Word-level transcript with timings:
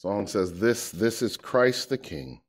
Song 0.00 0.26
says, 0.26 0.58
This, 0.58 0.90
this 0.90 1.20
is 1.20 1.36
Christ 1.36 1.90
the 1.90 1.98
King, 1.98 2.40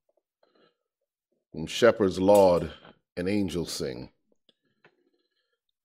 whom 1.51 1.67
shepherds 1.67 2.17
laud 2.17 2.71
and 3.17 3.27
angels 3.27 3.73
sing. 3.73 4.09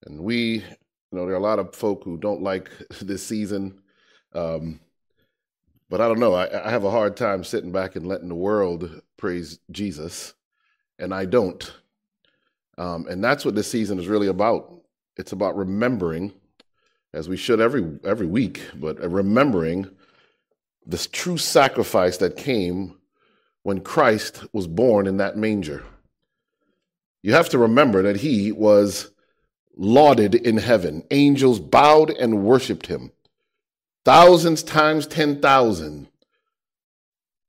And 0.04 0.20
we, 0.20 0.58
you 0.58 0.62
know, 1.10 1.26
there 1.26 1.34
are 1.34 1.38
a 1.38 1.40
lot 1.40 1.58
of 1.58 1.74
folk 1.74 2.04
who 2.04 2.18
don't 2.18 2.40
like 2.40 2.70
this 3.00 3.26
season. 3.26 3.80
Um, 4.32 4.78
but 5.90 6.00
I 6.00 6.06
don't 6.06 6.20
know. 6.20 6.34
I, 6.34 6.68
I 6.68 6.70
have 6.70 6.84
a 6.84 6.90
hard 6.90 7.16
time 7.16 7.42
sitting 7.42 7.72
back 7.72 7.96
and 7.96 8.06
letting 8.06 8.28
the 8.28 8.36
world 8.36 9.02
praise 9.16 9.58
Jesus, 9.72 10.34
and 11.00 11.12
I 11.12 11.24
don't. 11.24 11.68
Um, 12.78 13.08
and 13.08 13.24
that's 13.24 13.44
what 13.44 13.56
this 13.56 13.68
season 13.68 13.98
is 13.98 14.06
really 14.06 14.28
about. 14.28 14.82
It's 15.16 15.32
about 15.32 15.56
remembering, 15.56 16.32
as 17.12 17.28
we 17.28 17.36
should 17.36 17.60
every 17.60 17.98
every 18.04 18.26
week, 18.26 18.62
but 18.76 19.00
remembering 19.00 19.95
this 20.86 21.06
true 21.06 21.36
sacrifice 21.36 22.16
that 22.18 22.36
came 22.36 22.96
when 23.62 23.80
Christ 23.80 24.44
was 24.52 24.68
born 24.68 25.06
in 25.06 25.16
that 25.16 25.36
manger. 25.36 25.84
You 27.22 27.32
have 27.32 27.48
to 27.48 27.58
remember 27.58 28.02
that 28.02 28.18
he 28.18 28.52
was 28.52 29.10
lauded 29.76 30.34
in 30.36 30.58
heaven. 30.58 31.02
Angels 31.10 31.58
bowed 31.58 32.10
and 32.10 32.44
worshiped 32.44 32.86
him. 32.86 33.10
Thousands 34.04 34.62
times 34.62 35.08
10,000 35.08 36.08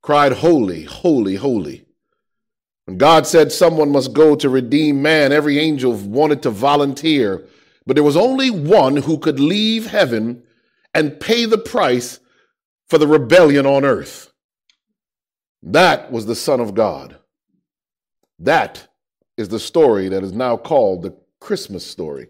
cried, 0.02 0.32
Holy, 0.32 0.82
holy, 0.82 1.36
holy. 1.36 1.84
When 2.86 2.98
God 2.98 3.26
said 3.26 3.52
someone 3.52 3.92
must 3.92 4.14
go 4.14 4.34
to 4.34 4.48
redeem 4.48 5.00
man, 5.00 5.30
every 5.30 5.58
angel 5.58 5.92
wanted 5.92 6.42
to 6.42 6.50
volunteer, 6.50 7.46
but 7.86 7.94
there 7.94 8.02
was 8.02 8.16
only 8.16 8.50
one 8.50 8.96
who 8.96 9.18
could 9.18 9.38
leave 9.38 9.86
heaven 9.86 10.42
and 10.92 11.20
pay 11.20 11.44
the 11.44 11.58
price 11.58 12.18
for 12.88 12.98
the 12.98 13.06
rebellion 13.06 13.66
on 13.66 13.84
earth. 13.84 14.32
That 15.62 16.10
was 16.10 16.26
the 16.26 16.34
Son 16.34 16.60
of 16.60 16.74
God. 16.74 17.16
That 18.38 18.88
is 19.36 19.48
the 19.48 19.58
story 19.58 20.08
that 20.08 20.22
is 20.22 20.32
now 20.32 20.56
called 20.56 21.02
the 21.02 21.16
Christmas 21.40 21.84
story. 21.84 22.28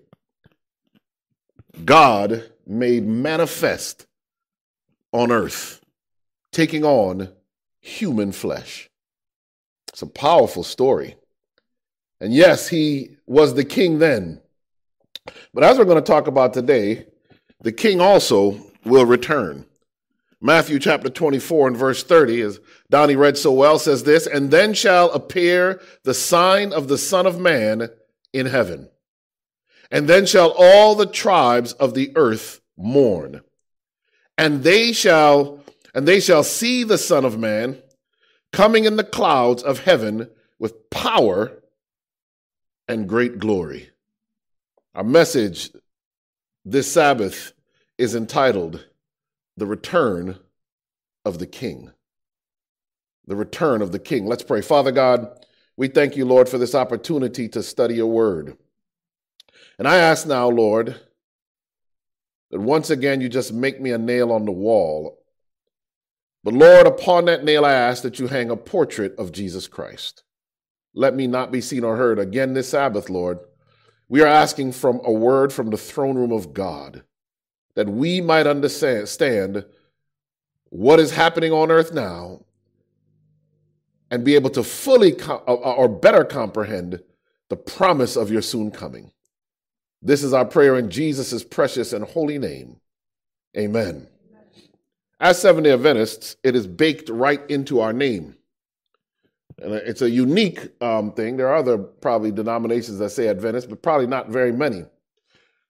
God 1.84 2.50
made 2.66 3.06
manifest 3.06 4.06
on 5.12 5.30
earth, 5.30 5.80
taking 6.52 6.84
on 6.84 7.30
human 7.80 8.32
flesh. 8.32 8.90
It's 9.88 10.02
a 10.02 10.06
powerful 10.06 10.62
story. 10.62 11.16
And 12.20 12.32
yes, 12.32 12.68
he 12.68 13.16
was 13.26 13.54
the 13.54 13.64
king 13.64 13.98
then. 13.98 14.40
But 15.54 15.64
as 15.64 15.78
we're 15.78 15.84
going 15.84 16.02
to 16.02 16.12
talk 16.12 16.26
about 16.26 16.52
today, 16.52 17.06
the 17.60 17.72
king 17.72 18.00
also 18.00 18.58
will 18.84 19.06
return. 19.06 19.66
Matthew 20.40 20.78
chapter 20.78 21.08
24 21.08 21.68
and 21.68 21.76
verse 21.76 22.04
30, 22.04 22.42
as 22.42 22.60
Donnie 22.90 23.16
read 23.16 23.36
so 23.36 23.52
well, 23.52 23.78
says 23.78 24.04
this 24.04 24.26
And 24.26 24.50
then 24.50 24.72
shall 24.72 25.10
appear 25.10 25.80
the 26.04 26.14
sign 26.14 26.72
of 26.72 26.88
the 26.88 26.98
Son 26.98 27.26
of 27.26 27.40
Man 27.40 27.88
in 28.32 28.46
heaven. 28.46 28.88
And 29.90 30.08
then 30.08 30.26
shall 30.26 30.54
all 30.56 30.94
the 30.94 31.06
tribes 31.06 31.72
of 31.74 31.94
the 31.94 32.12
earth 32.14 32.60
mourn. 32.76 33.40
And 34.36 34.62
they 34.62 34.92
shall 34.92 35.60
and 35.94 36.06
they 36.06 36.20
shall 36.20 36.44
see 36.44 36.84
the 36.84 36.98
Son 36.98 37.24
of 37.24 37.38
Man 37.38 37.82
coming 38.52 38.84
in 38.84 38.96
the 38.96 39.04
clouds 39.04 39.62
of 39.62 39.80
heaven 39.80 40.30
with 40.58 40.90
power 40.90 41.62
and 42.86 43.08
great 43.08 43.38
glory. 43.38 43.90
Our 44.94 45.04
message 45.04 45.70
this 46.64 46.92
Sabbath 46.92 47.52
is 47.96 48.14
entitled 48.14 48.84
the 49.58 49.66
return 49.66 50.38
of 51.24 51.38
the 51.38 51.46
King. 51.46 51.90
The 53.26 53.36
return 53.36 53.82
of 53.82 53.92
the 53.92 53.98
King. 53.98 54.26
Let's 54.26 54.42
pray. 54.42 54.60
Father 54.60 54.92
God, 54.92 55.28
we 55.76 55.88
thank 55.88 56.16
you, 56.16 56.24
Lord, 56.24 56.48
for 56.48 56.58
this 56.58 56.74
opportunity 56.74 57.48
to 57.48 57.62
study 57.62 57.96
your 57.96 58.06
word. 58.06 58.56
And 59.78 59.86
I 59.86 59.96
ask 59.96 60.26
now, 60.26 60.48
Lord, 60.48 61.00
that 62.50 62.60
once 62.60 62.90
again 62.90 63.20
you 63.20 63.28
just 63.28 63.52
make 63.52 63.80
me 63.80 63.90
a 63.90 63.98
nail 63.98 64.32
on 64.32 64.44
the 64.44 64.52
wall. 64.52 65.18
But 66.44 66.54
Lord, 66.54 66.86
upon 66.86 67.26
that 67.26 67.44
nail, 67.44 67.64
I 67.64 67.72
ask 67.72 68.02
that 68.02 68.18
you 68.18 68.28
hang 68.28 68.50
a 68.50 68.56
portrait 68.56 69.14
of 69.18 69.32
Jesus 69.32 69.68
Christ. 69.68 70.22
Let 70.94 71.14
me 71.14 71.26
not 71.26 71.52
be 71.52 71.60
seen 71.60 71.84
or 71.84 71.96
heard 71.96 72.18
again 72.18 72.54
this 72.54 72.70
Sabbath, 72.70 73.10
Lord. 73.10 73.38
We 74.08 74.22
are 74.22 74.26
asking 74.26 74.72
from 74.72 75.00
a 75.04 75.12
word 75.12 75.52
from 75.52 75.70
the 75.70 75.76
throne 75.76 76.16
room 76.16 76.32
of 76.32 76.54
God 76.54 77.02
that 77.78 77.88
we 77.88 78.20
might 78.20 78.48
understand 78.48 79.64
what 80.70 80.98
is 80.98 81.12
happening 81.12 81.52
on 81.52 81.70
earth 81.70 81.94
now 81.94 82.40
and 84.10 84.24
be 84.24 84.34
able 84.34 84.50
to 84.50 84.64
fully 84.64 85.14
or 85.46 85.88
better 85.88 86.24
comprehend 86.24 87.00
the 87.50 87.56
promise 87.56 88.16
of 88.16 88.32
your 88.32 88.42
soon 88.42 88.72
coming. 88.72 89.12
This 90.02 90.24
is 90.24 90.32
our 90.32 90.44
prayer 90.44 90.76
in 90.76 90.90
Jesus' 90.90 91.44
precious 91.44 91.92
and 91.92 92.04
holy 92.04 92.36
name. 92.36 92.80
Amen. 93.56 94.08
As 95.20 95.40
Seventh 95.40 95.62
day 95.62 95.72
Adventists, 95.72 96.34
it 96.42 96.56
is 96.56 96.66
baked 96.66 97.08
right 97.08 97.48
into 97.48 97.78
our 97.78 97.92
name. 97.92 98.34
And 99.62 99.72
it's 99.72 100.02
a 100.02 100.10
unique 100.10 100.68
um, 100.82 101.12
thing. 101.12 101.36
There 101.36 101.46
are 101.46 101.54
other 101.54 101.78
probably 101.78 102.32
denominations 102.32 102.98
that 102.98 103.10
say 103.10 103.28
Adventist, 103.28 103.68
but 103.68 103.82
probably 103.82 104.08
not 104.08 104.30
very 104.30 104.50
many. 104.50 104.84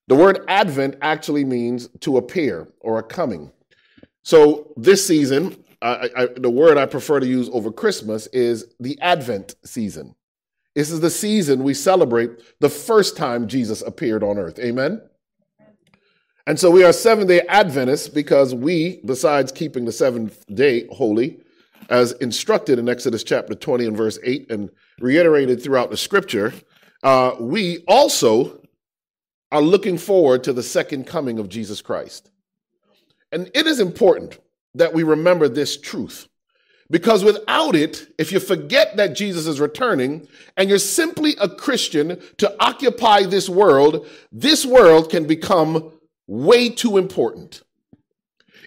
The 0.09 0.17
word 0.17 0.45
Advent 0.49 0.97
actually 1.03 1.45
means 1.45 1.89
to 2.01 2.17
appear 2.17 2.67
or 2.81 2.99
a 2.99 3.03
coming. 3.03 3.53
So 4.23 4.73
this 4.77 5.07
season, 5.07 5.63
I, 5.83 6.09
I, 6.17 6.27
the 6.35 6.51
word 6.51 6.79
I 6.79 6.87
prefer 6.87 7.21
to 7.21 7.27
use 7.27 7.51
over 7.53 7.71
Christmas 7.71 8.27
is 8.29 8.75
the 8.81 8.99
Advent 9.03 9.55
season. 9.65 10.15
This 10.75 10.91
is 10.91 11.01
the 11.01 11.11
season 11.11 11.63
we 11.63 11.75
celebrate 11.75 12.31
the 12.61 12.71
first 12.71 13.19
time 13.19 13.49
Jesus 13.49 13.83
appeared 13.83 14.23
on 14.23 14.39
earth. 14.39 14.59
Amen? 14.59 15.03
And 16.47 16.59
so 16.59 16.71
we 16.71 16.85
are 16.85 16.93
Seventh 16.95 17.29
day 17.29 17.43
Adventists 17.47 18.09
because 18.09 18.55
we, 18.55 19.03
besides 19.05 19.53
keeping 19.53 19.85
the 19.85 19.93
seventh 19.93 20.43
day 20.55 20.87
holy, 20.91 21.41
as 21.91 22.13
instructed 22.13 22.79
in 22.79 22.89
Exodus 22.89 23.23
chapter 23.25 23.55
20 23.55 23.87
and 23.87 23.97
verse 23.97 24.19
8 24.25 24.51
and 24.51 24.71
reiterated 25.01 25.63
throughout 25.63 25.91
the 25.91 25.97
scripture, 25.99 26.55
uh, 27.03 27.33
we 27.39 27.85
also 27.87 28.63
are 29.51 29.63
looking 29.63 29.99
forward 29.99 30.45
to 30.45 30.53
the 30.53 30.63
second 30.63 31.07
coming 31.07 31.39
of 31.39 31.49
Jesus 31.49 31.81
Christ. 31.81 32.31
And 33.33 33.51
it 33.55 33.67
is 33.67 33.81
important 33.81 34.39
that 34.75 34.93
we 34.93 35.03
remember 35.03 35.49
this 35.49 35.77
truth. 35.77 36.29
Because 36.91 37.23
without 37.23 37.77
it, 37.77 38.15
if 38.19 38.33
you 38.33 38.41
forget 38.41 38.97
that 38.97 39.15
Jesus 39.15 39.47
is 39.47 39.61
returning 39.61 40.27
and 40.57 40.71
you're 40.71 40.79
simply 40.79 41.37
a 41.39 41.49
Christian 41.49 42.19
to 42.39 42.55
occupy 42.63 43.25
this 43.25 43.49
world, 43.49 44.07
this 44.33 44.65
world 44.65 45.11
can 45.11 45.27
become 45.27 45.93
way 46.27 46.71
too 46.71 46.97
important. 46.97 47.63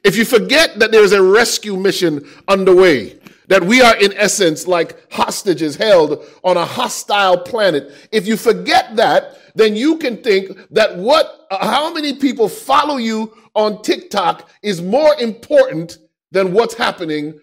If 0.03 0.17
you 0.17 0.25
forget 0.25 0.79
that 0.79 0.91
there's 0.91 1.13
a 1.13 1.21
rescue 1.21 1.75
mission 1.75 2.27
underway, 2.47 3.19
that 3.47 3.63
we 3.63 3.81
are 3.81 3.95
in 3.97 4.13
essence 4.13 4.67
like 4.67 5.11
hostages 5.11 5.75
held 5.75 6.23
on 6.43 6.57
a 6.57 6.65
hostile 6.65 7.37
planet, 7.37 7.91
if 8.11 8.27
you 8.27 8.37
forget 8.37 8.95
that, 8.97 9.37
then 9.55 9.75
you 9.75 9.97
can 9.97 10.21
think 10.21 10.57
that 10.71 10.97
what, 10.97 11.47
how 11.51 11.93
many 11.93 12.13
people 12.13 12.49
follow 12.49 12.97
you 12.97 13.33
on 13.55 13.81
TikTok 13.81 14.49
is 14.61 14.81
more 14.81 15.13
important 15.15 15.97
than 16.31 16.53
what's 16.53 16.75
happening 16.75 17.39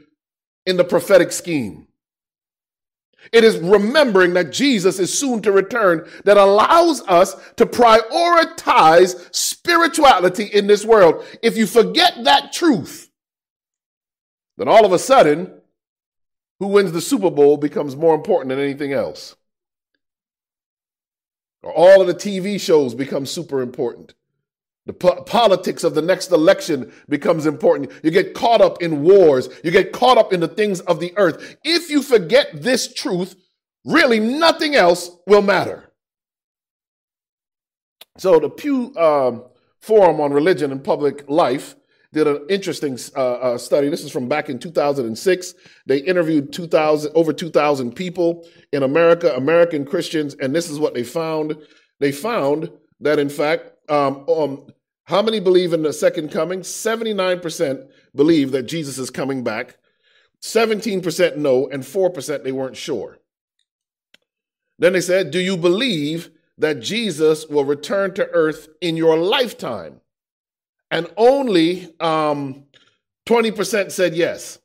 in 0.67 0.77
the 0.77 0.85
prophetic 0.85 1.33
scheme. 1.33 1.87
It 3.33 3.45
is 3.45 3.59
remembering 3.59 4.35
that 4.35 4.53
Jesus 4.53 4.99
is 4.99 5.17
soon 5.17 5.43
to 5.43 5.53
return 5.53 6.09
that 6.25 6.37
allows 6.37 7.03
us 7.03 7.35
to 7.57 7.67
prioritize 7.67 9.35
spirituality 9.35 10.45
in 10.45 10.67
this 10.67 10.85
world. 10.85 11.25
If 11.43 11.57
you 11.57 11.67
forget 11.67 12.15
that 12.25 12.53
truth, 12.53 13.11
then 14.57 14.69
all 14.69 14.87
of 14.87 14.93
a 14.93 14.99
sudden, 14.99 15.53
who 16.59 16.69
wins 16.69 16.93
the 16.93 17.01
Super 17.01 17.31
Bowl 17.31 17.57
becomes 17.57 17.97
more 17.97 18.15
important 18.15 18.49
than 18.49 18.59
anything 18.59 18.93
else 18.93 19.37
or 21.63 21.73
all 21.73 22.01
of 22.01 22.07
the 22.07 22.15
TV 22.15 22.61
shows 22.61 22.95
become 22.95 23.27
super 23.27 23.61
important. 23.61 24.15
The 24.87 24.93
po- 24.95 25.23
politics 25.23 25.85
of 25.85 25.95
the 25.95 26.03
next 26.03 26.33
election 26.33 26.93
becomes 27.09 27.45
important. 27.45 27.93
You 28.03 28.11
get 28.11 28.33
caught 28.33 28.63
up 28.63 28.83
in 28.83 29.03
wars. 29.03 29.49
You 29.63 29.71
get 29.71 29.93
caught 29.93 30.17
up 30.17 30.33
in 30.33 30.41
the 30.41 30.49
things 30.49 30.81
of 30.81 30.99
the 30.99 31.13
earth. 31.17 31.57
If 31.63 31.91
you 31.91 32.03
forget 32.03 32.63
this 32.63 32.93
truth, 32.95 33.37
really 33.85 34.19
nothing 34.19 34.75
else 34.75 35.11
will 35.27 35.43
matter. 35.43 35.93
So 38.17 38.41
the 38.41 38.49
Pew 38.49 38.97
um, 38.97 39.45
Forum 39.79 40.21
on 40.21 40.33
Religion 40.33 40.73
and 40.73 40.83
Public 40.83 41.29
Life 41.29 41.77
did 42.13 42.27
an 42.27 42.47
interesting 42.49 42.99
uh, 43.17 43.35
uh, 43.35 43.59
study. 43.59 43.89
This 43.89 44.03
is 44.03 44.11
from 44.11 44.29
back 44.29 44.49
in 44.49 44.59
2006. 44.59 45.55
They 45.87 45.99
interviewed 45.99 46.53
2000 46.53 47.13
over 47.15 47.33
2,000 47.33 47.93
people 47.95 48.47
in 48.73 48.83
America, 48.83 49.35
American 49.35 49.85
Christians, 49.85 50.35
and 50.35 50.55
this 50.55 50.71
is 50.71 50.79
what 50.79 50.95
they 50.95 51.05
found. 51.05 51.57
They 52.01 52.13
found 52.13 52.71
that 53.01 53.19
in 53.19 53.29
fact, 53.29 53.73
um, 53.91 54.25
um, 54.29 54.67
how 55.05 55.23
many 55.23 55.41
believe 55.41 55.73
in 55.73 55.83
the 55.83 55.93
second 55.93 56.31
coming? 56.31 56.61
79% 56.61 57.89
believe 58.15 58.53
that 58.53 58.65
Jesus 58.65 58.99
is 58.99 59.11
coming 59.11 59.43
back. 59.43 59.79
17% 60.43 61.37
no, 61.37 61.69
and 61.69 61.83
4% 61.83 62.45
they 62.45 62.53
weren't 62.53 62.77
sure. 62.77 63.19
Then 64.79 64.93
they 64.93 65.01
said, 65.01 65.31
Do 65.31 65.41
you 65.41 65.57
believe 65.57 66.31
that 66.59 66.81
Jesus 66.81 67.47
will 67.47 67.65
return 67.65 68.15
to 68.15 68.29
earth 68.29 68.69
in 68.81 68.97
your 68.97 69.17
lifetime? 69.17 70.01
And 70.91 71.07
only 71.17 71.95
um, 72.01 72.65
20% 73.29 73.91
said 73.91 74.15
yes. 74.15 74.59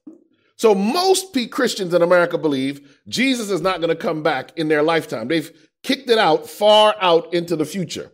So 0.55 0.73
most 0.73 1.35
Christians 1.51 1.93
in 1.93 2.01
America 2.01 2.37
believe 2.37 3.01
Jesus 3.07 3.49
is 3.49 3.61
not 3.61 3.81
going 3.81 3.89
to 3.89 3.95
come 3.95 4.23
back 4.23 4.57
in 4.57 4.67
their 4.69 4.83
lifetime. 4.83 5.27
They've 5.27 5.51
kicked 5.83 6.09
it 6.09 6.17
out 6.17 6.49
far 6.49 6.95
out 7.01 7.33
into 7.33 7.55
the 7.55 7.65
future. 7.65 8.11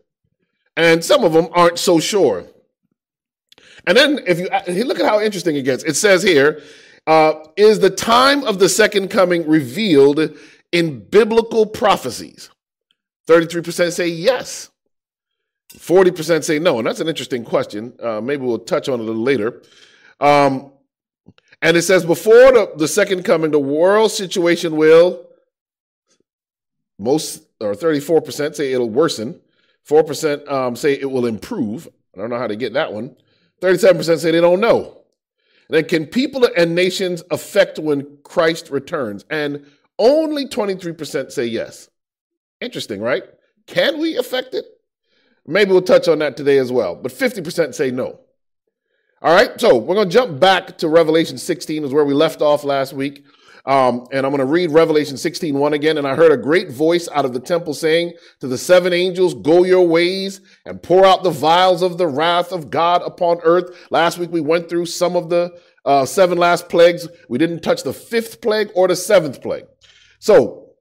And 0.76 1.04
some 1.04 1.24
of 1.24 1.34
them 1.34 1.50
aren't 1.52 1.78
so 1.78 2.00
sure. 2.00 2.46
And 3.86 3.96
then 3.96 4.20
if 4.26 4.40
you 4.40 4.86
look 4.86 5.00
at 5.00 5.06
how 5.06 5.22
interesting 5.22 5.56
it 5.56 5.64
gets, 5.64 5.84
it 5.84 5.96
says 5.96 6.24
here, 6.24 6.62
uh, 7.08 7.34
is 7.56 7.80
the 7.80 7.90
time 7.90 8.44
of 8.44 8.60
the 8.60 8.70
second 8.70 9.10
coming 9.10 9.48
revealed 9.48 10.38
in 10.72 11.00
biblical 11.00 11.66
prophecies? 11.66 12.50
33% 13.28 13.92
say 13.92 14.08
yes. 14.08 14.70
40% 15.80 16.44
say 16.44 16.60
no. 16.60 16.78
And 16.78 16.86
that's 16.86 17.00
an 17.00 17.08
interesting 17.08 17.46
question. 17.46 17.94
Uh, 18.02 18.20
maybe 18.22 18.46
we'll 18.46 18.60
touch 18.60 18.90
on 18.90 19.00
it 19.00 19.04
a 19.04 19.06
little 19.06 19.24
later. 19.24 19.62
Um, 20.20 20.72
and 21.62 21.76
it 21.78 21.84
says, 21.84 22.06
before 22.06 22.34
the, 22.34 22.72
the 22.78 22.88
second 22.88 23.24
coming, 23.24 23.52
the 23.52 23.60
world 23.60 24.12
situation 24.12 24.76
will, 24.76 25.26
most 26.98 27.44
or 27.62 27.74
34% 27.74 28.56
say 28.56 28.74
it'll 28.74 28.90
worsen. 28.90 29.40
4% 29.88 30.50
um, 30.52 30.76
say 30.76 30.94
it 30.94 31.10
will 31.10 31.26
improve. 31.26 31.88
I 32.16 32.20
don't 32.20 32.30
know 32.30 32.38
how 32.38 32.48
to 32.48 32.56
get 32.56 32.74
that 32.74 32.94
one. 32.94 33.16
37% 33.62 34.20
say 34.20 34.32
they 34.32 34.42
don't 34.42 34.60
know. 34.60 34.98
And 35.68 35.78
then, 35.78 35.86
can 35.86 36.06
people 36.08 36.48
and 36.58 36.76
nations 36.76 37.24
affect 37.32 37.80
when 37.80 38.18
Christ 38.24 38.70
returns? 38.70 39.26
And 39.30 39.66
only 39.98 40.46
23% 40.46 41.32
say 41.32 41.46
yes. 41.46 41.90
Interesting, 42.60 43.02
right? 43.02 43.24
Can 43.68 44.00
we 44.00 44.18
affect 44.18 44.54
it? 44.56 44.66
Maybe 45.50 45.72
we'll 45.72 45.82
touch 45.82 46.08
on 46.08 46.20
that 46.20 46.38
today 46.38 46.60
as 46.60 46.72
well. 46.72 46.96
But 46.96 47.12
50% 47.12 47.74
say 47.74 47.90
no. 47.90 48.20
All 49.22 49.34
right, 49.34 49.60
so 49.60 49.78
we're 49.78 49.96
going 49.96 50.08
to 50.08 50.14
jump 50.14 50.40
back 50.40 50.78
to 50.78 50.88
Revelation 50.88 51.40
16, 51.40 51.84
is 51.84 51.92
where 51.92 52.06
we 52.06 52.14
left 52.14 52.42
off 52.42 52.64
last 52.64 52.94
week. 52.94 53.26
Um, 53.66 54.08
and 54.12 54.26
I'm 54.26 54.32
going 54.32 54.40
to 54.40 54.46
read 54.46 54.70
Revelation 54.70 55.18
16, 55.18 55.58
1 55.58 55.74
again. 55.74 55.98
And 55.98 56.08
I 56.08 56.16
heard 56.16 56.32
a 56.32 56.38
great 56.38 56.70
voice 56.70 57.10
out 57.10 57.26
of 57.26 57.34
the 57.34 57.40
temple 57.40 57.74
saying 57.74 58.14
to 58.42 58.48
the 58.48 58.60
seven 58.60 58.94
angels, 58.94 59.34
Go 59.34 59.64
your 59.64 59.86
ways 59.86 60.40
and 60.66 60.82
pour 60.82 61.04
out 61.04 61.24
the 61.24 61.32
vials 61.32 61.82
of 61.82 61.98
the 61.98 62.08
wrath 62.08 62.52
of 62.52 62.70
God 62.70 63.02
upon 63.02 63.40
earth. 63.44 63.88
Last 63.90 64.20
week 64.20 64.32
we 64.32 64.42
went 64.42 64.70
through 64.70 64.86
some 64.86 65.16
of 65.16 65.30
the 65.30 65.60
uh, 65.84 66.06
seven 66.06 66.38
last 66.38 66.70
plagues. 66.70 67.08
We 67.28 67.40
didn't 67.40 67.62
touch 67.62 67.82
the 67.82 67.94
fifth 67.94 68.42
plague 68.42 68.70
or 68.76 68.88
the 68.88 68.96
seventh 68.96 69.42
plague. 69.42 69.66
So 70.20 70.74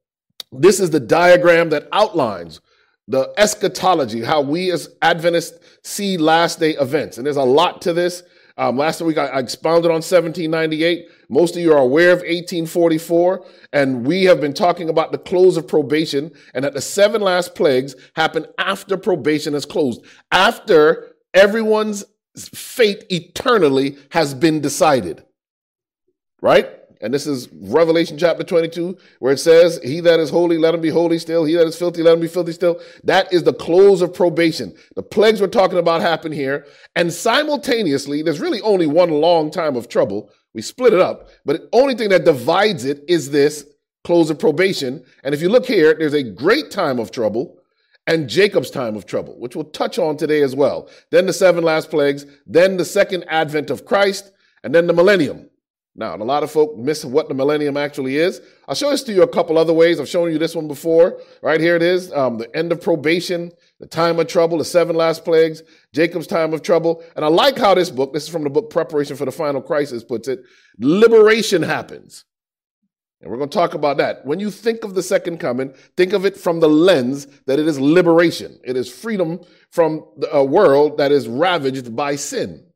this 0.52 0.78
is 0.78 0.90
the 0.90 1.00
diagram 1.00 1.70
that 1.70 1.88
outlines 1.90 2.60
the 3.08 3.32
eschatology, 3.38 4.22
how 4.22 4.42
we 4.42 4.70
as 4.70 4.90
Adventists 5.00 5.58
see 5.82 6.18
last 6.18 6.60
day 6.60 6.72
events. 6.72 7.16
And 7.16 7.26
there's 7.26 7.36
a 7.36 7.42
lot 7.42 7.80
to 7.82 7.94
this. 7.94 8.22
Um, 8.58 8.76
last 8.76 9.00
week 9.00 9.16
I, 9.16 9.26
I 9.26 9.38
expounded 9.38 9.90
on 9.90 10.02
1798. 10.02 11.08
Most 11.30 11.56
of 11.56 11.62
you 11.62 11.72
are 11.72 11.78
aware 11.78 12.12
of 12.12 12.18
1844, 12.18 13.46
and 13.72 14.06
we 14.06 14.24
have 14.24 14.40
been 14.40 14.52
talking 14.52 14.88
about 14.88 15.12
the 15.12 15.18
close 15.18 15.56
of 15.56 15.66
probation, 15.66 16.32
and 16.54 16.64
that 16.64 16.74
the 16.74 16.80
seven 16.80 17.22
last 17.22 17.54
plagues 17.54 17.94
happen 18.14 18.46
after 18.58 18.96
probation 18.96 19.54
is 19.54 19.64
closed, 19.64 20.04
after 20.30 21.14
everyone's 21.34 22.04
fate 22.36 23.04
eternally 23.10 23.96
has 24.10 24.34
been 24.34 24.60
decided. 24.60 25.24
Right? 26.42 26.77
And 27.00 27.14
this 27.14 27.26
is 27.26 27.48
Revelation 27.52 28.18
chapter 28.18 28.42
22, 28.42 28.98
where 29.20 29.32
it 29.32 29.38
says, 29.38 29.78
He 29.84 30.00
that 30.00 30.18
is 30.18 30.30
holy, 30.30 30.58
let 30.58 30.74
him 30.74 30.80
be 30.80 30.90
holy 30.90 31.18
still. 31.18 31.44
He 31.44 31.54
that 31.54 31.66
is 31.66 31.78
filthy, 31.78 32.02
let 32.02 32.14
him 32.14 32.20
be 32.20 32.28
filthy 32.28 32.52
still. 32.52 32.80
That 33.04 33.32
is 33.32 33.44
the 33.44 33.52
close 33.52 34.02
of 34.02 34.12
probation. 34.12 34.74
The 34.96 35.02
plagues 35.02 35.40
we're 35.40 35.48
talking 35.48 35.78
about 35.78 36.00
happen 36.00 36.32
here. 36.32 36.66
And 36.96 37.12
simultaneously, 37.12 38.22
there's 38.22 38.40
really 38.40 38.60
only 38.62 38.86
one 38.86 39.10
long 39.10 39.50
time 39.50 39.76
of 39.76 39.88
trouble. 39.88 40.30
We 40.54 40.62
split 40.62 40.92
it 40.92 41.00
up, 41.00 41.28
but 41.44 41.60
the 41.60 41.68
only 41.72 41.94
thing 41.94 42.08
that 42.08 42.24
divides 42.24 42.84
it 42.84 43.04
is 43.06 43.30
this 43.30 43.64
close 44.02 44.30
of 44.30 44.38
probation. 44.38 45.04
And 45.22 45.34
if 45.34 45.42
you 45.42 45.48
look 45.48 45.66
here, 45.66 45.94
there's 45.94 46.14
a 46.14 46.22
great 46.22 46.70
time 46.70 46.98
of 46.98 47.10
trouble 47.10 47.58
and 48.08 48.28
Jacob's 48.28 48.70
time 48.70 48.96
of 48.96 49.04
trouble, 49.04 49.38
which 49.38 49.54
we'll 49.54 49.66
touch 49.66 49.98
on 49.98 50.16
today 50.16 50.42
as 50.42 50.56
well. 50.56 50.88
Then 51.10 51.26
the 51.26 51.32
seven 51.32 51.62
last 51.62 51.90
plagues, 51.90 52.24
then 52.46 52.78
the 52.78 52.84
second 52.84 53.24
advent 53.28 53.70
of 53.70 53.84
Christ, 53.84 54.32
and 54.64 54.74
then 54.74 54.86
the 54.86 54.94
millennium. 54.94 55.47
Now, 55.98 56.14
a 56.14 56.18
lot 56.18 56.44
of 56.44 56.50
folk 56.52 56.78
miss 56.78 57.04
what 57.04 57.26
the 57.26 57.34
millennium 57.34 57.76
actually 57.76 58.18
is. 58.18 58.40
I'll 58.68 58.76
show 58.76 58.88
this 58.90 59.02
to 59.02 59.12
you 59.12 59.22
a 59.24 59.28
couple 59.28 59.58
other 59.58 59.72
ways. 59.72 59.98
I've 59.98 60.08
shown 60.08 60.30
you 60.30 60.38
this 60.38 60.54
one 60.54 60.68
before. 60.68 61.20
Right 61.42 61.60
here 61.60 61.74
it 61.74 61.82
is 61.82 62.12
um, 62.12 62.38
the 62.38 62.48
end 62.56 62.70
of 62.70 62.80
probation, 62.80 63.50
the 63.80 63.86
time 63.88 64.20
of 64.20 64.28
trouble, 64.28 64.58
the 64.58 64.64
seven 64.64 64.94
last 64.94 65.24
plagues, 65.24 65.64
Jacob's 65.92 66.28
time 66.28 66.54
of 66.54 66.62
trouble. 66.62 67.02
And 67.16 67.24
I 67.24 67.28
like 67.28 67.58
how 67.58 67.74
this 67.74 67.90
book, 67.90 68.12
this 68.12 68.22
is 68.22 68.28
from 68.28 68.44
the 68.44 68.50
book 68.50 68.70
Preparation 68.70 69.16
for 69.16 69.24
the 69.24 69.32
Final 69.32 69.60
Crisis, 69.60 70.04
puts 70.04 70.28
it 70.28 70.44
liberation 70.78 71.64
happens. 71.64 72.24
And 73.20 73.28
we're 73.28 73.38
going 73.38 73.50
to 73.50 73.58
talk 73.58 73.74
about 73.74 73.96
that. 73.96 74.24
When 74.24 74.38
you 74.38 74.52
think 74.52 74.84
of 74.84 74.94
the 74.94 75.02
second 75.02 75.38
coming, 75.38 75.74
think 75.96 76.12
of 76.12 76.24
it 76.24 76.36
from 76.36 76.60
the 76.60 76.68
lens 76.68 77.26
that 77.46 77.58
it 77.58 77.66
is 77.66 77.80
liberation, 77.80 78.60
it 78.62 78.76
is 78.76 78.88
freedom 78.88 79.40
from 79.72 80.04
a 80.30 80.44
world 80.44 80.98
that 80.98 81.10
is 81.10 81.26
ravaged 81.26 81.96
by 81.96 82.14
sin. 82.14 82.67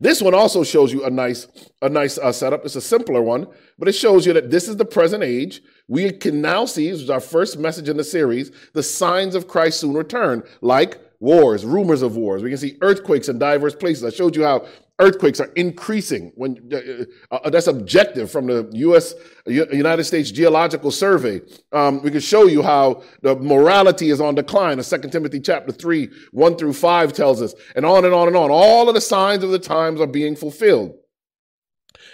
This 0.00 0.20
one 0.20 0.34
also 0.34 0.64
shows 0.64 0.92
you 0.92 1.04
a 1.04 1.10
nice, 1.10 1.46
a 1.80 1.88
nice 1.88 2.18
uh, 2.18 2.32
setup. 2.32 2.64
It's 2.64 2.76
a 2.76 2.80
simpler 2.80 3.22
one, 3.22 3.46
but 3.78 3.88
it 3.88 3.92
shows 3.92 4.26
you 4.26 4.32
that 4.32 4.50
this 4.50 4.68
is 4.68 4.76
the 4.76 4.84
present 4.84 5.22
age. 5.22 5.62
We 5.88 6.10
can 6.10 6.40
now 6.40 6.64
see, 6.64 6.90
this 6.90 7.00
is 7.00 7.10
our 7.10 7.20
first 7.20 7.58
message 7.58 7.88
in 7.88 7.96
the 7.96 8.04
series, 8.04 8.50
the 8.72 8.82
signs 8.82 9.34
of 9.34 9.48
Christ's 9.48 9.80
soon 9.80 9.94
return, 9.94 10.42
like 10.60 11.00
wars, 11.20 11.64
rumors 11.64 12.02
of 12.02 12.16
wars. 12.16 12.42
We 12.42 12.50
can 12.50 12.58
see 12.58 12.76
earthquakes 12.80 13.28
in 13.28 13.38
diverse 13.38 13.74
places. 13.74 14.04
I 14.04 14.10
showed 14.10 14.36
you 14.36 14.44
how 14.44 14.66
earthquakes 15.00 15.40
are 15.40 15.50
increasing 15.56 16.32
when 16.36 16.70
uh, 16.72 17.34
uh, 17.34 17.50
that's 17.50 17.66
objective 17.66 18.30
from 18.30 18.46
the 18.46 18.68
U.S. 18.74 19.14
United 19.46 20.04
States 20.04 20.30
Geological 20.30 20.90
Survey. 20.90 21.40
Um, 21.72 22.00
we 22.02 22.10
can 22.10 22.20
show 22.20 22.46
you 22.46 22.62
how 22.62 23.02
the 23.22 23.34
morality 23.36 24.10
is 24.10 24.20
on 24.20 24.34
decline. 24.34 24.78
As 24.78 24.86
Second 24.86 25.10
Timothy 25.10 25.40
chapter 25.40 25.72
three, 25.72 26.10
one 26.30 26.56
through 26.56 26.74
five 26.74 27.12
tells 27.12 27.42
us, 27.42 27.54
and 27.74 27.84
on 27.84 28.04
and 28.04 28.14
on 28.14 28.28
and 28.28 28.36
on. 28.36 28.50
All 28.50 28.88
of 28.88 28.94
the 28.94 29.00
signs 29.00 29.42
of 29.42 29.50
the 29.50 29.58
times 29.58 30.00
are 30.00 30.06
being 30.06 30.36
fulfilled. 30.36 30.96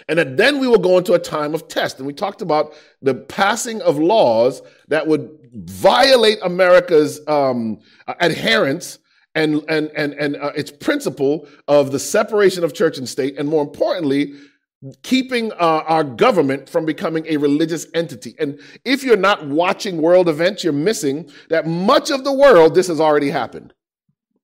And 0.07 0.17
that 0.17 0.37
then 0.37 0.59
we 0.59 0.67
will 0.67 0.79
go 0.79 0.97
into 0.97 1.13
a 1.13 1.19
time 1.19 1.53
of 1.53 1.67
test. 1.67 1.97
And 1.97 2.07
we 2.07 2.13
talked 2.13 2.41
about 2.41 2.73
the 3.03 3.13
passing 3.13 3.81
of 3.83 3.99
laws 3.99 4.61
that 4.87 5.05
would 5.05 5.29
violate 5.53 6.39
America's 6.41 7.21
um, 7.27 7.79
adherence 8.19 8.97
and 9.35 9.63
and 9.69 9.89
and 9.95 10.13
and 10.13 10.35
uh, 10.35 10.51
its 10.55 10.71
principle 10.71 11.47
of 11.67 11.91
the 11.91 11.99
separation 11.99 12.63
of 12.63 12.73
church 12.73 12.97
and 12.97 13.07
state, 13.07 13.37
and 13.37 13.47
more 13.47 13.63
importantly, 13.63 14.33
keeping 15.03 15.51
uh, 15.53 15.83
our 15.85 16.03
government 16.03 16.67
from 16.67 16.85
becoming 16.85 17.25
a 17.27 17.37
religious 17.37 17.85
entity. 17.93 18.35
And 18.39 18.59
if 18.83 19.03
you're 19.03 19.17
not 19.17 19.47
watching 19.47 20.01
world 20.01 20.27
events, 20.27 20.63
you're 20.63 20.73
missing 20.73 21.29
that 21.49 21.67
much 21.67 22.09
of 22.09 22.23
the 22.23 22.33
world 22.33 22.75
this 22.75 22.87
has 22.87 22.99
already 22.99 23.29
happened. 23.29 23.73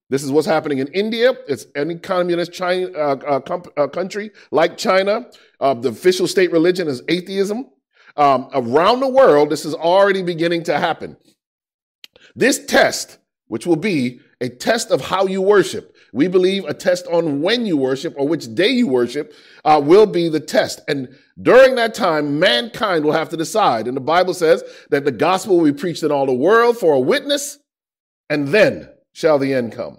This 0.09 0.23
is 0.23 0.31
what's 0.31 0.47
happening 0.47 0.77
in 0.77 0.87
India. 0.89 1.33
It's 1.47 1.65
any 1.75 1.95
communist 1.95 2.53
China, 2.53 2.87
uh, 2.91 3.15
uh, 3.27 3.39
comp- 3.41 3.77
uh, 3.77 3.87
country 3.87 4.31
like 4.51 4.77
China. 4.77 5.25
Uh, 5.59 5.73
the 5.73 5.89
official 5.89 6.27
state 6.27 6.51
religion 6.51 6.87
is 6.87 7.01
atheism. 7.09 7.69
Um, 8.15 8.49
around 8.53 9.01
the 9.01 9.09
world, 9.09 9.49
this 9.49 9.65
is 9.65 9.73
already 9.73 10.23
beginning 10.23 10.63
to 10.63 10.79
happen. 10.79 11.17
This 12.35 12.65
test, 12.65 13.17
which 13.47 13.67
will 13.67 13.75
be 13.75 14.21
a 14.39 14.49
test 14.49 14.91
of 14.91 15.01
how 15.01 15.25
you 15.25 15.41
worship. 15.41 15.95
We 16.13 16.27
believe 16.27 16.65
a 16.65 16.73
test 16.73 17.07
on 17.07 17.41
when 17.41 17.65
you 17.65 17.75
worship 17.77 18.13
or 18.17 18.27
which 18.27 18.53
day 18.53 18.69
you 18.69 18.87
worship 18.87 19.33
uh, 19.65 19.81
will 19.83 20.05
be 20.05 20.29
the 20.29 20.39
test. 20.39 20.81
And 20.87 21.15
during 21.41 21.75
that 21.75 21.93
time, 21.93 22.39
mankind 22.39 23.03
will 23.03 23.13
have 23.13 23.29
to 23.29 23.37
decide. 23.37 23.87
And 23.87 23.97
the 23.97 24.01
Bible 24.01 24.33
says 24.33 24.63
that 24.89 25.05
the 25.05 25.11
gospel 25.11 25.57
will 25.57 25.71
be 25.71 25.77
preached 25.77 26.03
in 26.03 26.11
all 26.11 26.25
the 26.25 26.33
world 26.33 26.77
for 26.77 26.93
a 26.93 26.99
witness, 26.99 27.57
and 28.29 28.47
then 28.49 28.89
shall 29.11 29.39
the 29.39 29.53
end 29.53 29.73
come. 29.73 29.97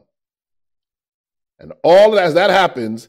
And 1.58 1.72
all 1.82 2.18
as 2.18 2.34
that 2.34 2.50
happens, 2.50 3.08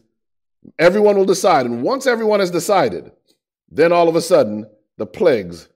everyone 0.77 1.15
will 1.15 1.25
decide. 1.25 1.65
And 1.65 1.83
once 1.83 2.07
everyone 2.07 2.39
has 2.39 2.51
decided, 2.51 3.11
then 3.69 3.91
all 3.91 4.09
of 4.09 4.15
a 4.15 4.21
sudden, 4.21 4.65
the 4.97 5.05
plagues 5.05 5.69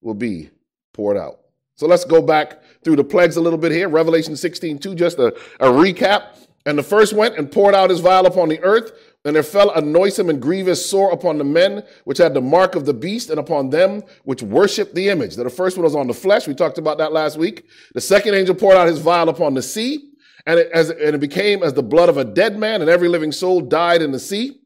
will 0.00 0.14
be 0.14 0.50
poured 0.92 1.16
out. 1.16 1.38
So 1.76 1.86
let's 1.86 2.04
go 2.04 2.20
back 2.22 2.62
through 2.82 2.96
the 2.96 3.04
plagues 3.04 3.36
a 3.36 3.40
little 3.40 3.58
bit 3.58 3.70
here. 3.70 3.88
Revelation 3.88 4.36
16, 4.36 4.78
2, 4.78 4.94
just 4.94 5.18
a, 5.18 5.28
a 5.60 5.68
recap. 5.68 6.36
And 6.64 6.76
the 6.76 6.82
first 6.82 7.12
went 7.12 7.36
and 7.36 7.50
poured 7.50 7.74
out 7.74 7.90
his 7.90 8.00
vial 8.00 8.26
upon 8.26 8.48
the 8.48 8.60
earth. 8.62 8.92
And 9.24 9.36
there 9.36 9.42
fell 9.42 9.70
a 9.72 9.80
noisome 9.80 10.30
and 10.30 10.40
grievous 10.40 10.88
sore 10.88 11.12
upon 11.12 11.38
the 11.38 11.44
men 11.44 11.82
which 12.04 12.18
had 12.18 12.32
the 12.32 12.40
mark 12.40 12.74
of 12.76 12.86
the 12.86 12.94
beast 12.94 13.28
and 13.30 13.38
upon 13.38 13.70
them 13.70 14.02
which 14.24 14.42
worshiped 14.42 14.94
the 14.94 15.08
image. 15.08 15.36
The 15.36 15.50
first 15.50 15.76
one 15.76 15.84
was 15.84 15.94
on 15.94 16.06
the 16.06 16.14
flesh. 16.14 16.46
We 16.46 16.54
talked 16.54 16.78
about 16.78 16.98
that 16.98 17.12
last 17.12 17.36
week. 17.36 17.66
The 17.94 18.00
second 18.00 18.34
angel 18.34 18.54
poured 18.54 18.76
out 18.76 18.86
his 18.86 18.98
vial 18.98 19.28
upon 19.28 19.54
the 19.54 19.62
sea. 19.62 20.12
And 20.46 20.60
it, 20.60 20.70
as, 20.72 20.90
and 20.90 21.14
it 21.14 21.20
became 21.20 21.62
as 21.62 21.74
the 21.74 21.82
blood 21.82 22.08
of 22.08 22.18
a 22.18 22.24
dead 22.24 22.56
man, 22.56 22.80
and 22.80 22.88
every 22.88 23.08
living 23.08 23.32
soul 23.32 23.60
died 23.60 24.00
in 24.00 24.12
the 24.12 24.20
sea. 24.20 24.60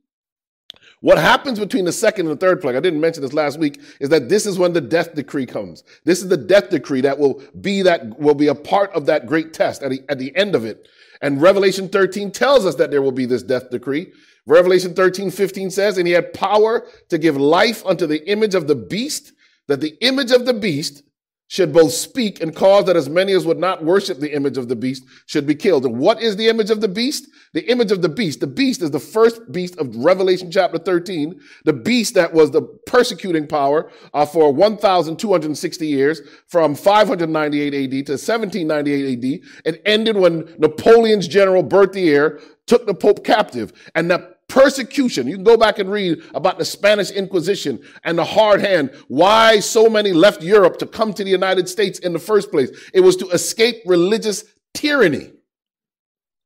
What 1.00 1.16
happens 1.16 1.58
between 1.58 1.86
the 1.86 1.92
second 1.92 2.26
and 2.26 2.36
the 2.36 2.40
third 2.40 2.60
plague, 2.60 2.76
I 2.76 2.80
didn't 2.80 3.00
mention 3.00 3.22
this 3.22 3.32
last 3.32 3.58
week, 3.58 3.80
is 4.00 4.10
that 4.10 4.28
this 4.28 4.44
is 4.44 4.58
when 4.58 4.74
the 4.74 4.82
death 4.82 5.14
decree 5.14 5.46
comes. 5.46 5.82
This 6.04 6.20
is 6.20 6.28
the 6.28 6.36
death 6.36 6.68
decree 6.68 7.00
that 7.00 7.18
will 7.18 7.42
be 7.60 7.82
that 7.82 8.18
will 8.18 8.34
be 8.34 8.48
a 8.48 8.54
part 8.54 8.92
of 8.92 9.06
that 9.06 9.26
great 9.26 9.54
test 9.54 9.82
at 9.82 9.90
the, 9.90 10.02
at 10.10 10.18
the 10.18 10.34
end 10.36 10.54
of 10.54 10.64
it. 10.66 10.88
And 11.22 11.40
Revelation 11.40 11.88
13 11.88 12.32
tells 12.32 12.66
us 12.66 12.74
that 12.76 12.90
there 12.90 13.02
will 13.02 13.12
be 13.12 13.24
this 13.24 13.42
death 13.42 13.70
decree. 13.70 14.12
Revelation 14.46 14.94
13, 14.94 15.30
15 15.30 15.70
says, 15.70 15.96
and 15.96 16.06
he 16.06 16.12
had 16.12 16.34
power 16.34 16.86
to 17.08 17.18
give 17.18 17.36
life 17.36 17.84
unto 17.86 18.06
the 18.06 18.28
image 18.28 18.54
of 18.54 18.66
the 18.66 18.74
beast, 18.74 19.32
that 19.68 19.80
the 19.80 19.96
image 20.00 20.32
of 20.32 20.44
the 20.44 20.54
beast 20.54 21.02
should 21.50 21.72
both 21.72 21.92
speak 21.92 22.40
and 22.40 22.54
cause 22.54 22.84
that 22.84 22.94
as 22.94 23.08
many 23.08 23.32
as 23.32 23.44
would 23.44 23.58
not 23.58 23.84
worship 23.84 24.20
the 24.20 24.32
image 24.32 24.56
of 24.56 24.68
the 24.68 24.76
beast 24.76 25.04
should 25.26 25.48
be 25.48 25.54
killed. 25.54 25.84
And 25.84 25.98
what 25.98 26.22
is 26.22 26.36
the 26.36 26.46
image 26.46 26.70
of 26.70 26.80
the 26.80 26.86
beast? 26.86 27.26
The 27.54 27.68
image 27.68 27.90
of 27.90 28.02
the 28.02 28.08
beast. 28.08 28.38
The 28.38 28.46
beast 28.46 28.82
is 28.82 28.92
the 28.92 29.00
first 29.00 29.50
beast 29.50 29.76
of 29.78 29.96
Revelation 29.96 30.52
chapter 30.52 30.78
13, 30.78 31.40
the 31.64 31.72
beast 31.72 32.14
that 32.14 32.32
was 32.32 32.52
the 32.52 32.62
persecuting 32.86 33.48
power 33.48 33.90
uh, 34.14 34.26
for 34.26 34.52
1,260 34.52 35.86
years 35.88 36.20
from 36.46 36.76
598 36.76 37.74
AD 37.74 38.06
to 38.06 38.12
1798 38.12 39.18
AD. 39.18 39.40
It 39.64 39.82
ended 39.84 40.16
when 40.16 40.54
Napoleon's 40.58 41.26
general 41.26 41.64
Berthier 41.64 42.38
took 42.66 42.86
the 42.86 42.94
Pope 42.94 43.24
captive. 43.24 43.72
And 43.96 44.08
that 44.12 44.39
persecution. 44.50 45.26
You 45.26 45.36
can 45.36 45.44
go 45.44 45.56
back 45.56 45.78
and 45.78 45.90
read 45.90 46.22
about 46.34 46.58
the 46.58 46.64
Spanish 46.64 47.10
Inquisition 47.10 47.80
and 48.04 48.18
the 48.18 48.24
hard 48.24 48.60
hand. 48.60 48.90
Why 49.08 49.60
so 49.60 49.88
many 49.88 50.12
left 50.12 50.42
Europe 50.42 50.78
to 50.80 50.86
come 50.86 51.14
to 51.14 51.24
the 51.24 51.30
United 51.30 51.68
States 51.68 51.98
in 52.00 52.12
the 52.12 52.18
first 52.18 52.50
place? 52.50 52.70
It 52.92 53.00
was 53.00 53.16
to 53.16 53.28
escape 53.30 53.76
religious 53.86 54.44
tyranny. 54.74 55.32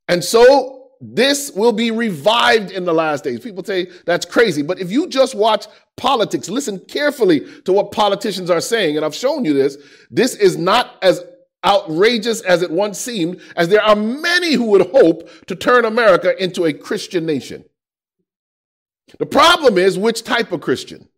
And 0.07 0.23
so 0.23 0.91
this 1.01 1.51
will 1.51 1.73
be 1.73 1.91
revived 1.91 2.71
in 2.71 2.85
the 2.85 2.95
last 2.95 3.25
days. 3.25 3.41
People 3.41 3.65
say 3.65 3.89
that's 4.07 4.27
crazy. 4.27 4.63
But 4.63 4.79
if 4.79 4.91
you 4.91 5.09
just 5.09 5.35
watch 5.35 5.67
politics, 5.97 6.49
listen 6.49 6.79
carefully 6.79 7.41
to 7.65 7.73
what 7.73 7.91
politicians 7.91 8.51
are 8.51 8.61
saying. 8.61 8.97
And 8.97 9.05
I've 9.05 9.15
shown 9.15 9.45
you 9.45 9.55
this. 9.55 9.79
This 10.11 10.35
is 10.35 10.57
not 10.57 10.97
as 11.03 11.25
outrageous 11.65 12.43
as 12.43 12.61
it 12.61 12.71
once 12.71 12.99
seemed, 12.99 13.41
as 13.57 13.69
there 13.69 13.83
are 13.83 13.97
many 13.97 14.53
who 14.53 14.67
would 14.67 14.91
hope 14.91 15.47
to 15.47 15.57
turn 15.57 15.87
America 15.87 16.41
into 16.43 16.67
a 16.67 16.73
Christian 16.73 17.25
nation. 17.25 17.65
The 19.19 19.27
problem 19.27 19.79
is 19.79 19.99
which 19.99 20.25
type 20.25 20.53
of 20.53 20.61
Christian? 20.61 21.09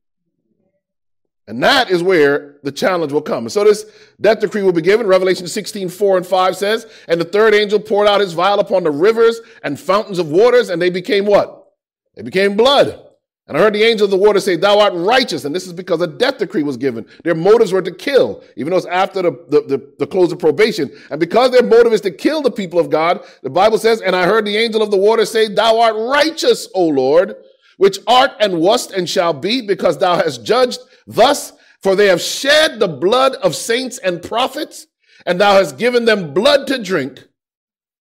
And 1.49 1.63
that 1.63 1.91
is 1.91 2.03
where 2.03 2.57
the 2.65 2.73
challenge 2.73 3.13
will 3.13 3.23
come. 3.23 3.45
And 3.45 3.53
so 3.53 3.63
this 3.63 3.87
death 4.21 4.41
decree 4.41 4.63
will 4.63 4.73
be 4.73 4.83
given. 4.83 5.07
Revelation 5.07 5.47
16, 5.47 5.89
4 5.89 6.17
and 6.17 6.27
5 6.27 6.57
says, 6.57 6.87
And 7.07 7.21
the 7.21 7.25
third 7.25 7.55
angel 7.55 7.79
poured 7.79 8.09
out 8.09 8.21
his 8.21 8.33
vial 8.33 8.59
upon 8.59 8.83
the 8.83 8.91
rivers 8.91 9.41
and 9.63 9.79
fountains 9.79 10.19
of 10.19 10.29
waters, 10.29 10.71
and 10.71 10.83
they 10.83 10.91
became 10.91 11.25
what? 11.25 11.73
They 12.17 12.23
became 12.23 12.57
blood. 12.57 13.01
And 13.49 13.57
I 13.57 13.61
heard 13.61 13.75
the 13.75 13.85
angel 13.85 14.07
of 14.07 14.11
the 14.11 14.17
water 14.17 14.41
say, 14.41 14.57
Thou 14.57 14.81
art 14.81 14.93
righteous. 14.95 15.45
And 15.45 15.55
this 15.55 15.69
is 15.69 15.73
because 15.73 16.01
a 16.01 16.09
death 16.09 16.39
decree 16.39 16.65
was 16.65 16.77
given. 16.77 17.07
Their 17.23 17.37
motives 17.37 17.73
were 17.73 17.83
to 17.83 17.93
kill, 17.93 18.43
even 18.57 18.73
though 18.73 18.79
it's 18.79 18.87
after 18.87 19.23
the, 19.23 19.31
the, 19.49 19.61
the, 19.61 19.93
the, 20.01 20.07
close 20.07 20.33
of 20.33 20.41
probation. 20.41 20.91
And 21.13 21.21
because 21.21 21.53
their 21.53 21.63
motive 21.63 21.93
is 21.93 22.01
to 22.01 22.11
kill 22.11 22.43
the 22.43 22.51
people 22.51 22.81
of 22.81 22.91
God, 22.91 23.25
the 23.43 23.51
Bible 23.51 23.79
says, 23.79 24.01
And 24.01 24.17
I 24.17 24.25
heard 24.25 24.47
the 24.47 24.57
angel 24.57 24.83
of 24.83 24.91
the 24.91 24.97
water 24.97 25.25
say, 25.25 25.47
Thou 25.47 25.79
art 25.79 25.95
righteous, 25.95 26.67
O 26.75 26.89
Lord, 26.89 27.37
which 27.77 27.99
art 28.07 28.33
and 28.41 28.61
wast 28.61 28.91
and 28.91 29.09
shall 29.09 29.33
be, 29.33 29.63
because 29.63 29.99
thou 29.99 30.17
hast 30.17 30.45
judged 30.45 30.81
thus. 31.07 31.53
For 31.83 31.95
they 31.95 32.07
have 32.07 32.21
shed 32.21 32.81
the 32.81 32.89
blood 32.89 33.35
of 33.37 33.55
saints 33.55 33.99
and 33.99 34.23
prophets, 34.23 34.87
and 35.25 35.41
thou 35.41 35.53
hast 35.53 35.79
given 35.79 36.05
them 36.05 36.35
blood 36.35 36.67
to 36.69 36.83
drink, 36.83 37.25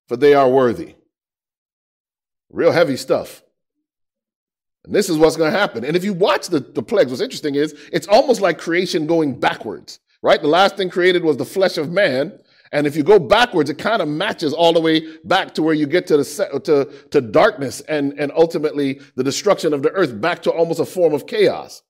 for 0.08 0.18
they 0.18 0.34
are 0.34 0.50
worthy. 0.50 0.96
Real 2.50 2.72
heavy 2.72 2.96
stuff. 2.98 3.44
And 4.86 4.96
this 4.96 5.10
is 5.10 5.18
what's 5.18 5.36
going 5.36 5.52
to 5.52 5.58
happen. 5.58 5.84
And 5.84 5.96
if 5.96 6.04
you 6.04 6.14
watch 6.14 6.48
the, 6.48 6.60
the 6.60 6.84
plagues, 6.84 7.12
what's 7.12 7.22
interesting 7.22 7.56
is 7.56 7.76
it's 7.92 8.08
almost 8.08 8.40
like 8.40 8.58
creation 8.58 9.08
going 9.08 9.40
backwards, 9.40 10.00
right? 10.22 10.42
The 10.42 10.48
last 10.48 10.78
thing 10.78 10.90
created 10.90 11.24
was 11.24 11.38
the 11.38 11.46
flesh 11.46 11.78
of 11.78 11.92
man. 11.92 12.40
And 12.72 12.88
if 12.88 12.96
you 12.96 13.04
go 13.04 13.20
backwards, 13.20 13.70
it 13.70 13.78
kind 13.78 14.02
of 14.02 14.08
matches 14.08 14.54
all 14.54 14.74
the 14.74 14.82
way 14.82 15.18
back 15.24 15.54
to 15.56 15.64
where 15.64 15.74
you 15.74 15.86
get 15.86 16.08
to 16.08 16.18
the 16.18 16.62
to, 16.64 17.08
to 17.12 17.22
darkness 17.22 17.82
and, 17.82 18.14
and 18.20 18.32
ultimately 18.36 19.00
the 19.16 19.24
destruction 19.24 19.74
of 19.74 19.84
the 19.84 19.92
earth 19.92 20.20
back 20.20 20.42
to 20.44 20.52
almost 20.52 20.80
a 20.80 20.86
form 20.86 21.14
of 21.14 21.28
chaos. 21.28 21.84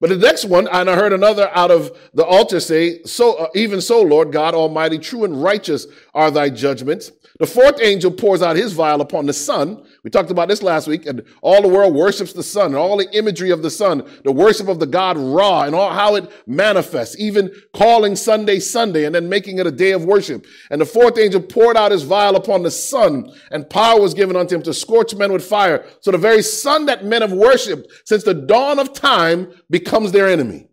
But 0.00 0.08
the 0.08 0.16
next 0.16 0.46
one, 0.46 0.66
and 0.66 0.88
I 0.88 0.94
heard 0.94 1.12
another 1.12 1.50
out 1.54 1.70
of 1.70 1.96
the 2.14 2.24
altar 2.24 2.58
say, 2.58 3.02
"So 3.02 3.34
uh, 3.34 3.48
even 3.54 3.82
so, 3.82 4.00
Lord 4.00 4.32
God 4.32 4.54
Almighty, 4.54 4.98
true 4.98 5.24
and 5.24 5.42
righteous 5.42 5.86
are 6.14 6.30
thy 6.30 6.50
judgments." 6.50 7.12
The 7.38 7.46
fourth 7.46 7.80
angel 7.80 8.10
pours 8.10 8.42
out 8.42 8.56
his 8.56 8.74
vial 8.74 9.00
upon 9.00 9.24
the 9.24 9.32
sun. 9.32 9.82
We 10.04 10.10
talked 10.10 10.30
about 10.30 10.48
this 10.48 10.62
last 10.62 10.86
week, 10.86 11.06
and 11.06 11.22
all 11.40 11.62
the 11.62 11.68
world 11.68 11.94
worships 11.94 12.34
the 12.34 12.42
sun, 12.42 12.66
and 12.66 12.76
all 12.76 12.98
the 12.98 13.10
imagery 13.16 13.50
of 13.50 13.62
the 13.62 13.70
sun, 13.70 14.02
the 14.24 14.32
worship 14.32 14.68
of 14.68 14.78
the 14.78 14.86
god 14.86 15.16
Ra, 15.16 15.62
and 15.62 15.74
all 15.74 15.90
how 15.90 16.16
it 16.16 16.30
manifests, 16.46 17.18
even 17.18 17.50
calling 17.72 18.14
Sunday 18.14 18.58
Sunday 18.58 19.04
and 19.04 19.14
then 19.14 19.30
making 19.30 19.58
it 19.58 19.66
a 19.66 19.70
day 19.70 19.92
of 19.92 20.04
worship. 20.04 20.44
And 20.70 20.82
the 20.82 20.84
fourth 20.86 21.16
angel 21.18 21.40
poured 21.40 21.78
out 21.78 21.92
his 21.92 22.02
vial 22.02 22.36
upon 22.36 22.62
the 22.62 22.70
sun, 22.70 23.32
and 23.50 23.70
power 23.70 23.98
was 23.98 24.12
given 24.12 24.36
unto 24.36 24.54
him 24.54 24.62
to 24.62 24.74
scorch 24.74 25.14
men 25.14 25.32
with 25.32 25.44
fire. 25.44 25.84
So 26.00 26.10
the 26.10 26.18
very 26.18 26.42
sun 26.42 26.84
that 26.86 27.06
men 27.06 27.22
have 27.22 27.32
worshipped 27.32 27.90
since 28.04 28.22
the 28.22 28.34
dawn 28.34 28.78
of 28.78 28.92
time 28.92 29.48
becomes 29.70 30.12
their 30.12 30.28
enemy. 30.28 30.68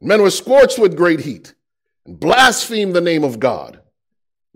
Men 0.00 0.22
were 0.22 0.30
scorched 0.30 0.78
with 0.78 0.96
great 0.96 1.20
heat 1.20 1.54
and 2.08 2.18
blasphemed 2.18 2.94
the 2.94 3.00
name 3.00 3.22
of 3.22 3.38
God 3.38 3.80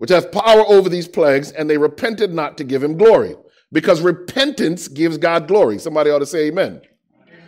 which 0.03 0.09
hath 0.09 0.33
power 0.33 0.65
over 0.67 0.89
these 0.89 1.07
plagues, 1.07 1.53
and 1.53 1.69
they 1.69 1.77
repented 1.77 2.33
not 2.33 2.57
to 2.57 2.65
give 2.65 2.83
him 2.83 2.97
glory. 2.97 3.35
Because 3.71 4.01
repentance 4.01 4.89
gives 4.89 5.17
God 5.17 5.47
glory. 5.47 5.79
Somebody 5.79 6.09
ought 6.09 6.19
to 6.19 6.25
say 6.25 6.47
amen. 6.47 6.81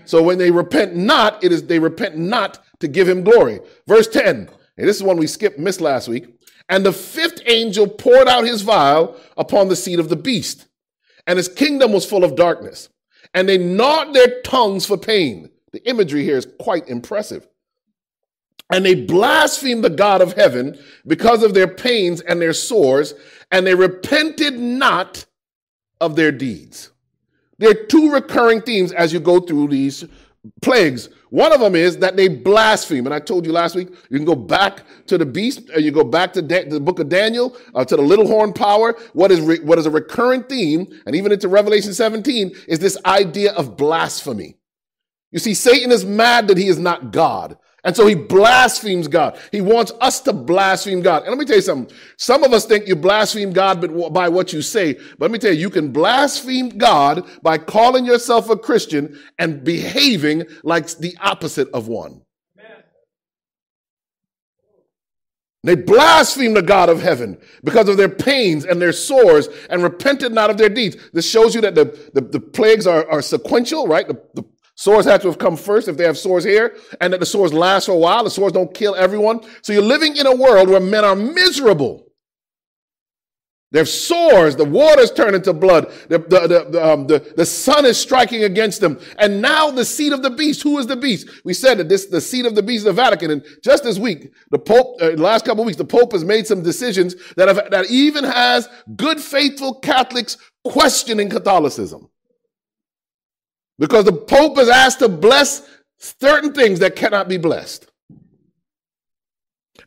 So 0.06 0.24
when 0.24 0.38
they 0.38 0.52
repent 0.52 0.96
not, 0.96 1.44
it 1.44 1.52
is 1.52 1.68
they 1.68 1.80
repent 1.80 2.18
not 2.18 2.64
to 2.80 2.88
give 2.88 3.10
him 3.10 3.26
glory. 3.26 3.60
Verse 3.88 4.08
10, 4.08 4.50
and 4.78 4.88
this 4.88 4.96
is 4.96 5.04
one 5.04 5.18
we 5.18 5.28
skipped, 5.28 5.60
missed 5.60 5.82
last 5.82 6.08
week. 6.08 6.28
And 6.70 6.86
the 6.86 6.94
fifth 6.94 7.42
angel 7.46 7.88
poured 7.90 8.30
out 8.30 8.46
his 8.46 8.62
vial 8.62 9.20
upon 9.36 9.68
the 9.68 9.76
seat 9.76 10.00
of 10.00 10.08
the 10.08 10.16
beast, 10.16 10.68
and 11.28 11.36
his 11.36 11.50
kingdom 11.50 11.92
was 11.92 12.06
full 12.06 12.24
of 12.24 12.38
darkness. 12.38 12.88
And 13.34 13.50
they 13.50 13.58
gnawed 13.58 14.14
their 14.14 14.42
tongues 14.44 14.86
for 14.86 14.98
pain. 14.98 15.50
The 15.74 15.86
imagery 15.90 16.24
here 16.24 16.38
is 16.38 16.48
quite 16.58 16.88
impressive. 16.88 17.48
And 18.72 18.86
they 18.86 18.96
blasphemed 18.96 19.84
the 19.84 19.90
God 19.90 20.22
of 20.22 20.34
heaven 20.34 20.78
because 21.06 21.44
of 21.44 21.54
their 21.54 21.68
pains 21.68 22.22
and 22.22 22.42
their 22.42 22.54
sores, 22.54 23.14
and 23.52 23.66
they 23.66 23.76
repented 23.76 24.60
not 24.60 25.26
of 26.02 26.16
their 26.16 26.32
deeds. 26.32 26.92
There 27.58 27.70
are 27.72 27.86
two 27.86 28.12
recurring 28.12 28.62
themes 28.62 28.92
as 28.92 29.14
you 29.14 29.20
go 29.20 29.40
through 29.40 29.70
these 29.70 30.06
plagues. 30.62 31.10
One 31.30 31.52
of 31.52 31.60
them 31.60 31.76
is 31.76 31.98
that 31.98 32.16
they 32.16 32.28
blaspheme. 32.28 33.06
And 33.06 33.14
I 33.14 33.20
told 33.20 33.46
you 33.46 33.52
last 33.52 33.76
week, 33.76 33.90
you 34.10 34.18
can 34.18 34.26
go 34.26 34.36
back 34.36 34.84
to 35.08 35.18
the 35.18 35.26
beast, 35.26 35.70
or 35.74 35.80
you 35.80 35.92
go 35.92 36.04
back 36.04 36.34
to 36.34 36.42
da- 36.42 36.68
the 36.68 36.80
book 36.80 37.00
of 37.00 37.10
Daniel, 37.10 37.58
uh, 37.74 37.86
to 37.86 37.96
the 37.96 38.02
little 38.02 38.28
horn 38.28 38.54
power. 38.54 38.96
What 39.14 39.32
is, 39.32 39.42
re- 39.42 39.60
what 39.60 39.80
is 39.80 39.86
a 39.86 39.92
recurring 39.92 40.44
theme, 40.44 40.88
and 41.06 41.16
even 41.16 41.32
into 41.32 41.48
Revelation 41.48 41.94
17, 41.94 42.56
is 42.68 42.80
this 42.80 42.98
idea 43.06 43.54
of 43.54 43.78
blasphemy. 43.78 44.58
You 45.32 45.40
see, 45.40 45.54
Satan 45.54 45.92
is 45.92 46.06
mad 46.06 46.48
that 46.48 46.58
he 46.58 46.68
is 46.68 46.80
not 46.80 47.12
God. 47.12 47.58
And 47.86 47.96
so 47.96 48.08
he 48.08 48.16
blasphemes 48.16 49.08
God. 49.08 49.40
He 49.52 49.62
wants 49.62 49.92
us 50.02 50.20
to 50.22 50.34
blaspheme 50.34 51.02
God. 51.02 51.22
And 51.22 51.30
let 51.30 51.38
me 51.38 51.46
tell 51.46 51.58
you 51.58 51.62
something. 51.62 51.96
Some 52.18 52.44
of 52.44 52.52
us 52.52 52.66
think 52.66 52.88
you 52.88 52.96
blaspheme 52.96 53.54
God 53.54 53.80
by 54.12 54.28
what 54.28 54.52
you 54.52 54.64
say. 54.64 54.94
But 54.94 55.22
let 55.22 55.32
me 55.32 55.38
tell 55.38 55.54
you, 55.54 55.60
you 55.60 55.70
can 55.70 55.94
blaspheme 55.94 56.70
God 56.70 57.26
by 57.44 57.60
calling 57.60 58.04
yourself 58.04 58.50
a 58.50 58.58
Christian 58.58 59.20
and 59.38 59.64
behaving 59.64 60.46
like 60.64 60.88
the 60.98 61.16
opposite 61.22 61.70
of 61.70 61.88
one. 61.88 62.22
They 65.64 65.76
blasphemed 65.76 66.56
the 66.56 66.62
God 66.62 66.90
of 66.90 67.02
heaven 67.02 67.40
because 67.64 67.90
of 67.90 67.98
their 67.98 68.10
pains 68.10 68.66
and 68.66 68.80
their 68.80 68.94
sores 68.94 69.50
and 69.70 69.82
repented 69.82 70.32
not 70.32 70.52
of 70.52 70.58
their 70.58 70.70
deeds. 70.70 70.96
This 71.12 71.28
shows 71.28 71.56
you 71.56 71.62
that 71.62 71.74
the, 71.74 71.86
the, 72.14 72.22
the 72.22 72.40
plagues 72.40 72.86
are, 72.86 73.10
are 73.10 73.24
sequential, 73.24 73.88
right? 73.88 74.08
The, 74.08 74.22
the 74.36 74.44
Sores 74.76 75.06
have 75.06 75.22
to 75.22 75.28
have 75.28 75.38
come 75.38 75.56
first 75.56 75.88
if 75.88 75.96
they 75.96 76.04
have 76.04 76.18
sores 76.18 76.44
here, 76.44 76.76
and 77.00 77.14
that 77.14 77.20
the 77.20 77.26
sores 77.26 77.54
last 77.54 77.86
for 77.86 77.94
a 77.94 77.98
while. 77.98 78.24
The 78.24 78.30
sores 78.30 78.52
don't 78.52 78.74
kill 78.74 78.94
everyone. 78.96 79.40
So 79.62 79.72
you're 79.72 79.82
living 79.82 80.18
in 80.18 80.28
a 80.28 80.36
world 80.36 80.70
where 80.70 80.82
men 80.82 81.06
are 81.06 81.16
miserable. 81.16 82.06
They're 83.72 83.86
sores. 83.86 84.56
The 84.56 84.66
waters 84.66 85.12
turn 85.12 85.34
into 85.34 85.52
blood. 85.52 85.92
The, 86.08 86.20
the, 86.20 86.40
the, 86.48 86.68
the, 86.70 86.86
um, 86.94 87.08
the, 87.08 87.34
the 87.36 87.46
sun 87.46 87.86
is 87.86 87.98
striking 87.98 88.44
against 88.44 88.80
them. 88.80 89.00
And 89.18 89.42
now 89.42 89.70
the 89.72 89.84
seat 89.84 90.14
of 90.14 90.22
the 90.22 90.30
beast. 90.30 90.64
Who 90.64 90.78
is 90.78 90.88
the 90.88 90.96
beast? 90.96 91.30
We 91.44 91.54
said 91.54 91.80
that 91.80 91.90
this 91.90 92.06
the 92.06 92.22
seat 92.22 92.46
of 92.46 92.56
the 92.56 92.64
beast 92.64 92.80
is 92.80 92.84
the 92.86 92.94
Vatican. 92.94 93.32
And 93.32 93.46
just 93.64 93.84
this 93.84 93.98
week, 93.98 94.32
the 94.52 94.60
Pope, 94.60 95.02
uh, 95.02 95.12
last 95.12 95.46
couple 95.46 95.64
of 95.64 95.66
weeks, 95.66 95.78
the 95.78 95.84
Pope 95.84 96.14
has 96.14 96.24
made 96.24 96.48
some 96.48 96.64
decisions 96.64 97.16
that, 97.36 97.48
have, 97.50 97.70
that 97.72 97.90
even 97.90 98.24
has 98.24 98.70
good, 98.96 99.20
faithful 99.20 99.80
Catholics 99.80 100.38
questioning 100.64 101.30
Catholicism. 101.30 102.10
Because 103.78 104.06
the 104.06 104.14
Pope 104.14 104.58
is 104.58 104.70
asked 104.70 105.00
to 105.00 105.10
bless 105.10 105.68
certain 105.98 106.54
things 106.54 106.80
that 106.80 106.96
cannot 106.96 107.28
be 107.28 107.38
blessed. 107.38 107.88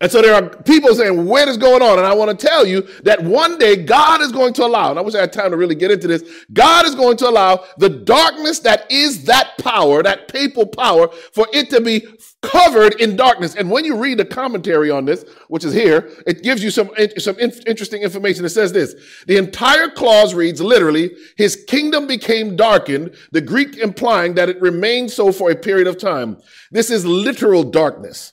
And 0.01 0.11
so 0.11 0.23
there 0.23 0.35
are 0.35 0.49
people 0.63 0.95
saying, 0.95 1.27
what 1.27 1.49
is 1.49 1.57
going 1.57 1.83
on? 1.83 1.99
And 1.99 2.07
I 2.07 2.15
want 2.15 2.31
to 2.31 2.47
tell 2.47 2.65
you 2.67 2.83
that 3.03 3.23
one 3.23 3.59
day 3.59 3.77
God 3.77 4.21
is 4.21 4.31
going 4.31 4.53
to 4.55 4.65
allow, 4.65 4.91
and 4.91 4.99
I 4.99 5.03
wish 5.03 5.15
I 5.15 5.21
had 5.21 5.33
time 5.33 5.51
to 5.51 5.57
really 5.57 5.75
get 5.75 5.91
into 5.91 6.07
this, 6.07 6.23
God 6.53 6.87
is 6.87 6.95
going 6.95 7.17
to 7.19 7.29
allow 7.29 7.65
the 7.79 7.89
darkness 7.89 8.61
that 8.61 8.91
is 8.91 9.25
that 9.25 9.59
power, 9.59 10.03
that 10.03 10.29
papal 10.29 10.67
power, 10.67 11.09
for 11.33 11.47
it 11.53 11.71
to 11.71 11.81
be 11.81 12.07
covered 12.43 13.01
in 13.01 13.17
darkness. 13.17 13.57
And 13.57 13.69
when 13.69 13.85
you 13.85 13.97
read 13.97 14.19
the 14.19 14.25
commentary 14.25 14.91
on 14.91 15.05
this, 15.05 15.25
which 15.49 15.65
is 15.65 15.73
here, 15.75 16.09
it 16.27 16.45
gives 16.45 16.63
you 16.63 16.71
some, 16.71 16.91
some 17.19 17.37
interesting 17.41 18.03
information. 18.03 18.45
It 18.45 18.51
says 18.51 18.73
this, 18.73 18.95
the 19.27 19.37
entire 19.37 19.89
clause 19.89 20.35
reads 20.35 20.61
literally, 20.61 21.11
his 21.37 21.65
kingdom 21.67 22.07
became 22.07 22.55
darkened, 22.55 23.17
the 23.33 23.41
Greek 23.41 23.77
implying 23.79 24.35
that 24.35 24.49
it 24.49 24.61
remained 24.61 25.11
so 25.11 25.33
for 25.33 25.51
a 25.51 25.57
period 25.57 25.89
of 25.89 25.99
time. 25.99 26.39
This 26.71 26.91
is 26.91 27.05
literal 27.05 27.65
darkness, 27.65 28.33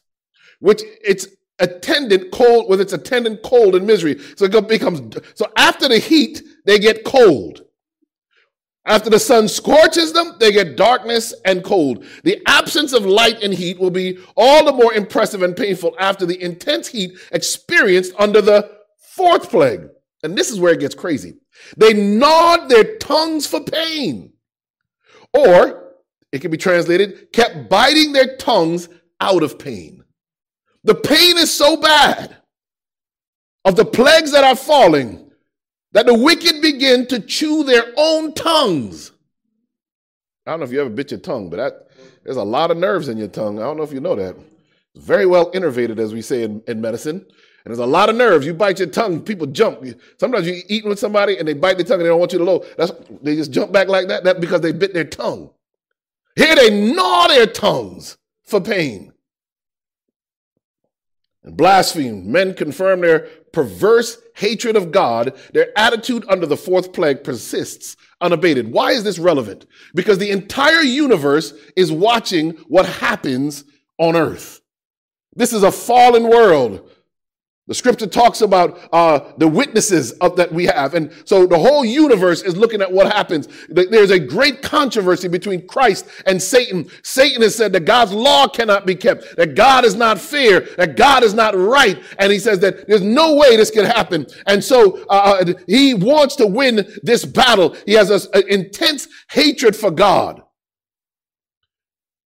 which 0.60 0.84
it's 1.04 1.28
attendant 1.60 2.32
cold 2.32 2.70
with 2.70 2.82
its 2.82 2.94
attendant 2.94 3.42
cold 3.44 3.76
and 3.76 3.88
misery. 3.88 4.20
So 4.36 4.46
it 4.46 4.68
becomes, 4.68 5.16
so 5.34 5.52
after 5.56 5.88
the 5.88 6.00
heat, 6.00 6.42
they 6.66 6.80
get 6.80 7.04
cold. 7.04 7.62
After 8.88 9.10
the 9.10 9.20
sun 9.20 9.48
scorches 9.48 10.14
them, 10.14 10.36
they 10.40 10.52
get 10.52 10.78
darkness 10.78 11.34
and 11.44 11.64
cold. 11.64 12.06
The 12.24 12.40
absence 12.46 12.94
of 12.94 13.04
light 13.06 13.42
and 13.42 13.52
heat 13.52 13.80
will 13.80 13.90
be 13.90 14.20
all 14.38 14.64
the 14.64 14.72
more 14.72 14.94
impressive 14.94 15.42
and 15.42 15.58
painful 15.58 15.96
after 16.00 16.26
the 16.26 16.40
intense 16.42 16.88
heat 16.88 17.18
experienced 17.32 18.14
under 18.20 18.42
the 18.42 18.70
fourth 19.00 19.50
plague. 19.50 19.88
And 20.22 20.38
this 20.38 20.52
is 20.52 20.60
where 20.60 20.74
it 20.74 20.80
gets 20.80 20.94
crazy. 20.94 21.34
They 21.78 21.94
gnawed 21.94 22.70
their 22.70 22.98
tongues 22.98 23.48
for 23.48 23.64
pain. 23.64 24.34
Or, 25.34 25.94
it 26.32 26.42
can 26.42 26.52
be 26.52 26.58
translated, 26.58 27.34
kept 27.34 27.70
biting 27.70 28.14
their 28.14 28.38
tongues 28.38 28.88
out 29.20 29.42
of 29.42 29.58
pain. 29.58 30.05
The 30.86 30.94
pain 30.94 31.38
is 31.40 31.52
so 31.52 31.78
bad 31.78 32.38
of 33.66 33.76
the 33.76 33.86
plagues 33.86 34.32
that 34.32 34.44
are 34.44 34.56
falling 34.56 35.32
that 35.94 36.06
the 36.06 36.14
wicked 36.14 36.62
begin 36.62 37.08
to 37.08 37.20
chew 37.20 37.64
their 37.64 37.92
own 37.98 38.36
tongues. 38.36 39.12
I 40.46 40.52
don't 40.52 40.60
know 40.60 40.66
if 40.68 40.72
you 40.72 40.80
ever 40.80 40.92
bit 40.92 41.10
your 41.10 41.20
tongue, 41.20 41.50
but 41.50 41.58
that, 41.58 41.88
there's 42.24 42.38
a 42.38 42.44
lot 42.44 42.70
of 42.70 42.78
nerves 42.78 43.10
in 43.10 43.18
your 43.18 43.28
tongue. 43.28 43.58
I 43.58 43.64
don't 43.64 43.78
know 43.78 43.84
if 43.84 43.92
you 43.92 44.00
know 44.00 44.16
that. 44.16 44.36
It's 44.94 45.04
very 45.04 45.26
well 45.26 45.52
innervated, 45.54 45.98
as 45.98 46.14
we 46.14 46.22
say 46.22 46.44
in, 46.44 46.62
in 46.68 46.82
medicine. 46.82 47.16
And 47.18 47.72
there's 47.72 47.80
a 47.80 47.86
lot 47.86 48.10
of 48.10 48.16
nerves. 48.16 48.46
You 48.46 48.54
bite 48.54 48.78
your 48.78 48.88
tongue, 48.90 49.22
people 49.22 49.48
jump. 49.48 49.84
Sometimes 50.20 50.46
you're 50.46 50.58
eating 50.70 50.90
with 50.90 51.00
somebody 51.00 51.40
and 51.40 51.48
they 51.48 51.56
bite 51.56 51.78
their 51.78 51.86
tongue 51.86 52.00
and 52.00 52.06
they 52.06 52.10
don't 52.10 52.20
want 52.20 52.32
you 52.32 52.38
to 52.38 52.46
low. 52.46 52.64
That's 52.78 52.92
they 53.24 53.36
just 53.36 53.50
jump 53.50 53.72
back 53.72 53.88
like 53.88 54.08
that. 54.10 54.24
That 54.24 54.40
because 54.40 54.62
they 54.62 54.72
bit 54.72 54.94
their 54.94 55.04
tongue. 55.04 55.50
Here 56.36 56.56
they 56.56 56.94
gnaw 56.94 57.28
their 57.28 57.48
tongues 57.48 58.18
for 58.44 58.62
pain 58.62 59.14
and 61.46 61.56
blaspheme. 61.56 62.30
Men 62.30 62.54
confirm 62.54 63.02
their 63.02 63.30
perverse 63.54 64.18
hatred 64.36 64.76
of 64.76 64.92
God. 64.92 65.40
Their 65.54 65.78
attitude 65.78 66.26
under 66.28 66.46
the 66.46 66.58
fourth 66.58 66.92
plague 66.92 67.24
persists 67.24 67.96
unabated. 68.20 68.72
Why 68.72 68.92
is 68.92 69.04
this 69.04 69.20
relevant? 69.20 69.66
Because 69.94 70.18
the 70.18 70.32
entire 70.32 70.82
universe 70.82 71.54
is 71.76 71.92
watching 71.92 72.52
what 72.68 72.86
happens 72.86 73.64
on 73.98 74.16
earth. 74.16 74.62
This 75.36 75.54
is 75.54 75.64
a 75.64 75.72
fallen 75.72 76.28
world. 76.28 76.90
The 77.68 77.74
scripture 77.74 78.06
talks 78.06 78.42
about 78.42 78.80
uh, 78.94 79.32
the 79.38 79.48
witnesses 79.48 80.12
of, 80.14 80.36
that 80.36 80.54
we 80.54 80.66
have. 80.66 80.94
And 80.94 81.12
so 81.26 81.48
the 81.48 81.58
whole 81.58 81.84
universe 81.84 82.44
is 82.44 82.56
looking 82.56 82.80
at 82.80 82.92
what 82.92 83.12
happens. 83.12 83.48
There's 83.70 84.12
a 84.12 84.20
great 84.20 84.62
controversy 84.62 85.28
between 85.28 85.66
Christ 85.66 86.06
and 86.28 86.40
Satan. 86.40 86.88
Satan 87.02 87.42
has 87.42 87.56
said 87.56 87.74
that 87.74 87.86
God's 87.86 88.12
law 88.12 88.48
cannot 88.48 88.86
be 88.86 88.94
kept, 88.94 89.36
that 89.38 89.56
God 89.56 89.84
is 89.84 89.96
not 89.96 90.20
fair, 90.20 90.62
that 90.78 90.96
God 90.96 91.24
is 91.24 91.34
not 91.34 91.56
right. 91.56 92.00
And 92.20 92.32
he 92.32 92.38
says 92.38 92.60
that 92.60 92.88
there's 92.88 93.02
no 93.02 93.36
way 93.36 93.58
this 93.58 93.72
can 93.72 93.86
happen. 93.86 94.28
And 94.46 94.64
so 94.64 95.04
uh, 95.10 95.42
uh 95.42 95.54
he 95.66 95.96
wants 95.96 96.36
to 96.36 96.46
win 96.46 96.88
this 97.02 97.26
battle. 97.26 97.76
He 97.88 97.94
has 97.94 98.12
an 98.12 98.44
intense 98.48 99.08
hatred 99.32 99.76
for 99.76 99.90
God. 99.90 100.44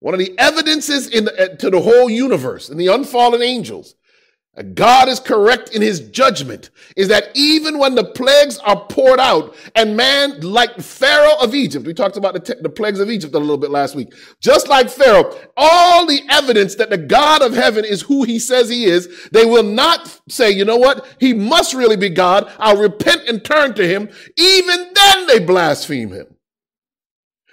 One 0.01 0.13
of 0.13 0.19
the 0.19 0.37
evidences 0.37 1.07
in 1.07 1.25
the, 1.25 1.53
uh, 1.53 1.55
to 1.57 1.69
the 1.69 1.79
whole 1.79 2.09
universe 2.09 2.69
and 2.69 2.79
the 2.79 2.87
unfallen 2.87 3.41
angels 3.41 3.95
God 4.73 5.07
is 5.07 5.21
correct 5.21 5.73
in 5.73 5.81
his 5.81 6.01
judgment 6.09 6.69
is 6.97 7.07
that 7.07 7.29
even 7.33 7.77
when 7.77 7.95
the 7.95 8.03
plagues 8.03 8.57
are 8.57 8.83
poured 8.87 9.19
out 9.19 9.55
and 9.75 9.95
man, 9.95 10.41
like 10.41 10.75
Pharaoh 10.81 11.37
of 11.39 11.55
Egypt, 11.55 11.85
we 11.85 11.93
talked 11.93 12.17
about 12.17 12.33
the, 12.33 12.39
te- 12.41 12.61
the 12.61 12.69
plagues 12.69 12.99
of 12.99 13.09
Egypt 13.09 13.33
a 13.35 13.39
little 13.39 13.57
bit 13.57 13.69
last 13.69 13.95
week, 13.95 14.13
just 14.41 14.67
like 14.67 14.89
Pharaoh, 14.89 15.33
all 15.55 16.05
the 16.05 16.21
evidence 16.29 16.75
that 16.75 16.89
the 16.89 16.97
God 16.97 17.41
of 17.41 17.53
heaven 17.53 17.85
is 17.85 18.01
who 18.01 18.23
he 18.23 18.37
says 18.37 18.67
he 18.67 18.85
is, 18.85 19.29
they 19.31 19.45
will 19.45 19.63
not 19.63 20.19
say, 20.27 20.51
you 20.51 20.65
know 20.65 20.77
what? 20.77 21.07
He 21.19 21.31
must 21.31 21.73
really 21.73 21.95
be 21.95 22.09
God. 22.09 22.51
I'll 22.59 22.81
repent 22.81 23.29
and 23.29 23.45
turn 23.45 23.75
to 23.75 23.87
him. 23.87 24.09
Even 24.35 24.91
then 24.93 25.27
they 25.27 25.39
blaspheme 25.39 26.11
him. 26.11 26.35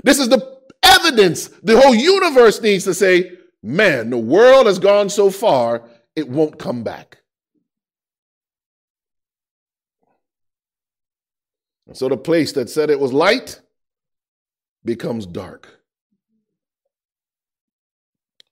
This 0.02 0.18
is 0.18 0.28
the 0.28 0.60
evidence 0.82 1.48
the 1.62 1.80
whole 1.80 1.94
universe 1.94 2.60
needs 2.60 2.84
to 2.84 2.94
say, 2.94 3.32
man, 3.62 4.10
the 4.10 4.18
world 4.18 4.66
has 4.66 4.78
gone 4.78 5.08
so 5.08 5.30
far 5.30 5.88
it 6.16 6.28
won't 6.28 6.58
come 6.58 6.82
back. 6.82 7.18
So 11.92 12.08
the 12.08 12.16
place 12.16 12.52
that 12.52 12.68
said 12.68 12.90
it 12.90 12.98
was 12.98 13.12
light 13.12 13.60
becomes 14.84 15.26
dark. 15.26 15.75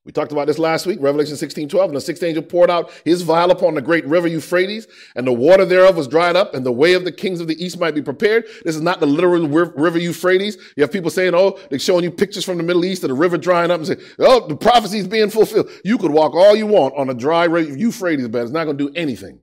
We 0.04 0.12
talked 0.12 0.32
about 0.32 0.46
this 0.46 0.58
last 0.58 0.84
week, 0.84 0.98
Revelation 1.00 1.34
16, 1.34 1.68
12. 1.68 1.90
And 1.90 1.96
the 1.96 2.00
sixth 2.00 2.22
angel 2.22 2.42
poured 2.42 2.70
out 2.70 2.92
his 3.06 3.22
vial 3.22 3.50
upon 3.50 3.74
the 3.74 3.80
great 3.80 4.06
river 4.06 4.28
Euphrates, 4.28 4.86
and 5.16 5.26
the 5.26 5.32
water 5.32 5.64
thereof 5.64 5.96
was 5.96 6.06
dried 6.06 6.36
up, 6.36 6.54
and 6.54 6.64
the 6.64 6.72
way 6.72 6.92
of 6.92 7.06
the 7.06 7.12
kings 7.12 7.40
of 7.40 7.48
the 7.48 7.62
east 7.64 7.80
might 7.80 7.94
be 7.94 8.02
prepared. 8.02 8.44
This 8.64 8.76
is 8.76 8.82
not 8.82 9.00
the 9.00 9.06
literal 9.06 9.48
river 9.48 9.98
Euphrates. 9.98 10.58
You 10.76 10.82
have 10.82 10.92
people 10.92 11.10
saying, 11.10 11.34
oh, 11.34 11.58
they're 11.70 11.78
showing 11.78 12.04
you 12.04 12.10
pictures 12.10 12.44
from 12.44 12.58
the 12.58 12.62
Middle 12.62 12.84
East 12.84 13.02
of 13.02 13.08
the 13.08 13.14
river 13.14 13.38
drying 13.38 13.70
up 13.70 13.78
and 13.78 13.86
say, 13.86 13.96
oh, 14.18 14.46
the 14.46 14.56
prophecy 14.56 14.98
is 14.98 15.08
being 15.08 15.30
fulfilled. 15.30 15.70
You 15.84 15.96
could 15.96 16.10
walk 16.10 16.34
all 16.34 16.54
you 16.54 16.66
want 16.66 16.94
on 16.98 17.08
a 17.08 17.14
dry 17.14 17.44
river 17.44 17.74
Euphrates, 17.74 18.28
but 18.28 18.42
it's 18.42 18.50
not 18.52 18.64
going 18.64 18.76
to 18.76 18.88
do 18.88 18.94
anything. 18.94 19.40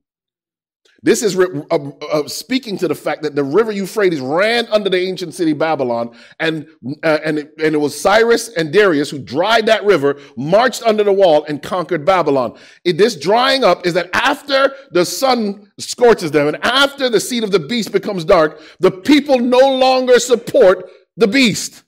This 1.03 1.23
is 1.23 1.35
uh, 1.35 1.45
uh, 1.71 2.27
speaking 2.27 2.77
to 2.77 2.87
the 2.87 2.93
fact 2.93 3.23
that 3.23 3.33
the 3.33 3.43
river 3.43 3.71
Euphrates 3.71 4.19
ran 4.19 4.67
under 4.67 4.87
the 4.87 4.99
ancient 4.99 5.33
city 5.33 5.53
Babylon, 5.53 6.15
and 6.39 6.67
uh, 7.03 7.17
and 7.25 7.39
it, 7.39 7.53
and 7.57 7.73
it 7.73 7.79
was 7.79 7.99
Cyrus 7.99 8.49
and 8.49 8.71
Darius 8.71 9.09
who 9.09 9.17
dried 9.17 9.65
that 9.65 9.83
river, 9.83 10.19
marched 10.37 10.83
under 10.83 11.03
the 11.03 11.11
wall, 11.11 11.43
and 11.45 11.63
conquered 11.63 12.05
Babylon. 12.05 12.55
It, 12.83 12.99
this 12.99 13.15
drying 13.15 13.63
up 13.63 13.87
is 13.87 13.95
that 13.95 14.11
after 14.13 14.75
the 14.91 15.03
sun 15.03 15.71
scorches 15.79 16.29
them, 16.29 16.47
and 16.47 16.63
after 16.63 17.09
the 17.09 17.19
seat 17.19 17.43
of 17.43 17.51
the 17.51 17.59
beast 17.59 17.91
becomes 17.91 18.23
dark, 18.23 18.61
the 18.79 18.91
people 18.91 19.39
no 19.39 19.75
longer 19.75 20.19
support 20.19 20.87
the 21.17 21.27
beast. 21.27 21.83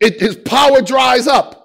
It, 0.00 0.20
his 0.20 0.36
power 0.36 0.82
dries 0.82 1.26
up. 1.26 1.62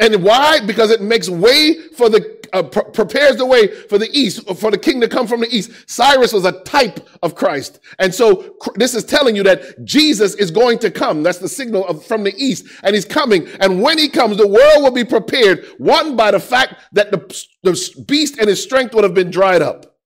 And 0.00 0.24
why? 0.24 0.58
Because 0.66 0.90
it 0.90 1.00
makes 1.00 1.28
way 1.28 1.88
for 1.96 2.08
the 2.08 2.33
uh, 2.54 2.62
pr- 2.62 2.80
prepares 2.80 3.36
the 3.36 3.44
way 3.44 3.66
for 3.66 3.98
the 3.98 4.08
east, 4.12 4.48
for 4.56 4.70
the 4.70 4.78
king 4.78 5.00
to 5.00 5.08
come 5.08 5.26
from 5.26 5.40
the 5.40 5.54
east. 5.54 5.70
Cyrus 5.86 6.32
was 6.32 6.44
a 6.44 6.62
type 6.62 7.06
of 7.22 7.34
Christ. 7.34 7.80
And 7.98 8.14
so 8.14 8.56
this 8.76 8.94
is 8.94 9.04
telling 9.04 9.36
you 9.36 9.42
that 9.42 9.84
Jesus 9.84 10.34
is 10.36 10.50
going 10.50 10.78
to 10.78 10.90
come. 10.90 11.22
That's 11.22 11.38
the 11.38 11.48
signal 11.48 11.86
of, 11.86 12.04
from 12.04 12.24
the 12.24 12.34
east. 12.36 12.66
And 12.82 12.94
he's 12.94 13.04
coming. 13.04 13.46
And 13.60 13.82
when 13.82 13.98
he 13.98 14.08
comes, 14.08 14.36
the 14.36 14.48
world 14.48 14.82
will 14.82 14.92
be 14.92 15.04
prepared, 15.04 15.66
one 15.78 16.16
by 16.16 16.30
the 16.30 16.40
fact 16.40 16.76
that 16.92 17.10
the, 17.10 17.46
the 17.62 18.04
beast 18.06 18.38
and 18.38 18.48
his 18.48 18.62
strength 18.62 18.94
would 18.94 19.04
have 19.04 19.14
been 19.14 19.30
dried 19.30 19.60
up. 19.62 19.96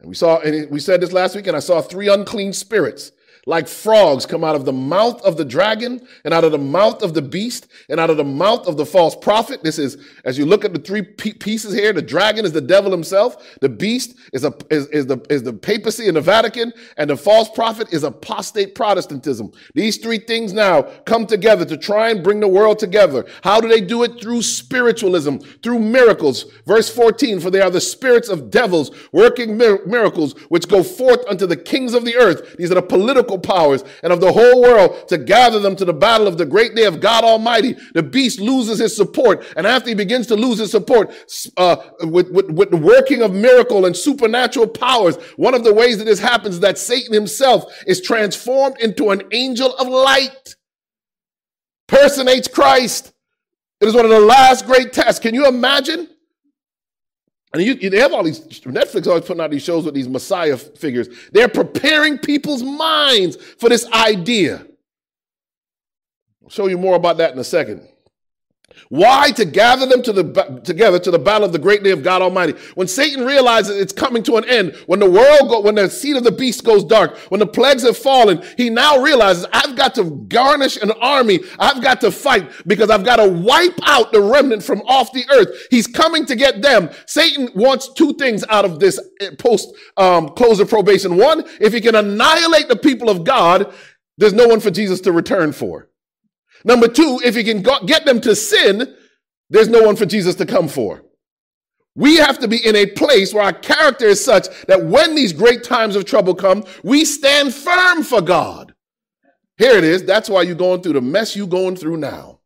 And 0.00 0.08
we 0.08 0.14
saw, 0.14 0.40
and 0.40 0.70
we 0.70 0.80
said 0.80 1.00
this 1.00 1.12
last 1.12 1.36
week, 1.36 1.46
and 1.46 1.56
I 1.56 1.60
saw 1.60 1.80
three 1.80 2.08
unclean 2.08 2.52
spirits 2.52 3.12
like 3.48 3.66
frogs 3.66 4.26
come 4.26 4.44
out 4.44 4.54
of 4.54 4.66
the 4.66 4.72
mouth 4.74 5.22
of 5.22 5.38
the 5.38 5.44
dragon 5.44 6.06
and 6.26 6.34
out 6.34 6.44
of 6.44 6.52
the 6.52 6.58
mouth 6.58 7.02
of 7.02 7.14
the 7.14 7.22
beast 7.22 7.66
and 7.88 7.98
out 7.98 8.10
of 8.10 8.18
the 8.18 8.24
mouth 8.24 8.68
of 8.68 8.76
the 8.76 8.84
false 8.84 9.16
prophet. 9.16 9.62
This 9.62 9.78
is, 9.78 9.96
as 10.26 10.36
you 10.36 10.44
look 10.44 10.66
at 10.66 10.74
the 10.74 10.78
three 10.78 11.00
pieces 11.00 11.72
here, 11.72 11.94
the 11.94 12.02
dragon 12.02 12.44
is 12.44 12.52
the 12.52 12.60
devil 12.60 12.90
himself. 12.90 13.56
The 13.62 13.70
beast 13.70 14.16
is, 14.34 14.44
a, 14.44 14.52
is, 14.68 14.86
is, 14.88 15.06
the, 15.06 15.24
is 15.30 15.44
the 15.44 15.54
papacy 15.54 16.08
in 16.08 16.14
the 16.14 16.20
Vatican 16.20 16.74
and 16.98 17.08
the 17.08 17.16
false 17.16 17.48
prophet 17.48 17.90
is 17.90 18.04
apostate 18.04 18.74
Protestantism. 18.74 19.50
These 19.74 19.96
three 19.96 20.18
things 20.18 20.52
now 20.52 20.82
come 21.06 21.26
together 21.26 21.64
to 21.64 21.78
try 21.78 22.10
and 22.10 22.22
bring 22.22 22.40
the 22.40 22.48
world 22.48 22.78
together. 22.78 23.24
How 23.42 23.62
do 23.62 23.68
they 23.68 23.80
do 23.80 24.02
it? 24.02 24.20
Through 24.20 24.42
spiritualism, 24.42 25.38
through 25.62 25.78
miracles. 25.78 26.44
Verse 26.66 26.94
14, 26.94 27.40
for 27.40 27.50
they 27.50 27.62
are 27.62 27.70
the 27.70 27.80
spirits 27.80 28.28
of 28.28 28.50
devils 28.50 28.90
working 29.10 29.56
miracles 29.56 30.34
which 30.50 30.68
go 30.68 30.82
forth 30.82 31.26
unto 31.26 31.46
the 31.46 31.56
kings 31.56 31.94
of 31.94 32.04
the 32.04 32.16
earth. 32.16 32.54
These 32.58 32.70
are 32.70 32.74
the 32.74 32.82
political 32.82 33.37
powers 33.38 33.84
and 34.02 34.12
of 34.12 34.20
the 34.20 34.32
whole 34.32 34.62
world 34.62 35.08
to 35.08 35.18
gather 35.18 35.58
them 35.58 35.76
to 35.76 35.84
the 35.84 35.92
battle 35.92 36.26
of 36.26 36.38
the 36.38 36.46
great 36.46 36.74
day 36.74 36.84
of 36.84 37.00
God 37.00 37.24
Almighty. 37.24 37.76
The 37.94 38.02
beast 38.02 38.40
loses 38.40 38.78
his 38.78 38.94
support. 38.94 39.44
And 39.56 39.66
after 39.66 39.88
he 39.88 39.94
begins 39.94 40.26
to 40.28 40.36
lose 40.36 40.58
his 40.58 40.70
support, 40.70 41.12
uh, 41.56 41.76
with, 42.02 42.30
with, 42.30 42.50
with 42.50 42.70
the 42.70 42.76
working 42.76 43.22
of 43.22 43.32
miracle 43.32 43.86
and 43.86 43.96
supernatural 43.96 44.68
powers, 44.68 45.16
one 45.36 45.54
of 45.54 45.64
the 45.64 45.74
ways 45.74 45.98
that 45.98 46.04
this 46.04 46.20
happens 46.20 46.56
is 46.56 46.60
that 46.60 46.78
Satan 46.78 47.12
himself 47.12 47.64
is 47.86 48.00
transformed 48.00 48.78
into 48.80 49.10
an 49.10 49.22
angel 49.32 49.74
of 49.76 49.88
light. 49.88 50.56
Personates 51.86 52.48
Christ. 52.48 53.12
It 53.80 53.88
is 53.88 53.94
one 53.94 54.04
of 54.04 54.10
the 54.10 54.20
last 54.20 54.66
great 54.66 54.92
tests. 54.92 55.20
Can 55.20 55.34
you 55.34 55.46
imagine? 55.46 56.08
And 57.52 57.62
you, 57.62 57.90
they 57.90 57.98
have 57.98 58.12
all 58.12 58.22
these, 58.22 58.40
Netflix 58.40 59.06
always 59.06 59.24
putting 59.24 59.40
out 59.40 59.50
these 59.50 59.64
shows 59.64 59.84
with 59.84 59.94
these 59.94 60.08
Messiah 60.08 60.56
figures. 60.56 61.08
They're 61.32 61.48
preparing 61.48 62.18
people's 62.18 62.62
minds 62.62 63.36
for 63.36 63.68
this 63.68 63.86
idea. 63.92 64.66
I'll 66.42 66.50
show 66.50 66.66
you 66.66 66.76
more 66.76 66.96
about 66.96 67.16
that 67.18 67.32
in 67.32 67.38
a 67.38 67.44
second. 67.44 67.88
Why? 68.88 69.30
To 69.32 69.44
gather 69.44 69.86
them 69.86 70.02
to 70.02 70.12
the, 70.12 70.60
together 70.64 70.98
to 70.98 71.10
the 71.10 71.18
battle 71.18 71.44
of 71.44 71.52
the 71.52 71.58
great 71.58 71.82
day 71.82 71.90
of 71.90 72.02
God 72.02 72.22
Almighty. 72.22 72.54
When 72.74 72.88
Satan 72.88 73.24
realizes 73.24 73.76
it's 73.76 73.92
coming 73.92 74.22
to 74.24 74.36
an 74.36 74.44
end, 74.48 74.74
when 74.86 75.00
the 75.00 75.10
world, 75.10 75.48
go, 75.48 75.60
when 75.60 75.74
the 75.74 75.90
seed 75.90 76.16
of 76.16 76.24
the 76.24 76.32
beast 76.32 76.64
goes 76.64 76.84
dark, 76.84 77.16
when 77.28 77.40
the 77.40 77.46
plagues 77.46 77.82
have 77.82 77.96
fallen, 77.96 78.42
he 78.56 78.70
now 78.70 78.98
realizes 78.98 79.46
I've 79.52 79.76
got 79.76 79.94
to 79.96 80.04
garnish 80.28 80.76
an 80.76 80.90
army. 80.92 81.40
I've 81.58 81.82
got 81.82 82.00
to 82.02 82.10
fight 82.10 82.50
because 82.66 82.90
I've 82.90 83.04
got 83.04 83.16
to 83.16 83.28
wipe 83.28 83.78
out 83.82 84.12
the 84.12 84.22
remnant 84.22 84.62
from 84.62 84.80
off 84.82 85.12
the 85.12 85.24
earth. 85.30 85.66
He's 85.70 85.86
coming 85.86 86.26
to 86.26 86.36
get 86.36 86.62
them. 86.62 86.90
Satan 87.06 87.50
wants 87.54 87.92
two 87.92 88.14
things 88.14 88.44
out 88.48 88.64
of 88.64 88.80
this 88.80 89.00
eh, 89.20 89.30
post 89.38 89.68
um, 89.96 90.30
close 90.30 90.60
of 90.60 90.68
probation. 90.68 91.16
One, 91.16 91.44
if 91.60 91.72
he 91.72 91.80
can 91.80 91.94
annihilate 91.94 92.68
the 92.68 92.76
people 92.76 93.10
of 93.10 93.24
God, 93.24 93.72
there's 94.16 94.32
no 94.32 94.48
one 94.48 94.60
for 94.60 94.70
Jesus 94.70 95.00
to 95.02 95.12
return 95.12 95.52
for. 95.52 95.88
Number 96.64 96.88
two, 96.88 97.20
if 97.24 97.36
you 97.36 97.44
can 97.44 97.62
get 97.86 98.04
them 98.04 98.20
to 98.22 98.34
sin, 98.34 98.94
there's 99.50 99.68
no 99.68 99.82
one 99.82 99.96
for 99.96 100.06
Jesus 100.06 100.34
to 100.36 100.46
come 100.46 100.68
for. 100.68 101.02
We 101.94 102.16
have 102.16 102.38
to 102.40 102.48
be 102.48 102.64
in 102.64 102.76
a 102.76 102.86
place 102.86 103.34
where 103.34 103.42
our 103.42 103.52
character 103.52 104.06
is 104.06 104.24
such 104.24 104.48
that 104.66 104.84
when 104.84 105.14
these 105.14 105.32
great 105.32 105.64
times 105.64 105.96
of 105.96 106.04
trouble 106.04 106.34
come, 106.34 106.64
we 106.84 107.04
stand 107.04 107.52
firm 107.52 108.04
for 108.04 108.20
God. 108.20 108.72
Here 109.56 109.76
it 109.76 109.84
is. 109.84 110.04
That's 110.04 110.28
why 110.28 110.42
you're 110.42 110.54
going 110.54 110.82
through 110.82 110.92
the 110.92 111.00
mess 111.00 111.34
you're 111.34 111.48
going 111.48 111.74
through 111.74 111.96
now. 111.96 112.37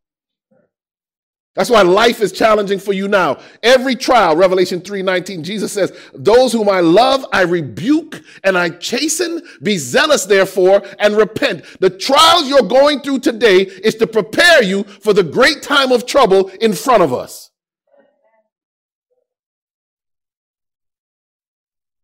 That's 1.55 1.69
why 1.69 1.83
life 1.83 2.19
is 2.19 2.31
challenging 2.31 2.79
for 2.79 2.93
you 2.93 3.07
now. 3.07 3.39
Every 3.61 3.95
trial, 3.95 4.35
Revelation 4.35 4.81
3:19, 4.81 5.43
Jesus 5.43 5.71
says, 5.71 5.93
"Those 6.13 6.51
whom 6.51 6.67
I 6.67 6.79
love, 6.79 7.25
I 7.31 7.41
rebuke 7.41 8.21
and 8.43 8.57
I 8.57 8.69
chasten. 8.69 9.43
Be 9.61 9.77
zealous 9.77 10.25
therefore 10.25 10.83
and 10.97 11.15
repent." 11.15 11.63
The 11.79 11.91
trials 11.91 12.49
you're 12.49 12.63
going 12.63 13.01
through 13.01 13.19
today 13.19 13.61
is 13.61 13.93
to 13.95 14.07
prepare 14.07 14.63
you 14.63 14.83
for 14.83 15.13
the 15.13 15.21
great 15.21 15.61
time 15.61 15.91
of 15.91 16.07
trouble 16.07 16.49
in 16.59 16.73
front 16.73 17.03
of 17.03 17.13
us. 17.13 17.51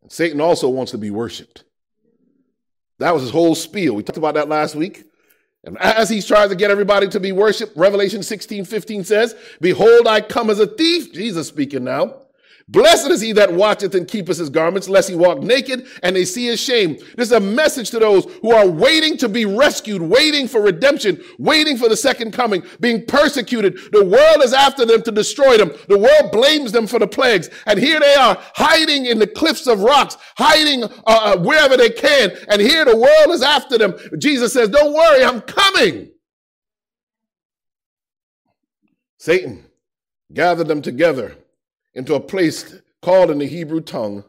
Satan 0.10 0.42
also 0.42 0.70
wants 0.70 0.92
to 0.92 0.98
be 1.00 1.10
worshiped. 1.10 1.64
That 3.00 3.14
was 3.14 3.24
his 3.24 3.32
whole 3.32 3.56
spiel. 3.56 3.96
We 3.96 4.04
talked 4.04 4.18
about 4.18 4.36
that 4.36 4.50
last 4.50 4.76
week. 4.76 5.09
And 5.64 5.78
as 5.80 6.10
he's 6.10 6.26
trying 6.26 6.50
to 6.50 6.56
get 6.56 6.72
everybody 6.72 7.08
to 7.10 7.20
be 7.20 7.32
worshiped, 7.32 7.76
Revelation 7.76 8.24
16, 8.24 8.66
15 8.66 9.04
says, 9.04 9.36
Behold, 9.60 10.08
I 10.08 10.22
come 10.22 10.50
as 10.50 10.60
a 10.60 10.68
thief, 10.68 11.14
Jesus 11.14 11.48
speaking 11.48 11.84
now. 11.84 12.22
Blessed 12.72 13.10
is 13.10 13.22
he 13.22 13.32
that 13.32 13.52
watcheth 13.52 13.96
and 13.96 14.08
keepeth 14.08 14.38
his 14.38 14.52
garments, 14.52 14.88
lest 14.88 15.10
he 15.10 15.16
walk 15.16 15.40
naked 15.40 15.88
and 16.04 16.16
they 16.16 16.24
see 16.24 16.46
his 16.46 16.60
shame. 16.60 16.98
This 17.16 17.30
is 17.30 17.32
a 17.32 17.40
message 17.40 17.90
to 17.90 18.00
those 18.00 18.26
who 18.44 18.52
are 18.52 18.68
waiting 18.68 19.18
to 19.18 19.28
be 19.28 19.46
rescued, 19.46 20.04
waiting 20.04 20.48
for 20.48 20.62
redemption, 20.62 21.20
waiting 21.40 21.78
for 21.78 21.90
the 21.90 21.98
second 21.98 22.32
coming, 22.32 22.62
being 22.80 23.08
persecuted. 23.08 23.80
The 23.92 24.06
world 24.06 24.44
is 24.44 24.54
after 24.54 24.86
them 24.86 25.02
to 25.02 25.12
destroy 25.12 25.58
them. 25.58 25.72
The 25.88 25.98
world 25.98 26.32
blames 26.32 26.72
them 26.72 26.86
for 26.86 27.00
the 27.00 27.08
plagues. 27.08 27.50
And 27.66 27.80
here 27.80 28.00
they 28.00 28.14
are 28.14 28.38
hiding 28.54 29.08
in 29.08 29.18
the 29.18 29.28
cliffs 29.28 29.66
of 29.66 29.82
rocks, 29.82 30.18
hiding 30.38 30.84
uh, 30.84 30.88
uh 31.08 31.38
wherever 31.40 31.76
they 31.76 31.90
can. 31.90 32.32
And 32.50 32.62
here 32.62 32.86
the 32.86 32.96
world 32.96 33.32
is 33.32 33.42
after 33.42 33.80
them. 33.80 33.96
Jesus 34.20 34.54
says, 34.54 34.70
Don't 34.70 34.94
worry, 34.94 35.24
I'm 35.24 35.42
coming. 35.42 36.12
Satan 39.18 39.66
gathered 40.32 40.68
them 40.68 40.84
together 40.84 41.36
into 41.94 42.16
a 42.16 42.20
place 42.20 42.76
called 43.02 43.32
in 43.32 43.40
the 43.40 43.48
Hebrew 43.48 43.82
tongue 43.82 44.24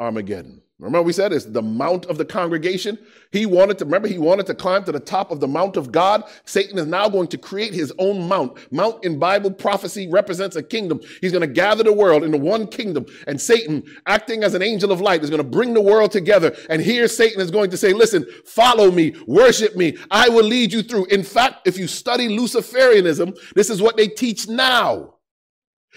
Armageddon. 0.00 0.62
Remember, 0.80 1.02
we 1.02 1.12
said 1.12 1.32
it's 1.32 1.44
the 1.44 1.60
mount 1.60 2.06
of 2.06 2.18
the 2.18 2.24
congregation. 2.24 2.96
He 3.32 3.46
wanted 3.46 3.78
to, 3.78 3.84
remember, 3.84 4.06
he 4.06 4.16
wanted 4.16 4.46
to 4.46 4.54
climb 4.54 4.84
to 4.84 4.92
the 4.92 5.00
top 5.00 5.32
of 5.32 5.40
the 5.40 5.48
mount 5.48 5.76
of 5.76 5.90
God. 5.90 6.22
Satan 6.44 6.78
is 6.78 6.86
now 6.86 7.08
going 7.08 7.26
to 7.28 7.38
create 7.38 7.74
his 7.74 7.92
own 7.98 8.28
mount. 8.28 8.56
Mount 8.72 9.04
in 9.04 9.18
Bible 9.18 9.50
prophecy 9.50 10.08
represents 10.08 10.54
a 10.54 10.62
kingdom. 10.62 11.00
He's 11.20 11.32
going 11.32 11.40
to 11.40 11.52
gather 11.52 11.82
the 11.82 11.92
world 11.92 12.22
into 12.22 12.38
one 12.38 12.68
kingdom. 12.68 13.06
And 13.26 13.40
Satan, 13.40 13.82
acting 14.06 14.44
as 14.44 14.54
an 14.54 14.62
angel 14.62 14.92
of 14.92 15.00
light, 15.00 15.24
is 15.24 15.30
going 15.30 15.42
to 15.42 15.48
bring 15.48 15.74
the 15.74 15.80
world 15.80 16.12
together. 16.12 16.54
And 16.70 16.80
here 16.80 17.08
Satan 17.08 17.40
is 17.40 17.50
going 17.50 17.70
to 17.70 17.76
say, 17.76 17.92
listen, 17.92 18.24
follow 18.44 18.92
me, 18.92 19.16
worship 19.26 19.74
me. 19.74 19.96
I 20.12 20.28
will 20.28 20.44
lead 20.44 20.72
you 20.72 20.84
through. 20.84 21.06
In 21.06 21.24
fact, 21.24 21.66
if 21.66 21.76
you 21.76 21.88
study 21.88 22.28
Luciferianism, 22.28 23.36
this 23.56 23.68
is 23.68 23.82
what 23.82 23.96
they 23.96 24.06
teach 24.06 24.46
now. 24.46 25.17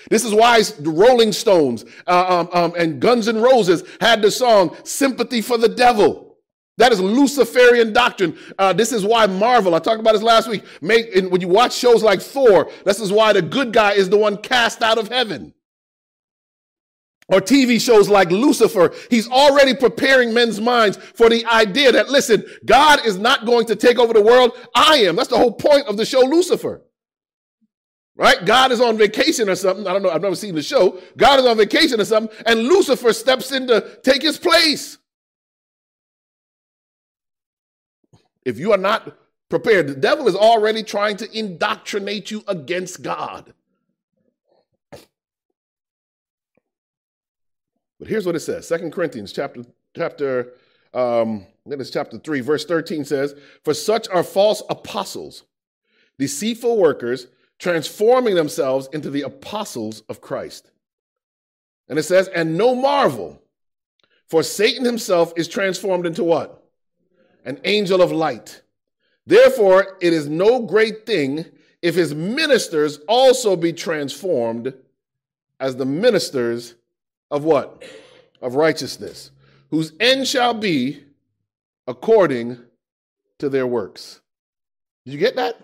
This 0.09 0.25
is 0.25 0.33
why 0.33 0.61
the 0.61 0.89
Rolling 0.89 1.31
Stones 1.31 1.85
uh, 2.07 2.47
um, 2.49 2.49
um, 2.53 2.73
and 2.77 2.99
Guns 2.99 3.27
N' 3.27 3.41
Roses 3.41 3.83
had 3.99 4.21
the 4.21 4.31
song 4.31 4.75
Sympathy 4.83 5.41
for 5.41 5.57
the 5.57 5.69
Devil. 5.69 6.31
That 6.77 6.91
is 6.91 6.99
Luciferian 6.99 7.93
doctrine. 7.93 8.37
Uh, 8.57 8.73
this 8.73 8.91
is 8.91 9.05
why 9.05 9.27
Marvel, 9.27 9.75
I 9.75 9.79
talked 9.79 9.99
about 9.99 10.13
this 10.13 10.23
last 10.23 10.47
week, 10.47 10.63
make, 10.81 11.13
when 11.29 11.41
you 11.41 11.47
watch 11.47 11.73
shows 11.73 12.01
like 12.01 12.21
Thor, 12.21 12.71
this 12.85 12.99
is 12.99 13.11
why 13.11 13.33
the 13.33 13.41
good 13.41 13.71
guy 13.73 13.93
is 13.93 14.09
the 14.09 14.17
one 14.17 14.37
cast 14.37 14.81
out 14.81 14.97
of 14.97 15.09
heaven. 15.09 15.53
Or 17.27 17.39
TV 17.39 17.79
shows 17.79 18.09
like 18.09 18.29
Lucifer, 18.31 18.93
he's 19.09 19.29
already 19.29 19.73
preparing 19.73 20.33
men's 20.33 20.59
minds 20.59 20.97
for 20.97 21.29
the 21.29 21.45
idea 21.45 21.91
that, 21.91 22.09
listen, 22.09 22.43
God 22.65 23.05
is 23.05 23.17
not 23.17 23.45
going 23.45 23.67
to 23.67 23.75
take 23.75 23.99
over 23.99 24.11
the 24.11 24.21
world. 24.21 24.57
I 24.75 24.97
am. 24.97 25.15
That's 25.15 25.29
the 25.29 25.37
whole 25.37 25.53
point 25.53 25.87
of 25.87 25.97
the 25.97 26.05
show 26.05 26.21
Lucifer. 26.21 26.81
Right? 28.15 28.43
God 28.45 28.71
is 28.71 28.81
on 28.81 28.97
vacation 28.97 29.49
or 29.49 29.55
something. 29.55 29.87
I 29.87 29.93
don't 29.93 30.03
know. 30.03 30.09
I've 30.09 30.21
never 30.21 30.35
seen 30.35 30.53
the 30.53 30.61
show. 30.61 30.99
God 31.17 31.39
is 31.39 31.45
on 31.45 31.57
vacation 31.57 31.99
or 31.99 32.05
something, 32.05 32.35
and 32.45 32.63
Lucifer 32.63 33.13
steps 33.13 33.51
in 33.51 33.67
to 33.67 33.99
take 34.03 34.21
his 34.21 34.37
place. 34.37 34.97
If 38.43 38.59
you 38.59 38.73
are 38.73 38.77
not 38.77 39.17
prepared, 39.49 39.87
the 39.87 39.95
devil 39.95 40.27
is 40.27 40.35
already 40.35 40.83
trying 40.83 41.17
to 41.17 41.37
indoctrinate 41.37 42.31
you 42.31 42.43
against 42.47 43.01
God. 43.01 43.53
But 47.99 48.07
here's 48.07 48.25
what 48.25 48.35
it 48.35 48.39
says. 48.39 48.67
Second 48.67 48.91
Corinthians 48.91 49.31
chapter, 49.31 49.63
chapter, 49.95 50.53
um, 50.91 51.45
then 51.67 51.79
it's 51.79 51.91
chapter 51.91 52.17
3, 52.17 52.41
verse 52.41 52.65
13 52.65 53.05
says, 53.05 53.35
For 53.63 53.75
such 53.75 54.09
are 54.09 54.23
false 54.23 54.63
apostles, 54.69 55.43
deceitful 56.17 56.77
workers, 56.77 57.27
transforming 57.61 58.33
themselves 58.33 58.89
into 58.91 59.11
the 59.11 59.21
apostles 59.21 60.01
of 60.09 60.19
Christ. 60.19 60.71
And 61.87 61.99
it 61.99 62.03
says, 62.03 62.27
and 62.29 62.57
no 62.57 62.73
marvel, 62.73 63.39
for 64.25 64.41
Satan 64.41 64.83
himself 64.83 65.31
is 65.37 65.47
transformed 65.47 66.07
into 66.07 66.23
what? 66.23 66.65
An 67.45 67.59
angel 67.63 68.01
of 68.01 68.11
light. 68.11 68.63
Therefore, 69.27 69.97
it 70.01 70.11
is 70.11 70.27
no 70.27 70.63
great 70.63 71.05
thing 71.05 71.45
if 71.83 71.93
his 71.93 72.15
ministers 72.15 72.97
also 73.07 73.55
be 73.55 73.73
transformed 73.73 74.73
as 75.59 75.75
the 75.75 75.85
ministers 75.85 76.73
of 77.29 77.43
what? 77.43 77.83
Of 78.41 78.55
righteousness, 78.55 79.29
whose 79.69 79.93
end 79.99 80.27
shall 80.27 80.55
be 80.55 81.03
according 81.85 82.57
to 83.37 83.49
their 83.49 83.67
works. 83.67 84.19
Did 85.05 85.11
you 85.11 85.19
get 85.19 85.35
that? 85.35 85.63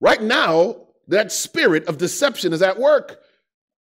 Right 0.00 0.20
now, 0.20 0.76
that 1.08 1.32
spirit 1.32 1.86
of 1.86 1.98
deception 1.98 2.52
is 2.52 2.62
at 2.62 2.78
work. 2.78 3.20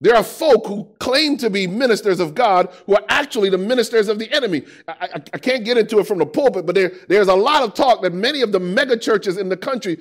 There 0.01 0.15
are 0.15 0.23
folk 0.23 0.65
who 0.65 0.89
claim 0.99 1.37
to 1.37 1.49
be 1.51 1.67
ministers 1.67 2.19
of 2.19 2.33
God 2.33 2.73
who 2.87 2.95
are 2.95 3.03
actually 3.07 3.49
the 3.49 3.57
ministers 3.59 4.07
of 4.07 4.17
the 4.17 4.31
enemy. 4.31 4.63
I, 4.87 4.91
I, 4.99 5.21
I, 5.33 5.37
can't 5.37 5.63
get 5.63 5.77
into 5.77 5.99
it 5.99 6.07
from 6.07 6.17
the 6.17 6.25
pulpit, 6.25 6.65
but 6.65 6.73
there, 6.73 6.91
there's 7.07 7.27
a 7.27 7.35
lot 7.35 7.61
of 7.61 7.75
talk 7.75 8.01
that 8.01 8.11
many 8.11 8.41
of 8.41 8.51
the 8.51 8.59
mega 8.59 8.97
churches 8.97 9.37
in 9.37 9.47
the 9.47 9.57
country, 9.57 9.99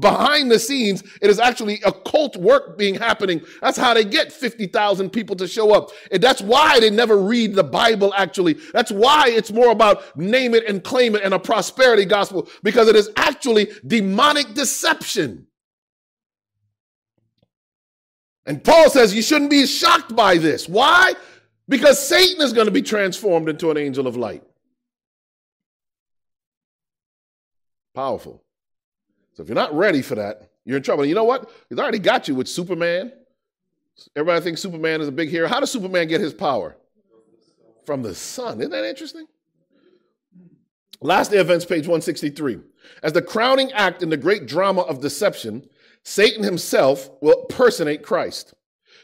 behind 0.00 0.50
the 0.50 0.58
scenes, 0.58 1.04
it 1.22 1.30
is 1.30 1.38
actually 1.38 1.80
occult 1.82 2.36
work 2.36 2.76
being 2.76 2.96
happening. 2.96 3.40
That's 3.60 3.78
how 3.78 3.94
they 3.94 4.04
get 4.04 4.32
50,000 4.32 5.10
people 5.10 5.36
to 5.36 5.46
show 5.46 5.72
up. 5.72 5.90
And 6.10 6.20
that's 6.20 6.42
why 6.42 6.80
they 6.80 6.90
never 6.90 7.16
read 7.16 7.54
the 7.54 7.64
Bible, 7.64 8.12
actually. 8.16 8.54
That's 8.72 8.90
why 8.90 9.28
it's 9.28 9.52
more 9.52 9.70
about 9.70 10.18
name 10.18 10.54
it 10.54 10.66
and 10.66 10.82
claim 10.82 11.14
it 11.14 11.22
and 11.22 11.32
a 11.32 11.38
prosperity 11.38 12.04
gospel, 12.04 12.48
because 12.64 12.88
it 12.88 12.96
is 12.96 13.10
actually 13.16 13.68
demonic 13.86 14.54
deception. 14.54 15.46
And 18.46 18.62
Paul 18.62 18.88
says 18.90 19.14
you 19.14 19.22
shouldn't 19.22 19.50
be 19.50 19.66
shocked 19.66 20.14
by 20.14 20.38
this. 20.38 20.68
Why? 20.68 21.14
Because 21.68 22.06
Satan 22.06 22.40
is 22.42 22.52
going 22.52 22.66
to 22.66 22.72
be 22.72 22.82
transformed 22.82 23.48
into 23.48 23.70
an 23.70 23.76
angel 23.76 24.06
of 24.06 24.16
light. 24.16 24.42
Powerful. 27.92 28.42
So 29.34 29.42
if 29.42 29.48
you're 29.48 29.56
not 29.56 29.74
ready 29.74 30.00
for 30.00 30.14
that, 30.14 30.50
you're 30.64 30.76
in 30.76 30.82
trouble. 30.82 31.04
You 31.04 31.14
know 31.14 31.24
what? 31.24 31.50
He's 31.68 31.78
already 31.78 31.98
got 31.98 32.28
you 32.28 32.34
with 32.34 32.48
Superman. 32.48 33.12
Everybody 34.14 34.42
thinks 34.42 34.60
Superman 34.60 35.00
is 35.00 35.08
a 35.08 35.12
big 35.12 35.28
hero. 35.28 35.48
How 35.48 35.60
does 35.60 35.70
Superman 35.70 36.06
get 36.06 36.20
his 36.20 36.34
power? 36.34 36.76
From 37.84 38.02
the 38.02 38.14
sun. 38.14 38.60
Isn't 38.60 38.72
that 38.72 38.84
interesting? 38.84 39.26
Last 41.00 41.30
day 41.30 41.38
events, 41.38 41.64
page 41.64 41.86
163. 41.86 42.58
As 43.02 43.12
the 43.12 43.22
crowning 43.22 43.72
act 43.72 44.02
in 44.02 44.10
the 44.10 44.16
great 44.16 44.46
drama 44.46 44.82
of 44.82 45.00
deception, 45.00 45.68
Satan 46.08 46.44
himself 46.44 47.10
will 47.20 47.46
personate 47.46 48.04
Christ. 48.04 48.54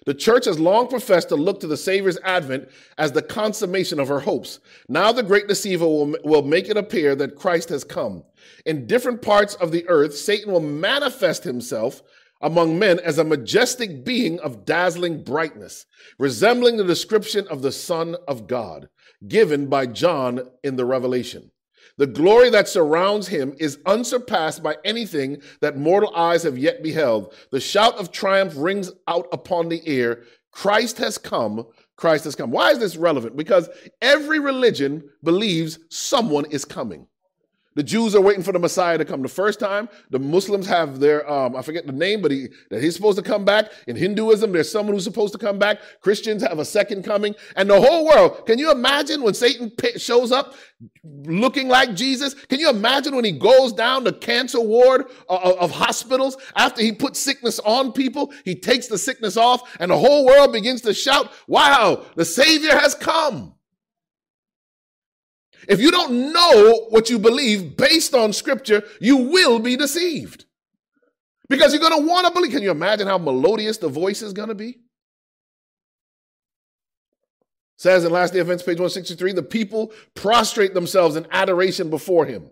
The 0.07 0.15
church 0.15 0.45
has 0.45 0.61
long 0.61 0.87
professed 0.87 1.31
to 1.31 1.37
look 1.37 1.59
to 1.59 1.67
the 1.67 1.77
Savior's 1.77 2.17
advent 2.23 2.69
as 2.97 3.11
the 3.11 3.23
consummation 3.23 3.99
of 3.99 4.07
her 4.07 4.21
hopes. 4.21 4.61
Now 4.89 5.11
the 5.11 5.25
great 5.25 5.49
deceiver 5.49 5.85
will, 5.85 6.15
will 6.23 6.43
make 6.43 6.69
it 6.69 6.77
appear 6.77 7.17
that 7.17 7.35
Christ 7.35 7.71
has 7.71 7.83
come. 7.83 8.23
In 8.67 8.87
different 8.87 9.21
parts 9.21 9.55
of 9.57 9.73
the 9.73 9.87
earth, 9.89 10.17
Satan 10.17 10.53
will 10.53 10.61
manifest 10.61 11.43
himself 11.43 12.03
among 12.41 12.79
men 12.79 13.01
as 13.01 13.19
a 13.19 13.25
majestic 13.25 14.05
being 14.05 14.39
of 14.39 14.65
dazzling 14.65 15.25
brightness, 15.25 15.87
resembling 16.21 16.77
the 16.77 16.85
description 16.85 17.49
of 17.49 17.63
the 17.63 17.73
Son 17.73 18.17
of 18.29 18.47
God 18.47 18.89
given 19.27 19.67
by 19.67 19.87
John 19.87 20.49
in 20.63 20.77
the 20.77 20.85
Revelation. 20.85 21.52
The 21.99 22.07
glory 22.07 22.51
that 22.51 22.69
surrounds 22.69 23.29
him 23.29 23.55
is 23.59 23.79
unsurpassed 23.87 24.63
by 24.63 24.77
anything 24.85 25.43
that 25.61 25.77
mortal 25.77 26.15
eyes 26.15 26.43
have 26.43 26.59
yet 26.59 26.83
beheld. 26.83 27.35
The 27.51 27.61
shout 27.61 27.97
of 27.97 28.13
triumph 28.13 28.55
rings 28.57 28.91
out 29.09 29.27
upon 29.33 29.69
the 29.69 29.87
air. 29.87 30.25
Christ 30.51 30.99
has 30.99 31.19
come. 31.19 31.67
Christ 31.97 32.25
has 32.25 32.35
come. 32.35 32.51
Why 32.51 32.71
is 32.71 32.79
this 32.79 32.97
relevant? 32.97 33.37
Because 33.37 33.69
every 34.01 34.39
religion 34.39 35.03
believes 35.23 35.79
someone 35.91 36.47
is 36.47 36.65
coming. 36.65 37.07
The 37.75 37.83
Jews 37.83 38.15
are 38.15 38.21
waiting 38.21 38.43
for 38.43 38.53
the 38.53 38.59
Messiah 38.59 38.99
to 38.99 39.05
come 39.05 39.23
the 39.23 39.29
first 39.29 39.59
time. 39.59 39.89
The 40.11 40.19
Muslims 40.19 40.67
have 40.67 41.01
their, 41.01 41.29
um, 41.31 41.57
I 41.57 41.63
forget 41.63 41.87
the 41.87 41.93
name, 41.93 42.21
but 42.21 42.31
he, 42.31 42.49
that 42.71 42.83
he's 42.83 42.95
supposed 42.95 43.17
to 43.17 43.25
come 43.25 43.45
back. 43.45 43.71
In 43.87 43.97
Hinduism, 43.97 44.53
there's 44.53 44.71
someone 44.71 44.95
who's 44.95 45.05
supposed 45.05 45.33
to 45.33 45.39
come 45.39 45.59
back. 45.59 45.79
Christians 46.01 46.43
have 46.43 46.59
a 46.59 46.65
second 46.65 47.03
coming. 47.05 47.35
And 47.57 47.71
the 47.71 47.81
whole 47.81 48.07
world, 48.07 48.47
can 48.47 48.59
you 48.59 48.71
imagine 48.71 49.23
when 49.23 49.35
Satan 49.35 49.73
shows 49.97 50.33
up 50.33 50.55
looking 51.05 51.69
like 51.69 51.95
Jesus? 51.95 52.35
Can 52.35 52.61
you 52.61 52.69
imagine 52.69 53.15
when 53.17 53.25
he 53.25 53.33
goes 53.33 53.73
down 53.73 54.05
the 54.05 54.13
cancer 54.13 54.61
ward 54.61 55.07
of, 55.29 55.57
of 55.59 55.71
hospitals 55.71 56.37
after 56.57 56.83
he 56.83 56.93
puts 56.93 57.19
sickness 57.19 57.59
on 57.61 57.93
people? 57.93 58.33
He 58.45 58.55
takes 58.55 58.87
the 58.87 58.99
sickness 58.99 59.37
off 59.37 59.77
and 59.81 59.91
the 59.91 59.99
whole 59.99 60.27
world 60.27 60.53
begins 60.53 60.83
to 60.83 60.93
shout, 60.93 61.33
wow, 61.47 62.05
the 62.17 62.25
Savior 62.25 62.77
has 62.77 62.95
come. 62.95 63.55
If 65.69 65.81
you 65.81 65.91
don't 65.91 66.33
know 66.33 66.87
what 66.91 67.11
you 67.11 67.19
believe 67.19 67.77
based 67.77 68.15
on 68.15 68.33
scripture, 68.33 68.83
you 69.01 69.17
will 69.17 69.59
be 69.59 69.77
deceived. 69.77 70.45
Because 71.49 71.73
you're 71.73 71.83
going 71.83 72.01
to 72.01 72.07
want 72.07 72.27
to 72.27 72.33
believe. 72.33 72.53
Can 72.53 72.63
you 72.63 72.71
imagine 72.71 73.07
how 73.07 73.19
melodious 73.19 73.79
the 73.79 73.89
voice 73.89 74.23
is 74.23 74.33
going 74.33 74.49
to 74.49 74.55
be? 74.55 74.79
Says 77.77 78.05
in 78.05 78.13
Last 78.13 78.33
Day 78.33 78.39
Events, 78.39 78.63
page 78.63 78.79
163, 78.79 79.33
the 79.33 79.43
people 79.43 79.93
prostrate 80.15 80.73
themselves 80.73 81.17
in 81.17 81.27
adoration 81.31 81.91
before 81.91 82.25
him 82.25 82.51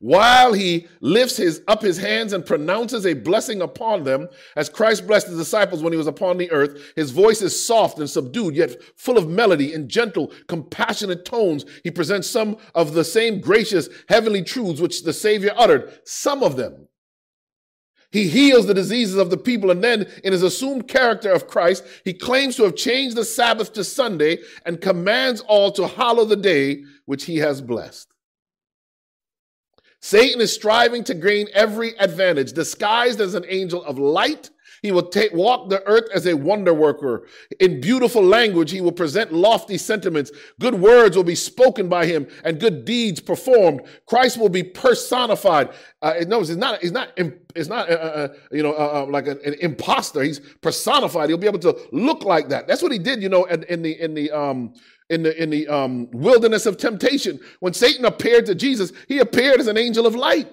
while 0.00 0.52
he 0.52 0.88
lifts 1.00 1.36
his 1.36 1.62
up 1.68 1.82
his 1.82 1.98
hands 1.98 2.32
and 2.32 2.44
pronounces 2.44 3.06
a 3.06 3.14
blessing 3.14 3.62
upon 3.62 4.02
them 4.02 4.28
as 4.56 4.68
christ 4.68 5.06
blessed 5.06 5.28
his 5.28 5.38
disciples 5.38 5.82
when 5.82 5.92
he 5.92 5.96
was 5.96 6.06
upon 6.06 6.36
the 6.36 6.50
earth 6.50 6.92
his 6.96 7.10
voice 7.10 7.42
is 7.42 7.66
soft 7.66 7.98
and 7.98 8.10
subdued 8.10 8.56
yet 8.56 8.76
full 8.96 9.18
of 9.18 9.28
melody 9.28 9.72
in 9.72 9.88
gentle 9.88 10.32
compassionate 10.46 11.24
tones. 11.24 11.64
He 11.84 11.90
presents 11.90 12.28
some 12.28 12.56
of 12.74 12.94
the 12.94 13.04
same 13.04 13.40
gracious 13.40 13.88
heavenly 14.08 14.42
truths 14.42 14.80
which 14.80 15.02
the 15.02 15.12
savior 15.12 15.52
uttered 15.56 16.00
some 16.04 16.42
of 16.42 16.56
them. 16.56 16.88
He 18.12 18.28
heals 18.28 18.66
the 18.66 18.74
diseases 18.74 19.16
of 19.16 19.30
the 19.30 19.36
people 19.36 19.70
and 19.70 19.84
then 19.84 20.06
in 20.24 20.32
his 20.32 20.42
assumed 20.42 20.88
character 20.88 21.30
of 21.30 21.46
christ 21.46 21.84
he 22.04 22.12
claims 22.12 22.56
to 22.56 22.64
have 22.64 22.74
changed 22.74 23.16
the 23.16 23.24
sabbath 23.24 23.72
to 23.74 23.84
sunday 23.84 24.38
and 24.66 24.80
commands 24.80 25.40
all 25.42 25.70
to 25.70 25.86
hallow 25.86 26.24
the 26.24 26.34
day 26.34 26.82
which 27.06 27.26
he 27.26 27.36
has 27.36 27.60
blessed 27.60 28.12
Satan 30.00 30.40
is 30.40 30.52
striving 30.52 31.04
to 31.04 31.14
gain 31.14 31.48
every 31.52 31.98
advantage. 31.98 32.52
Disguised 32.52 33.20
as 33.20 33.34
an 33.34 33.44
angel 33.48 33.84
of 33.84 33.98
light, 33.98 34.50
he 34.82 34.92
will 34.92 35.02
take, 35.02 35.32
walk 35.34 35.68
the 35.68 35.82
earth 35.86 36.08
as 36.14 36.26
a 36.26 36.34
wonder 36.34 36.72
worker. 36.72 37.26
In 37.58 37.80
beautiful 37.80 38.22
language, 38.22 38.70
he 38.70 38.80
will 38.80 38.92
present 38.92 39.32
lofty 39.32 39.76
sentiments. 39.76 40.30
Good 40.58 40.74
words 40.74 41.16
will 41.16 41.24
be 41.24 41.34
spoken 41.34 41.88
by 41.88 42.06
him 42.06 42.26
and 42.44 42.58
good 42.58 42.86
deeds 42.86 43.20
performed. 43.20 43.82
Christ 44.06 44.38
will 44.38 44.48
be 44.48 44.62
personified. 44.62 45.70
Uh, 46.00 46.14
no, 46.26 46.40
it's 46.40 46.50
not, 46.50 46.82
it's 46.82 46.92
not, 46.92 47.10
it's 47.54 47.68
not, 47.68 47.90
uh, 47.90 47.92
uh, 47.92 47.96
uh 47.96 48.28
you 48.52 48.62
know, 48.62 48.72
uh, 48.72 49.02
uh, 49.02 49.06
like 49.10 49.26
an, 49.26 49.38
an, 49.44 49.54
imposter. 49.60 50.22
He's 50.22 50.40
personified. 50.40 51.28
He'll 51.28 51.38
be 51.38 51.46
able 51.46 51.58
to 51.58 51.78
look 51.92 52.24
like 52.24 52.48
that. 52.48 52.66
That's 52.66 52.82
what 52.82 52.92
he 52.92 52.98
did, 52.98 53.22
you 53.22 53.28
know, 53.28 53.44
in, 53.44 53.64
in 53.64 53.82
the, 53.82 54.00
in 54.00 54.14
the, 54.14 54.30
um, 54.30 54.72
in 55.10 55.24
the, 55.24 55.42
in 55.42 55.50
the 55.50 55.68
um, 55.68 56.10
wilderness 56.12 56.64
of 56.64 56.78
temptation. 56.78 57.38
When 57.58 57.74
Satan 57.74 58.04
appeared 58.04 58.46
to 58.46 58.54
Jesus, 58.54 58.92
he 59.08 59.18
appeared 59.18 59.60
as 59.60 59.66
an 59.66 59.76
angel 59.76 60.06
of 60.06 60.14
light. 60.14 60.48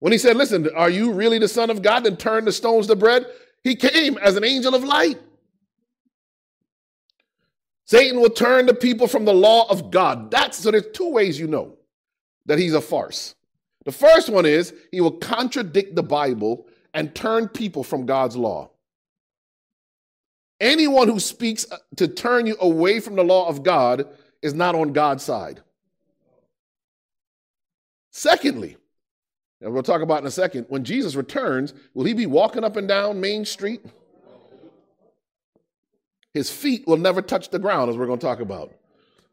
When 0.00 0.12
he 0.12 0.18
said, 0.18 0.36
Listen, 0.36 0.68
are 0.74 0.90
you 0.90 1.12
really 1.12 1.38
the 1.38 1.48
Son 1.48 1.70
of 1.70 1.82
God? 1.82 2.06
and 2.06 2.18
turn 2.18 2.44
the 2.44 2.52
stones 2.52 2.86
to 2.88 2.96
bread. 2.96 3.26
He 3.62 3.76
came 3.76 4.18
as 4.18 4.36
an 4.36 4.44
angel 4.44 4.74
of 4.74 4.84
light. 4.84 5.18
Satan 7.84 8.20
will 8.20 8.30
turn 8.30 8.66
the 8.66 8.74
people 8.74 9.06
from 9.06 9.24
the 9.24 9.34
law 9.34 9.68
of 9.70 9.90
God. 9.90 10.30
That's 10.30 10.58
so 10.58 10.70
there's 10.70 10.88
two 10.92 11.10
ways 11.10 11.38
you 11.38 11.46
know 11.46 11.76
that 12.46 12.58
he's 12.58 12.74
a 12.74 12.80
farce. 12.80 13.34
The 13.84 13.92
first 13.92 14.28
one 14.28 14.44
is 14.46 14.74
he 14.90 15.00
will 15.00 15.12
contradict 15.12 15.94
the 15.94 16.02
Bible 16.02 16.66
and 16.94 17.14
turn 17.14 17.48
people 17.48 17.84
from 17.84 18.06
God's 18.06 18.36
law. 18.36 18.70
Anyone 20.60 21.08
who 21.08 21.20
speaks 21.20 21.70
uh, 21.70 21.78
to 21.96 22.08
turn 22.08 22.46
you 22.46 22.56
away 22.60 23.00
from 23.00 23.14
the 23.14 23.24
law 23.24 23.48
of 23.48 23.62
God 23.62 24.08
is 24.42 24.54
not 24.54 24.74
on 24.74 24.92
God's 24.92 25.22
side. 25.22 25.60
Secondly, 28.10 28.76
and 29.60 29.72
we'll 29.72 29.82
talk 29.82 30.02
about 30.02 30.20
in 30.20 30.26
a 30.26 30.30
second, 30.30 30.66
when 30.68 30.84
Jesus 30.84 31.14
returns, 31.14 31.74
will 31.94 32.04
he 32.04 32.14
be 32.14 32.26
walking 32.26 32.64
up 32.64 32.76
and 32.76 32.88
down 32.88 33.20
Main 33.20 33.44
Street? 33.44 33.82
His 36.32 36.50
feet 36.50 36.86
will 36.86 36.98
never 36.98 37.22
touch 37.22 37.48
the 37.48 37.58
ground, 37.58 37.90
as 37.90 37.96
we're 37.96 38.06
going 38.06 38.18
to 38.18 38.26
talk 38.26 38.40
about. 38.40 38.72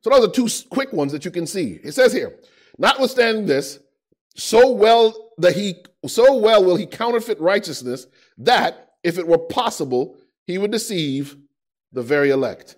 So 0.01 0.09
those 0.09 0.27
are 0.27 0.31
two 0.31 0.47
quick 0.69 0.93
ones 0.93 1.11
that 1.11 1.25
you 1.25 1.31
can 1.31 1.45
see. 1.45 1.79
It 1.83 1.93
says 1.93 2.13
here, 2.13 2.37
notwithstanding 2.77 3.45
this, 3.45 3.79
so 4.35 4.71
well 4.71 5.31
that 5.37 5.55
he 5.55 5.75
so 6.07 6.37
well 6.37 6.63
will 6.63 6.75
he 6.75 6.85
counterfeit 6.85 7.39
righteousness 7.39 8.07
that 8.37 8.95
if 9.03 9.17
it 9.17 9.27
were 9.27 9.37
possible, 9.37 10.17
he 10.45 10.57
would 10.57 10.71
deceive 10.71 11.37
the 11.91 12.01
very 12.01 12.29
elect. 12.29 12.75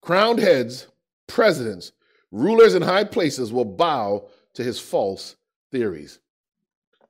Crowned 0.00 0.38
heads, 0.38 0.86
presidents, 1.26 1.92
rulers 2.30 2.74
in 2.74 2.82
high 2.82 3.04
places 3.04 3.52
will 3.52 3.64
bow 3.64 4.28
to 4.54 4.62
his 4.62 4.80
false 4.80 5.36
theories. 5.70 6.18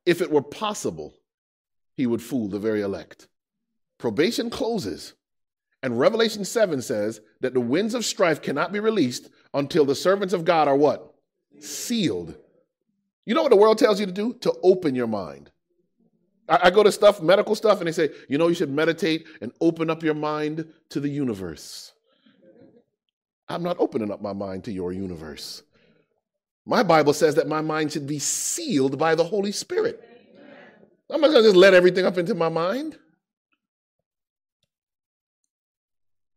If 0.07 0.20
it 0.20 0.30
were 0.30 0.42
possible, 0.42 1.14
he 1.94 2.07
would 2.07 2.22
fool 2.22 2.48
the 2.48 2.59
very 2.59 2.83
elect. 2.83 3.28
Probation 3.98 4.50
closes, 4.50 5.14
and 5.83 5.98
Revelation 5.98 6.44
7 6.44 6.83
says 6.83 7.20
that 7.40 7.54
the 7.54 7.61
winds 7.61 7.94
of 7.94 8.04
strife 8.04 8.42
cannot 8.42 8.72
be 8.72 8.80
released 8.80 9.30
until 9.52 9.85
the 9.85 9.94
servants 9.94 10.35
of 10.35 10.44
God 10.44 10.68
are 10.68 10.76
what? 10.76 11.14
Sealed. 11.61 12.35
You 13.24 13.35
know 13.35 13.42
what 13.42 13.50
the 13.50 13.57
world 13.57 13.78
tells 13.78 14.00
you 14.00 14.07
to 14.07 14.12
do? 14.12 14.35
To 14.40 14.54
open 14.62 14.94
your 14.94 15.07
mind. 15.07 15.50
I, 16.48 16.70
go 16.70 16.83
to 16.83 16.92
stuff, 16.92 17.22
medical 17.22 17.54
stuff, 17.54 17.78
and 17.78 17.88
they 17.88 17.92
say, 17.92 18.11
you 18.28 18.37
know, 18.37 18.48
you 18.48 18.54
should 18.54 18.70
meditate 18.70 19.26
and 19.40 19.50
open 19.61 19.88
up 19.88 20.02
your 20.02 20.14
mind 20.14 20.66
to 20.90 21.00
the 21.00 21.09
universe. 21.09 21.92
I'm 23.48 23.62
not 23.62 23.76
opening 23.78 24.11
up 24.11 24.20
my 24.20 24.33
mind 24.33 24.64
to 24.64 24.72
your 24.72 24.92
universe. 24.92 25.62
My 26.66 26.83
Bible 26.83 27.12
says 27.12 27.35
that 27.37 27.48
my 27.48 27.61
mind 27.61 27.92
should 27.92 28.07
be 28.07 28.18
sealed 28.18 28.98
by 28.98 29.14
the 29.14 29.24
Holy 29.24 29.52
Spirit. 29.52 30.02
I'm 31.11 31.20
not 31.20 31.28
going 31.28 31.42
to 31.42 31.48
just 31.48 31.57
let 31.57 31.74
everything 31.74 32.07
up 32.07 32.18
into 32.18 32.35
my 32.35 32.48
mind. 32.48 32.98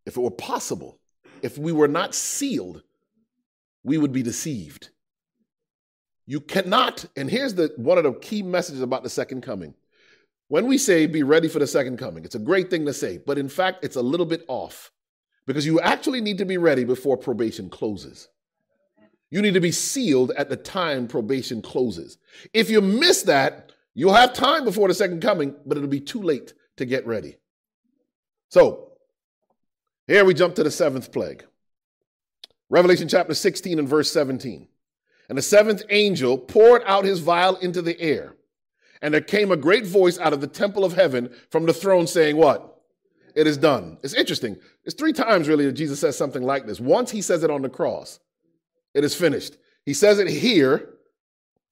If 0.05 0.15
it 0.17 0.21
were 0.21 0.31
possible, 0.31 0.99
if 1.41 1.57
we 1.57 1.71
were 1.71 1.87
not 1.87 2.15
sealed, 2.15 2.81
we 3.83 3.97
would 3.97 4.11
be 4.11 4.23
deceived. 4.23 4.89
You 6.25 6.41
cannot, 6.41 7.05
and 7.15 7.29
here's 7.29 7.55
the 7.55 7.73
one 7.77 7.97
of 7.97 8.03
the 8.03 8.13
key 8.13 8.43
messages 8.43 8.81
about 8.81 9.03
the 9.03 9.09
second 9.09 9.41
coming. 9.41 9.73
When 10.49 10.67
we 10.67 10.77
say 10.77 11.07
be 11.07 11.23
ready 11.23 11.47
for 11.47 11.59
the 11.59 11.67
second 11.67 11.97
coming, 11.97 12.23
it's 12.23 12.35
a 12.35 12.39
great 12.39 12.69
thing 12.69 12.85
to 12.85 12.93
say, 12.93 13.17
but 13.17 13.37
in 13.37 13.49
fact, 13.49 13.83
it's 13.83 13.97
a 13.97 14.01
little 14.01 14.25
bit 14.25 14.45
off 14.47 14.91
because 15.45 15.65
you 15.65 15.79
actually 15.81 16.21
need 16.21 16.37
to 16.37 16.45
be 16.45 16.57
ready 16.57 16.83
before 16.83 17.17
probation 17.17 17.69
closes. 17.69 18.29
You 19.29 19.41
need 19.41 19.55
to 19.55 19.59
be 19.59 19.73
sealed 19.73 20.31
at 20.31 20.49
the 20.49 20.55
time 20.55 21.07
probation 21.07 21.61
closes. 21.61 22.17
If 22.53 22.69
you 22.69 22.79
miss 22.79 23.23
that, 23.23 23.73
you'll 23.93 24.13
have 24.13 24.31
time 24.33 24.63
before 24.63 24.87
the 24.87 24.93
second 24.93 25.21
coming, 25.21 25.53
but 25.65 25.75
it'll 25.75 25.89
be 25.89 25.99
too 25.99 26.21
late 26.21 26.53
to 26.77 26.85
get 26.85 27.05
ready. 27.05 27.35
So, 28.49 28.93
here 30.07 30.23
we 30.23 30.33
jump 30.33 30.55
to 30.55 30.63
the 30.63 30.71
seventh 30.71 31.11
plague. 31.11 31.45
Revelation 32.69 33.09
chapter 33.09 33.33
16 33.33 33.79
and 33.79 33.87
verse 33.87 34.09
17. 34.11 34.69
And 35.27 35.37
the 35.37 35.41
seventh 35.41 35.83
angel 35.89 36.37
poured 36.37 36.83
out 36.85 37.03
his 37.03 37.19
vial 37.19 37.57
into 37.57 37.81
the 37.81 37.99
air 37.99 38.36
and 39.01 39.13
there 39.13 39.21
came 39.21 39.51
a 39.51 39.57
great 39.57 39.85
voice 39.85 40.17
out 40.19 40.33
of 40.33 40.41
the 40.41 40.47
temple 40.47 40.83
of 40.83 40.93
heaven 40.93 41.33
from 41.49 41.65
the 41.65 41.73
throne 41.73 42.07
saying, 42.07 42.37
What? 42.37 42.73
It 43.35 43.45
is 43.45 43.57
done. 43.57 43.99
It's 44.01 44.15
interesting. 44.15 44.57
It's 44.83 44.95
three 44.95 45.13
times 45.13 45.47
really 45.47 45.65
that 45.65 45.73
Jesus 45.73 45.99
says 45.99 46.17
something 46.17 46.41
like 46.41 46.65
this. 46.65 46.79
Once 46.79 47.11
he 47.11 47.21
says 47.21 47.43
it 47.43 47.51
on 47.51 47.61
the 47.61 47.69
cross, 47.69 48.19
it 48.95 49.03
is 49.03 49.13
finished. 49.13 49.57
He 49.85 49.93
says 49.93 50.17
it 50.17 50.27
here, 50.27 50.95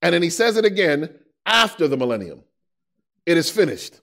and 0.04 0.14
then 0.14 0.22
he 0.22 0.30
says 0.30 0.58
it 0.58 0.66
again 0.66 1.10
after 1.46 1.88
the 1.88 1.98
millennium. 1.98 2.44
It 3.26 3.38
is 3.38 3.50
finished. 3.50 4.00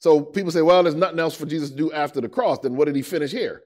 So 0.00 0.20
people 0.20 0.50
say, 0.50 0.62
well, 0.62 0.82
there's 0.82 0.94
nothing 0.94 1.18
else 1.18 1.36
for 1.36 1.46
Jesus 1.46 1.70
to 1.70 1.76
do 1.76 1.92
after 1.92 2.20
the 2.20 2.28
cross. 2.28 2.58
Then 2.60 2.76
what 2.76 2.86
did 2.86 2.96
he 2.96 3.02
finish 3.02 3.30
here? 3.30 3.62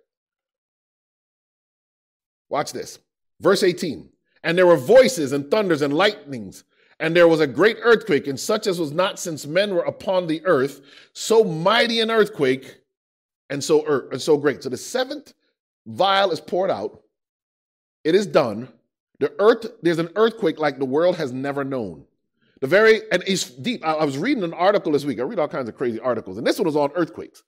Watch 2.48 2.72
this. 2.72 2.98
Verse 3.40 3.62
18. 3.62 4.08
And 4.44 4.58
there 4.58 4.66
were 4.66 4.76
voices 4.76 5.32
and 5.32 5.50
thunders 5.50 5.82
and 5.82 5.94
lightnings, 5.94 6.64
and 7.02 7.16
there 7.16 7.26
was 7.26 7.40
a 7.40 7.48
great 7.48 7.78
earthquake, 7.82 8.28
and 8.28 8.38
such 8.38 8.68
as 8.68 8.78
was 8.78 8.92
not 8.92 9.18
since 9.18 9.44
men 9.44 9.74
were 9.74 9.82
upon 9.82 10.28
the 10.28 10.40
earth, 10.46 10.82
so 11.12 11.42
mighty 11.42 11.98
an 11.98 12.12
earthquake, 12.12 12.76
and 13.50 13.62
so 13.62 13.84
er- 13.86 14.08
and 14.12 14.22
so 14.22 14.36
great. 14.36 14.62
So 14.62 14.68
the 14.68 14.76
seventh 14.76 15.34
vial 15.84 16.30
is 16.30 16.40
poured 16.40 16.70
out. 16.70 17.02
It 18.04 18.14
is 18.14 18.24
done. 18.24 18.68
The 19.18 19.34
earth, 19.40 19.66
there's 19.82 19.98
an 19.98 20.10
earthquake 20.14 20.60
like 20.60 20.78
the 20.78 20.84
world 20.84 21.16
has 21.16 21.32
never 21.32 21.64
known. 21.64 22.04
The 22.60 22.68
very, 22.68 23.02
and 23.10 23.24
it's 23.26 23.50
deep. 23.50 23.84
I, 23.84 23.94
I 23.94 24.04
was 24.04 24.16
reading 24.16 24.44
an 24.44 24.54
article 24.54 24.92
this 24.92 25.04
week. 25.04 25.18
I 25.18 25.22
read 25.22 25.40
all 25.40 25.48
kinds 25.48 25.68
of 25.68 25.76
crazy 25.76 25.98
articles, 25.98 26.38
and 26.38 26.46
this 26.46 26.58
one 26.58 26.66
was 26.66 26.76
on 26.76 26.92
earthquakes. 26.94 27.42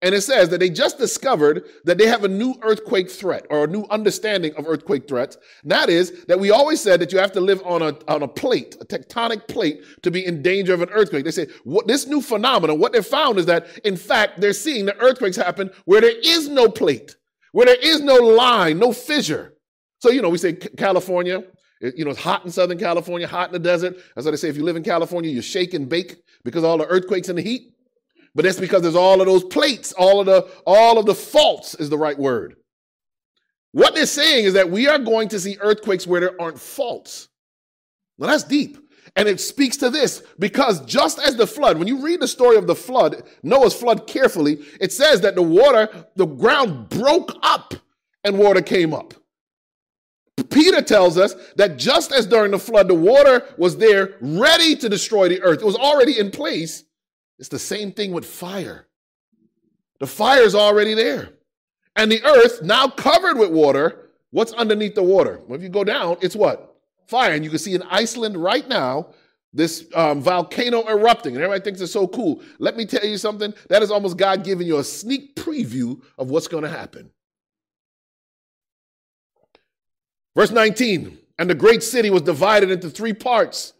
And 0.00 0.14
it 0.14 0.20
says 0.20 0.48
that 0.50 0.60
they 0.60 0.70
just 0.70 0.96
discovered 0.96 1.64
that 1.84 1.98
they 1.98 2.06
have 2.06 2.22
a 2.22 2.28
new 2.28 2.54
earthquake 2.62 3.10
threat 3.10 3.46
or 3.50 3.64
a 3.64 3.66
new 3.66 3.84
understanding 3.90 4.54
of 4.56 4.68
earthquake 4.68 5.08
threats. 5.08 5.36
And 5.62 5.72
that 5.72 5.90
is 5.90 6.24
that 6.26 6.38
we 6.38 6.50
always 6.50 6.80
said 6.80 7.00
that 7.00 7.12
you 7.12 7.18
have 7.18 7.32
to 7.32 7.40
live 7.40 7.60
on 7.64 7.82
a, 7.82 7.96
on 8.06 8.22
a 8.22 8.28
plate, 8.28 8.76
a 8.80 8.84
tectonic 8.84 9.48
plate, 9.48 9.82
to 10.02 10.12
be 10.12 10.24
in 10.24 10.40
danger 10.40 10.72
of 10.72 10.82
an 10.82 10.90
earthquake. 10.90 11.24
They 11.24 11.32
say 11.32 11.48
what 11.64 11.88
this 11.88 12.06
new 12.06 12.20
phenomenon, 12.20 12.78
what 12.78 12.92
they 12.92 13.02
found 13.02 13.38
is 13.38 13.46
that 13.46 13.66
in 13.84 13.96
fact, 13.96 14.40
they're 14.40 14.52
seeing 14.52 14.86
the 14.86 14.96
earthquakes 14.98 15.36
happen 15.36 15.68
where 15.84 16.00
there 16.00 16.16
is 16.22 16.48
no 16.48 16.68
plate, 16.68 17.16
where 17.50 17.66
there 17.66 17.80
is 17.82 18.00
no 18.00 18.14
line, 18.14 18.78
no 18.78 18.92
fissure. 18.92 19.54
So, 19.98 20.10
you 20.10 20.22
know, 20.22 20.28
we 20.28 20.38
say 20.38 20.52
California, 20.52 21.42
you 21.80 22.04
know, 22.04 22.12
it's 22.12 22.20
hot 22.20 22.44
in 22.44 22.52
Southern 22.52 22.78
California, 22.78 23.26
hot 23.26 23.48
in 23.48 23.52
the 23.52 23.58
desert. 23.58 23.96
That's 24.14 24.24
why 24.24 24.30
they 24.30 24.36
say 24.36 24.48
if 24.48 24.56
you 24.56 24.64
live 24.64 24.76
in 24.76 24.84
California, 24.84 25.30
you 25.30 25.42
shake 25.42 25.74
and 25.74 25.88
bake 25.88 26.22
because 26.44 26.62
all 26.62 26.78
the 26.78 26.86
earthquakes 26.86 27.28
and 27.28 27.38
the 27.38 27.42
heat. 27.42 27.72
But 28.38 28.44
that's 28.44 28.60
because 28.60 28.82
there's 28.82 28.94
all 28.94 29.20
of 29.20 29.26
those 29.26 29.42
plates, 29.42 29.92
all 29.98 30.20
of 30.20 30.26
the 30.26 30.46
all 30.64 30.96
of 30.96 31.06
the 31.06 31.14
faults 31.16 31.74
is 31.74 31.90
the 31.90 31.98
right 31.98 32.16
word. 32.16 32.54
What 33.72 33.96
they're 33.96 34.06
saying 34.06 34.44
is 34.44 34.52
that 34.52 34.70
we 34.70 34.86
are 34.86 35.00
going 35.00 35.28
to 35.30 35.40
see 35.40 35.56
earthquakes 35.60 36.06
where 36.06 36.20
there 36.20 36.40
aren't 36.40 36.60
faults. 36.60 37.30
Now 38.16 38.28
that's 38.28 38.44
deep. 38.44 38.78
And 39.16 39.26
it 39.26 39.40
speaks 39.40 39.76
to 39.78 39.90
this 39.90 40.22
because 40.38 40.82
just 40.82 41.18
as 41.18 41.34
the 41.34 41.48
flood, 41.48 41.78
when 41.78 41.88
you 41.88 42.00
read 42.00 42.20
the 42.20 42.28
story 42.28 42.56
of 42.56 42.68
the 42.68 42.76
flood, 42.76 43.24
Noah's 43.42 43.74
flood 43.74 44.06
carefully, 44.06 44.60
it 44.80 44.92
says 44.92 45.20
that 45.22 45.34
the 45.34 45.42
water, 45.42 45.88
the 46.14 46.26
ground 46.26 46.90
broke 46.90 47.32
up 47.42 47.74
and 48.22 48.38
water 48.38 48.62
came 48.62 48.94
up. 48.94 49.14
Peter 50.48 50.80
tells 50.80 51.18
us 51.18 51.34
that 51.56 51.76
just 51.76 52.12
as 52.12 52.24
during 52.24 52.52
the 52.52 52.58
flood, 52.60 52.86
the 52.86 52.94
water 52.94 53.44
was 53.56 53.78
there 53.78 54.14
ready 54.20 54.76
to 54.76 54.88
destroy 54.88 55.28
the 55.28 55.42
earth, 55.42 55.58
it 55.58 55.66
was 55.66 55.74
already 55.74 56.20
in 56.20 56.30
place. 56.30 56.84
It's 57.38 57.48
the 57.48 57.58
same 57.58 57.92
thing 57.92 58.12
with 58.12 58.26
fire. 58.26 58.86
The 60.00 60.06
fire 60.06 60.42
is 60.42 60.54
already 60.54 60.94
there. 60.94 61.30
And 61.96 62.10
the 62.10 62.22
earth, 62.24 62.62
now 62.62 62.88
covered 62.88 63.38
with 63.38 63.50
water, 63.50 64.10
what's 64.30 64.52
underneath 64.52 64.94
the 64.94 65.02
water? 65.02 65.40
Well, 65.46 65.56
if 65.56 65.62
you 65.62 65.68
go 65.68 65.84
down, 65.84 66.16
it's 66.20 66.36
what? 66.36 66.76
Fire. 67.06 67.32
And 67.32 67.44
you 67.44 67.50
can 67.50 67.58
see 67.58 67.74
in 67.74 67.82
Iceland 67.82 68.36
right 68.36 68.66
now, 68.68 69.08
this 69.52 69.86
um, 69.94 70.20
volcano 70.20 70.86
erupting, 70.86 71.34
and 71.34 71.42
everybody 71.42 71.64
thinks 71.64 71.80
it's 71.80 71.92
so 71.92 72.06
cool. 72.06 72.42
Let 72.58 72.76
me 72.76 72.84
tell 72.84 73.04
you 73.04 73.16
something 73.16 73.54
that 73.68 73.82
is 73.82 73.90
almost 73.90 74.16
God 74.16 74.44
giving 74.44 74.66
you 74.66 74.78
a 74.78 74.84
sneak 74.84 75.34
preview 75.36 76.00
of 76.18 76.30
what's 76.30 76.48
going 76.48 76.64
to 76.64 76.68
happen. 76.68 77.10
Verse 80.36 80.50
19 80.50 81.18
And 81.38 81.50
the 81.50 81.54
great 81.54 81.82
city 81.82 82.10
was 82.10 82.22
divided 82.22 82.70
into 82.70 82.90
three 82.90 83.14
parts. 83.14 83.72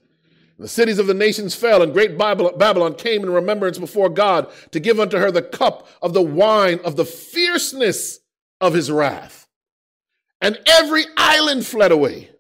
The 0.59 0.67
cities 0.69 0.99
of 0.99 1.07
the 1.07 1.15
nations 1.15 1.55
fell, 1.55 1.83
and 1.83 1.93
great 1.93 2.19
Babylon 2.19 2.95
came 2.95 3.23
in 3.23 3.31
remembrance 3.31 3.79
before 3.79 4.09
God 4.09 4.51
to 4.73 4.81
give 4.81 4.99
unto 4.99 5.19
her 5.19 5.31
the 5.31 5.43
cup 5.43 5.87
of 6.03 6.15
the 6.15 6.23
wine 6.23 6.81
of 6.85 6.97
the 6.97 7.05
fierceness 7.05 8.19
of 8.61 8.75
his 8.75 8.91
wrath. 8.91 9.47
And 10.41 10.59
every 10.67 11.05
island 11.17 11.65
fled 11.65 11.93
away, 11.93 12.31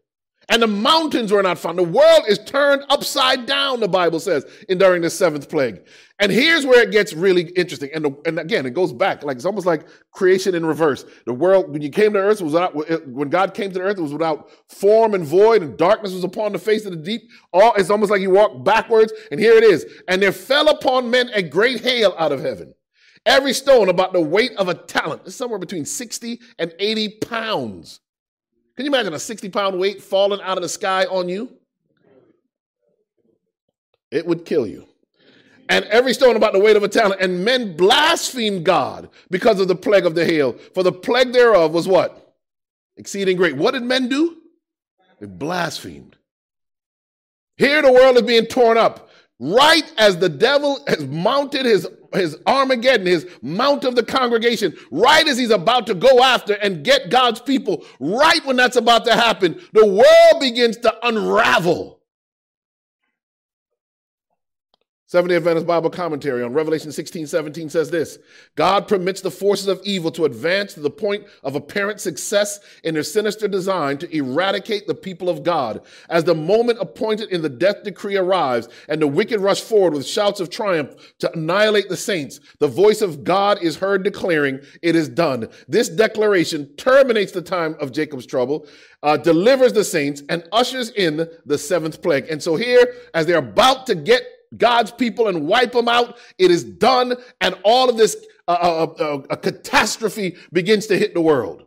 and 0.50 0.62
the 0.62 0.66
mountains 0.66 1.30
were 1.30 1.42
not 1.42 1.58
found. 1.58 1.78
The 1.78 1.82
world 1.82 2.22
is 2.26 2.38
turned 2.38 2.82
upside 2.88 3.44
down, 3.44 3.80
the 3.80 3.88
Bible 3.88 4.18
says, 4.18 4.46
in 4.68 4.78
during 4.78 5.02
the 5.02 5.10
seventh 5.10 5.48
plague. 5.50 5.82
And 6.20 6.32
here's 6.32 6.64
where 6.64 6.82
it 6.82 6.90
gets 6.90 7.12
really 7.12 7.42
interesting. 7.50 7.90
And, 7.94 8.06
the, 8.06 8.16
and 8.24 8.38
again, 8.38 8.64
it 8.64 8.72
goes 8.72 8.92
back 8.92 9.22
like 9.22 9.36
it's 9.36 9.44
almost 9.44 9.66
like 9.66 9.86
creation 10.10 10.54
in 10.54 10.64
reverse. 10.64 11.04
The 11.26 11.34
world, 11.34 11.70
when 11.70 11.82
you 11.82 11.90
came 11.90 12.14
to 12.14 12.18
earth, 12.18 12.40
was 12.40 12.54
without, 12.54 12.74
when 13.06 13.28
God 13.28 13.52
came 13.52 13.70
to 13.72 13.80
earth, 13.80 13.98
it 13.98 14.02
was 14.02 14.12
without 14.12 14.50
form 14.68 15.14
and 15.14 15.24
void, 15.24 15.62
and 15.62 15.76
darkness 15.76 16.12
was 16.12 16.24
upon 16.24 16.52
the 16.52 16.58
face 16.58 16.86
of 16.86 16.92
the 16.92 16.98
deep. 16.98 17.22
All 17.52 17.74
it's 17.74 17.90
almost 17.90 18.10
like 18.10 18.22
you 18.22 18.30
walk 18.30 18.64
backwards. 18.64 19.12
And 19.30 19.38
here 19.38 19.52
it 19.52 19.64
is. 19.64 19.86
And 20.08 20.22
there 20.22 20.32
fell 20.32 20.68
upon 20.70 21.10
men 21.10 21.28
a 21.34 21.42
great 21.42 21.80
hail 21.82 22.14
out 22.18 22.32
of 22.32 22.40
heaven. 22.40 22.74
Every 23.26 23.52
stone 23.52 23.90
about 23.90 24.14
the 24.14 24.20
weight 24.20 24.56
of 24.56 24.68
a 24.68 24.74
talent. 24.74 25.22
It's 25.26 25.36
somewhere 25.36 25.58
between 25.58 25.84
60 25.84 26.40
and 26.58 26.72
80 26.78 27.18
pounds. 27.20 28.00
Can 28.78 28.84
you 28.84 28.92
imagine 28.92 29.12
a 29.12 29.18
60 29.18 29.48
pound 29.48 29.76
weight 29.76 30.00
falling 30.00 30.40
out 30.40 30.56
of 30.56 30.62
the 30.62 30.68
sky 30.68 31.04
on 31.06 31.28
you? 31.28 31.50
It 34.12 34.24
would 34.24 34.44
kill 34.44 34.68
you 34.68 34.86
and 35.68 35.84
every 35.86 36.14
stone 36.14 36.36
about 36.36 36.52
the 36.52 36.60
weight 36.60 36.76
of 36.76 36.84
a 36.84 36.88
talent. 36.88 37.20
And 37.20 37.44
men 37.44 37.76
blasphemed 37.76 38.64
God 38.64 39.10
because 39.30 39.58
of 39.58 39.66
the 39.66 39.74
plague 39.74 40.06
of 40.06 40.14
the 40.14 40.24
hail. 40.24 40.52
For 40.74 40.84
the 40.84 40.92
plague 40.92 41.32
thereof 41.32 41.72
was 41.72 41.88
what? 41.88 42.36
Exceeding 42.96 43.36
great. 43.36 43.56
What 43.56 43.74
did 43.74 43.82
men 43.82 44.08
do? 44.08 44.36
They 45.18 45.26
blasphemed. 45.26 46.14
Here 47.56 47.82
the 47.82 47.92
world 47.92 48.14
is 48.14 48.22
being 48.22 48.46
torn 48.46 48.78
up. 48.78 49.10
Right 49.40 49.92
as 49.98 50.18
the 50.18 50.28
devil 50.28 50.78
has 50.86 51.04
mounted 51.04 51.66
his, 51.66 51.84
his 52.12 52.36
Armageddon, 52.46 53.06
his 53.06 53.26
mount 53.42 53.84
of 53.84 53.94
the 53.94 54.02
congregation, 54.02 54.76
right 54.90 55.26
as 55.26 55.38
he's 55.38 55.50
about 55.50 55.86
to 55.86 55.94
go 55.94 56.22
after 56.22 56.54
and 56.54 56.84
get 56.84 57.10
God's 57.10 57.40
people, 57.40 57.84
right 58.00 58.44
when 58.46 58.56
that's 58.56 58.76
about 58.76 59.04
to 59.04 59.14
happen, 59.14 59.60
the 59.72 59.86
world 59.86 60.40
begins 60.40 60.76
to 60.78 61.06
unravel. 61.06 61.97
Seventh 65.08 65.30
day 65.30 65.36
Adventist 65.36 65.66
Bible 65.66 65.88
commentary 65.88 66.42
on 66.42 66.52
Revelation 66.52 66.92
16, 66.92 67.28
17 67.28 67.70
says 67.70 67.88
this 67.88 68.18
God 68.56 68.86
permits 68.86 69.22
the 69.22 69.30
forces 69.30 69.66
of 69.66 69.80
evil 69.82 70.10
to 70.10 70.26
advance 70.26 70.74
to 70.74 70.80
the 70.80 70.90
point 70.90 71.24
of 71.42 71.54
apparent 71.54 71.98
success 71.98 72.60
in 72.84 72.92
their 72.92 73.02
sinister 73.02 73.48
design 73.48 73.96
to 73.96 74.14
eradicate 74.14 74.86
the 74.86 74.94
people 74.94 75.30
of 75.30 75.42
God. 75.42 75.80
As 76.10 76.24
the 76.24 76.34
moment 76.34 76.80
appointed 76.82 77.30
in 77.30 77.40
the 77.40 77.48
death 77.48 77.84
decree 77.84 78.18
arrives 78.18 78.68
and 78.90 79.00
the 79.00 79.06
wicked 79.06 79.40
rush 79.40 79.62
forward 79.62 79.94
with 79.94 80.06
shouts 80.06 80.40
of 80.40 80.50
triumph 80.50 80.94
to 81.20 81.32
annihilate 81.32 81.88
the 81.88 81.96
saints, 81.96 82.40
the 82.58 82.68
voice 82.68 83.00
of 83.00 83.24
God 83.24 83.62
is 83.62 83.76
heard 83.76 84.02
declaring, 84.02 84.60
It 84.82 84.94
is 84.94 85.08
done. 85.08 85.48
This 85.68 85.88
declaration 85.88 86.66
terminates 86.76 87.32
the 87.32 87.40
time 87.40 87.76
of 87.80 87.92
Jacob's 87.92 88.26
trouble, 88.26 88.66
uh, 89.02 89.16
delivers 89.16 89.72
the 89.72 89.84
saints, 89.84 90.22
and 90.28 90.46
ushers 90.52 90.90
in 90.90 91.26
the 91.46 91.56
seventh 91.56 92.02
plague. 92.02 92.26
And 92.28 92.42
so 92.42 92.56
here, 92.56 92.92
as 93.14 93.24
they're 93.24 93.38
about 93.38 93.86
to 93.86 93.94
get 93.94 94.22
God's 94.56 94.90
people 94.90 95.28
and 95.28 95.46
wipe 95.46 95.72
them 95.72 95.88
out. 95.88 96.18
It 96.38 96.50
is 96.50 96.64
done, 96.64 97.14
and 97.40 97.56
all 97.64 97.90
of 97.90 97.96
this 97.96 98.16
uh, 98.46 98.86
uh, 98.98 99.02
uh, 99.02 99.22
a 99.30 99.36
catastrophe 99.36 100.36
begins 100.52 100.86
to 100.86 100.98
hit 100.98 101.14
the 101.14 101.20
world. 101.20 101.64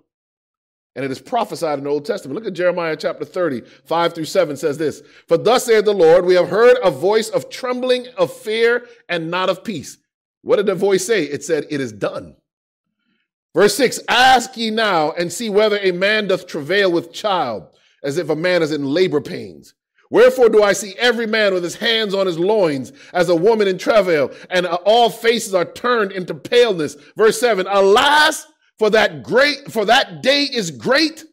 And 0.96 1.06
it 1.06 1.12
is 1.12 1.22
prophesied 1.22 1.78
in 1.78 1.86
the 1.86 1.90
Old 1.90 2.06
Testament. 2.06 2.36
Look 2.36 2.48
at 2.48 2.54
Jeremiah 2.54 2.98
chapter 2.98 3.24
30, 3.24 3.62
5 3.86 4.14
through 4.14 4.26
7 4.26 4.58
says 4.58 4.78
this 4.78 5.02
For 5.28 5.38
thus 5.38 5.66
saith 5.66 5.86
the 5.86 5.94
Lord, 5.94 6.26
we 6.26 6.36
have 6.36 6.50
heard 6.50 6.78
a 6.84 6.92
voice 6.92 7.30
of 7.30 7.50
trembling, 7.50 8.08
of 8.18 8.34
fear, 8.34 8.88
and 9.08 9.32
not 9.32 9.50
of 9.50 9.64
peace. 9.64 9.98
What 10.42 10.58
did 10.58 10.66
the 10.66 10.76
voice 10.76 11.06
say? 11.06 11.24
It 11.24 11.44
said, 11.44 11.68
It 11.70 11.80
is 11.80 11.94
done. 11.94 12.36
Verse 13.54 13.76
6 13.76 14.02
Ask 14.10 14.58
ye 14.58 14.70
now 14.70 15.12
and 15.12 15.32
see 15.32 15.50
whether 15.50 15.78
a 15.78 15.92
man 15.92 16.28
doth 16.28 16.48
travail 16.48 16.92
with 16.92 17.14
child, 17.14 17.68
as 18.04 18.18
if 18.18 18.30
a 18.30 18.36
man 18.36 18.62
is 18.62 18.72
in 18.72 18.86
labor 18.86 19.22
pains. 19.22 19.74
Wherefore 20.12 20.50
do 20.50 20.62
I 20.62 20.74
see 20.74 20.94
every 21.00 21.26
man 21.26 21.54
with 21.54 21.64
his 21.64 21.76
hands 21.76 22.14
on 22.14 22.28
his 22.28 22.38
loins 22.38 22.92
as 23.14 23.30
a 23.30 23.36
woman 23.36 23.68
in 23.70 23.78
travail, 23.78 24.30
and 24.50 24.68
all 24.68 25.10
faces 25.10 25.56
are 25.56 25.66
turned 25.66 26.12
into 26.12 26.36
paleness. 26.36 26.96
Verse 27.16 27.40
7 27.40 27.66
Alas, 27.68 28.46
for 28.78 28.90
that 28.90 29.24
great, 29.24 29.72
for 29.72 29.86
that 29.86 30.22
day 30.22 30.44
is 30.44 30.70
great, 30.70 31.24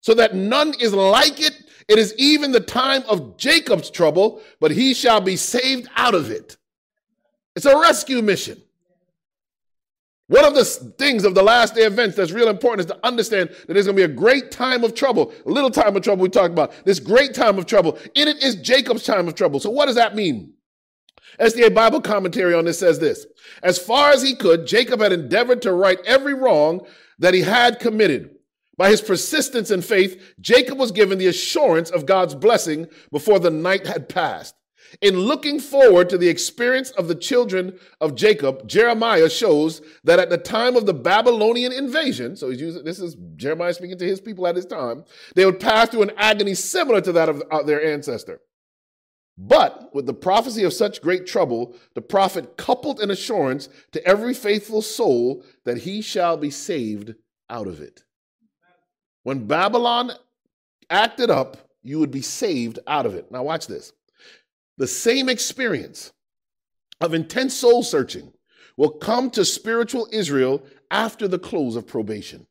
so 0.00 0.14
that 0.14 0.34
none 0.34 0.72
is 0.80 0.94
like 0.94 1.40
it. 1.40 1.52
It 1.88 1.98
is 1.98 2.14
even 2.16 2.52
the 2.52 2.60
time 2.60 3.02
of 3.06 3.36
Jacob's 3.36 3.90
trouble, 3.90 4.40
but 4.60 4.70
he 4.70 4.94
shall 4.94 5.20
be 5.20 5.36
saved 5.36 5.88
out 5.94 6.14
of 6.14 6.30
it. 6.30 6.56
It's 7.54 7.66
a 7.66 7.78
rescue 7.78 8.22
mission. 8.22 8.62
One 10.28 10.44
of 10.44 10.54
the 10.54 10.64
things 10.64 11.24
of 11.24 11.34
the 11.34 11.42
last 11.42 11.74
day 11.74 11.82
events 11.82 12.16
that's 12.16 12.32
real 12.32 12.48
important 12.48 12.80
is 12.80 12.94
to 12.94 13.06
understand 13.06 13.50
that 13.50 13.74
there's 13.74 13.86
going 13.86 13.96
to 13.96 14.06
be 14.06 14.12
a 14.12 14.16
great 14.16 14.50
time 14.50 14.84
of 14.84 14.94
trouble, 14.94 15.32
a 15.44 15.50
little 15.50 15.70
time 15.70 15.96
of 15.96 16.02
trouble 16.02 16.22
we 16.22 16.28
talked 16.28 16.52
about. 16.52 16.72
This 16.84 17.00
great 17.00 17.34
time 17.34 17.58
of 17.58 17.66
trouble. 17.66 17.98
In 18.14 18.28
it 18.28 18.42
is 18.42 18.56
Jacob's 18.56 19.04
time 19.04 19.28
of 19.28 19.34
trouble. 19.34 19.60
So 19.60 19.70
what 19.70 19.86
does 19.86 19.96
that 19.96 20.14
mean? 20.14 20.54
SDA 21.40 21.74
Bible 21.74 22.00
commentary 22.00 22.54
on 22.54 22.64
this 22.64 22.78
says 22.78 22.98
this. 22.98 23.26
As 23.62 23.78
far 23.78 24.10
as 24.10 24.22
he 24.22 24.34
could, 24.34 24.66
Jacob 24.66 25.00
had 25.00 25.12
endeavored 25.12 25.62
to 25.62 25.72
right 25.72 25.98
every 26.06 26.34
wrong 26.34 26.86
that 27.18 27.34
he 27.34 27.42
had 27.42 27.78
committed. 27.78 28.30
By 28.76 28.90
his 28.90 29.00
persistence 29.00 29.70
and 29.70 29.84
faith, 29.84 30.34
Jacob 30.40 30.78
was 30.78 30.92
given 30.92 31.18
the 31.18 31.26
assurance 31.26 31.90
of 31.90 32.06
God's 32.06 32.34
blessing 32.34 32.86
before 33.10 33.38
the 33.38 33.50
night 33.50 33.86
had 33.86 34.08
passed. 34.08 34.54
In 35.00 35.20
looking 35.20 35.58
forward 35.58 36.10
to 36.10 36.18
the 36.18 36.28
experience 36.28 36.90
of 36.90 37.08
the 37.08 37.14
children 37.14 37.78
of 38.00 38.14
Jacob, 38.14 38.68
Jeremiah 38.68 39.30
shows 39.30 39.80
that 40.04 40.18
at 40.18 40.30
the 40.30 40.38
time 40.38 40.76
of 40.76 40.86
the 40.86 40.94
Babylonian 40.94 41.72
invasion, 41.72 42.36
so 42.36 42.50
he's 42.50 42.60
using 42.60 42.84
this 42.84 43.00
is 43.00 43.16
Jeremiah 43.36 43.72
speaking 43.72 43.98
to 43.98 44.06
his 44.06 44.20
people 44.20 44.46
at 44.46 44.56
his 44.56 44.66
time, 44.66 45.04
they 45.34 45.46
would 45.46 45.60
pass 45.60 45.88
through 45.88 46.02
an 46.02 46.12
agony 46.16 46.54
similar 46.54 47.00
to 47.00 47.12
that 47.12 47.28
of 47.28 47.42
uh, 47.50 47.62
their 47.62 47.82
ancestor. 47.82 48.40
But 49.38 49.94
with 49.94 50.04
the 50.06 50.14
prophecy 50.14 50.62
of 50.64 50.74
such 50.74 51.00
great 51.00 51.26
trouble, 51.26 51.74
the 51.94 52.02
prophet 52.02 52.56
coupled 52.58 53.00
an 53.00 53.10
assurance 53.10 53.68
to 53.92 54.06
every 54.06 54.34
faithful 54.34 54.82
soul 54.82 55.42
that 55.64 55.78
he 55.78 56.02
shall 56.02 56.36
be 56.36 56.50
saved 56.50 57.14
out 57.48 57.66
of 57.66 57.80
it. 57.80 58.04
When 59.22 59.46
Babylon 59.46 60.12
acted 60.90 61.30
up, 61.30 61.56
you 61.82 61.98
would 61.98 62.10
be 62.10 62.22
saved 62.22 62.78
out 62.86 63.06
of 63.06 63.14
it. 63.14 63.32
Now, 63.32 63.42
watch 63.42 63.66
this. 63.66 63.92
The 64.78 64.86
same 64.86 65.28
experience 65.28 66.12
of 67.00 67.14
intense 67.14 67.54
soul 67.54 67.82
searching 67.82 68.32
will 68.76 68.90
come 68.90 69.30
to 69.30 69.44
spiritual 69.44 70.08
Israel 70.12 70.62
after 70.90 71.28
the 71.28 71.38
close 71.38 71.76
of 71.76 71.86
probation, 71.86 72.46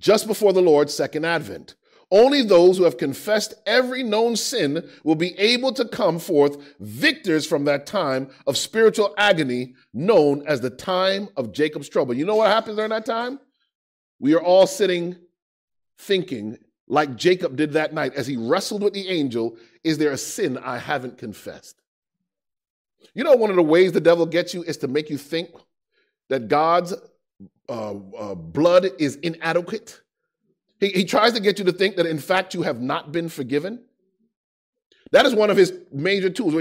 just 0.00 0.26
before 0.26 0.52
the 0.52 0.62
Lord's 0.62 0.94
second 0.94 1.24
advent. 1.24 1.76
Only 2.10 2.42
those 2.42 2.76
who 2.76 2.84
have 2.84 2.98
confessed 2.98 3.54
every 3.64 4.02
known 4.02 4.36
sin 4.36 4.86
will 5.02 5.14
be 5.14 5.38
able 5.38 5.72
to 5.72 5.86
come 5.86 6.18
forth 6.18 6.58
victors 6.78 7.46
from 7.46 7.64
that 7.64 7.86
time 7.86 8.28
of 8.46 8.58
spiritual 8.58 9.14
agony 9.16 9.74
known 9.94 10.46
as 10.46 10.60
the 10.60 10.68
time 10.68 11.30
of 11.38 11.52
Jacob's 11.52 11.88
trouble. 11.88 12.12
You 12.12 12.26
know 12.26 12.36
what 12.36 12.50
happens 12.50 12.76
during 12.76 12.90
that 12.90 13.06
time? 13.06 13.40
We 14.20 14.34
are 14.34 14.42
all 14.42 14.66
sitting 14.66 15.16
thinking, 15.96 16.58
like 16.86 17.16
Jacob 17.16 17.56
did 17.56 17.72
that 17.72 17.94
night 17.94 18.12
as 18.14 18.26
he 18.26 18.36
wrestled 18.36 18.82
with 18.82 18.92
the 18.92 19.08
angel, 19.08 19.56
is 19.84 19.98
there 19.98 20.12
a 20.12 20.18
sin 20.18 20.58
I 20.58 20.78
haven't 20.78 21.18
confessed? 21.18 21.76
You 23.14 23.24
know, 23.24 23.34
one 23.34 23.50
of 23.50 23.56
the 23.56 23.62
ways 23.62 23.92
the 23.92 24.00
devil 24.00 24.26
gets 24.26 24.54
you 24.54 24.62
is 24.62 24.76
to 24.78 24.88
make 24.88 25.10
you 25.10 25.18
think 25.18 25.50
that 26.28 26.48
God's 26.48 26.94
uh, 27.68 27.94
uh, 27.94 28.34
blood 28.34 28.90
is 28.98 29.16
inadequate. 29.16 30.00
He, 30.80 30.88
he 30.88 31.04
tries 31.04 31.32
to 31.34 31.40
get 31.40 31.58
you 31.58 31.64
to 31.64 31.72
think 31.72 31.96
that, 31.96 32.06
in 32.06 32.18
fact, 32.18 32.54
you 32.54 32.62
have 32.62 32.80
not 32.80 33.12
been 33.12 33.28
forgiven. 33.28 33.84
That 35.12 35.26
is 35.26 35.34
one 35.34 35.50
of 35.50 35.58
his 35.58 35.74
major 35.92 36.30
tools, 36.30 36.54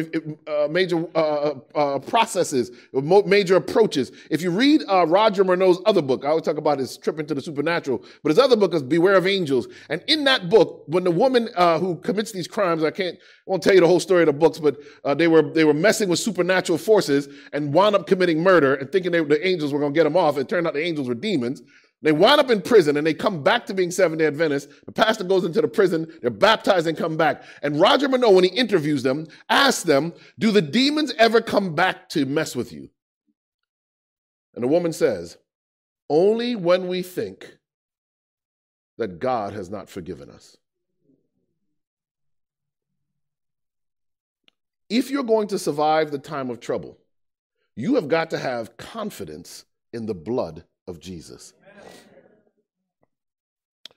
uh, 0.45 0.67
major 0.69 1.07
uh, 1.15 1.53
uh, 1.73 1.99
processes, 1.99 2.69
major 2.91 3.55
approaches. 3.55 4.11
If 4.29 4.41
you 4.41 4.51
read 4.51 4.83
uh, 4.89 5.07
Roger 5.07 5.45
Morneau's 5.45 5.81
other 5.85 6.01
book, 6.01 6.25
I 6.25 6.29
always 6.29 6.43
talk 6.43 6.57
about 6.57 6.77
his 6.77 6.97
trip 6.97 7.17
into 7.17 7.33
the 7.33 7.41
supernatural, 7.41 8.03
but 8.23 8.29
his 8.29 8.37
other 8.37 8.57
book 8.57 8.73
is 8.73 8.83
Beware 8.83 9.15
of 9.15 9.25
Angels. 9.25 9.69
And 9.89 10.03
in 10.07 10.25
that 10.25 10.49
book, 10.49 10.83
when 10.87 11.05
the 11.05 11.11
woman 11.11 11.47
uh, 11.55 11.79
who 11.79 11.95
commits 11.95 12.33
these 12.33 12.47
crimes, 12.47 12.83
I 12.83 12.91
can't, 12.91 13.17
I 13.17 13.21
won't 13.45 13.63
tell 13.63 13.73
you 13.73 13.79
the 13.79 13.87
whole 13.87 14.01
story 14.01 14.23
of 14.23 14.27
the 14.27 14.33
books, 14.33 14.59
but 14.59 14.75
uh, 15.05 15.15
they 15.15 15.29
were 15.29 15.43
they 15.53 15.63
were 15.63 15.73
messing 15.73 16.09
with 16.09 16.19
supernatural 16.19 16.77
forces 16.77 17.29
and 17.53 17.73
wound 17.73 17.95
up 17.95 18.05
committing 18.05 18.43
murder 18.43 18.75
and 18.75 18.91
thinking 18.91 19.13
they, 19.13 19.23
the 19.23 19.47
angels 19.47 19.71
were 19.71 19.79
going 19.79 19.93
to 19.93 19.97
get 19.97 20.03
them 20.03 20.17
off. 20.17 20.37
It 20.37 20.49
turned 20.49 20.67
out 20.67 20.73
the 20.73 20.83
angels 20.83 21.07
were 21.07 21.15
demons. 21.15 21.61
They 22.03 22.11
wind 22.11 22.39
up 22.39 22.49
in 22.49 22.61
prison 22.61 22.97
and 22.97 23.05
they 23.05 23.13
come 23.13 23.43
back 23.43 23.67
to 23.67 23.73
being 23.73 23.91
Seventh 23.91 24.19
day 24.19 24.25
Adventists. 24.25 24.73
The 24.85 24.91
pastor 24.91 25.23
goes 25.23 25.43
into 25.43 25.61
the 25.61 25.67
prison, 25.67 26.11
they're 26.21 26.31
baptized 26.31 26.87
and 26.87 26.97
come 26.97 27.15
back. 27.15 27.43
And 27.61 27.79
Roger 27.79 28.09
Morneau, 28.09 28.33
when 28.33 28.43
he 28.43 28.49
interviews 28.49 29.03
them, 29.03 29.27
asks 29.49 29.83
them, 29.83 30.13
Do 30.39 30.51
the 30.51 30.61
demons 30.61 31.13
ever 31.17 31.41
come 31.41 31.75
back 31.75 32.09
to 32.09 32.25
mess 32.25 32.55
with 32.55 32.73
you? 32.73 32.89
And 34.55 34.63
the 34.63 34.67
woman 34.67 34.93
says, 34.93 35.37
Only 36.09 36.55
when 36.55 36.87
we 36.87 37.03
think 37.03 37.57
that 38.97 39.19
God 39.19 39.53
has 39.53 39.69
not 39.69 39.89
forgiven 39.89 40.29
us. 40.29 40.57
If 44.89 45.09
you're 45.09 45.23
going 45.23 45.47
to 45.49 45.59
survive 45.59 46.11
the 46.11 46.19
time 46.19 46.49
of 46.49 46.59
trouble, 46.59 46.97
you 47.75 47.95
have 47.95 48.09
got 48.09 48.29
to 48.31 48.37
have 48.37 48.75
confidence 48.75 49.65
in 49.93 50.05
the 50.05 50.13
blood 50.13 50.65
of 50.87 50.99
Jesus. 50.99 51.53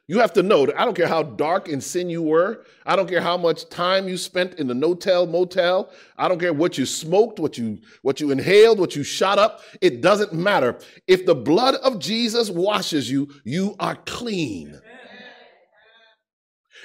You 0.07 0.18
have 0.18 0.35
to 0.35 0.43
know 0.43 0.66
that 0.66 0.78
I 0.78 0.85
don't 0.85 0.95
care 0.95 1.09
how 1.09 1.22
dark 1.22 1.66
in 1.66 1.80
sin 1.80 2.11
you 2.11 2.20
were. 2.20 2.64
I 2.85 2.95
don't 2.95 3.09
care 3.09 3.22
how 3.22 3.39
much 3.39 3.70
time 3.70 4.07
you 4.07 4.18
spent 4.18 4.55
in 4.55 4.66
the 4.66 4.74
no-tell 4.74 5.26
motel. 5.26 5.91
I 6.18 6.28
don't 6.28 6.39
care 6.39 6.53
what 6.53 6.76
you 6.76 6.85
smoked, 6.85 7.39
what 7.39 7.57
you, 7.57 7.78
what 8.03 8.20
you 8.20 8.30
inhaled, 8.30 8.78
what 8.78 8.95
you 8.95 9.03
shot 9.03 9.39
up. 9.39 9.62
It 9.80 10.03
doesn't 10.03 10.35
matter. 10.35 10.78
If 11.07 11.24
the 11.24 11.35
blood 11.35 11.76
of 11.76 12.01
Jesus 12.01 12.51
washes 12.51 13.11
you, 13.11 13.30
you 13.45 13.76
are 13.80 13.97
clean. 14.05 14.78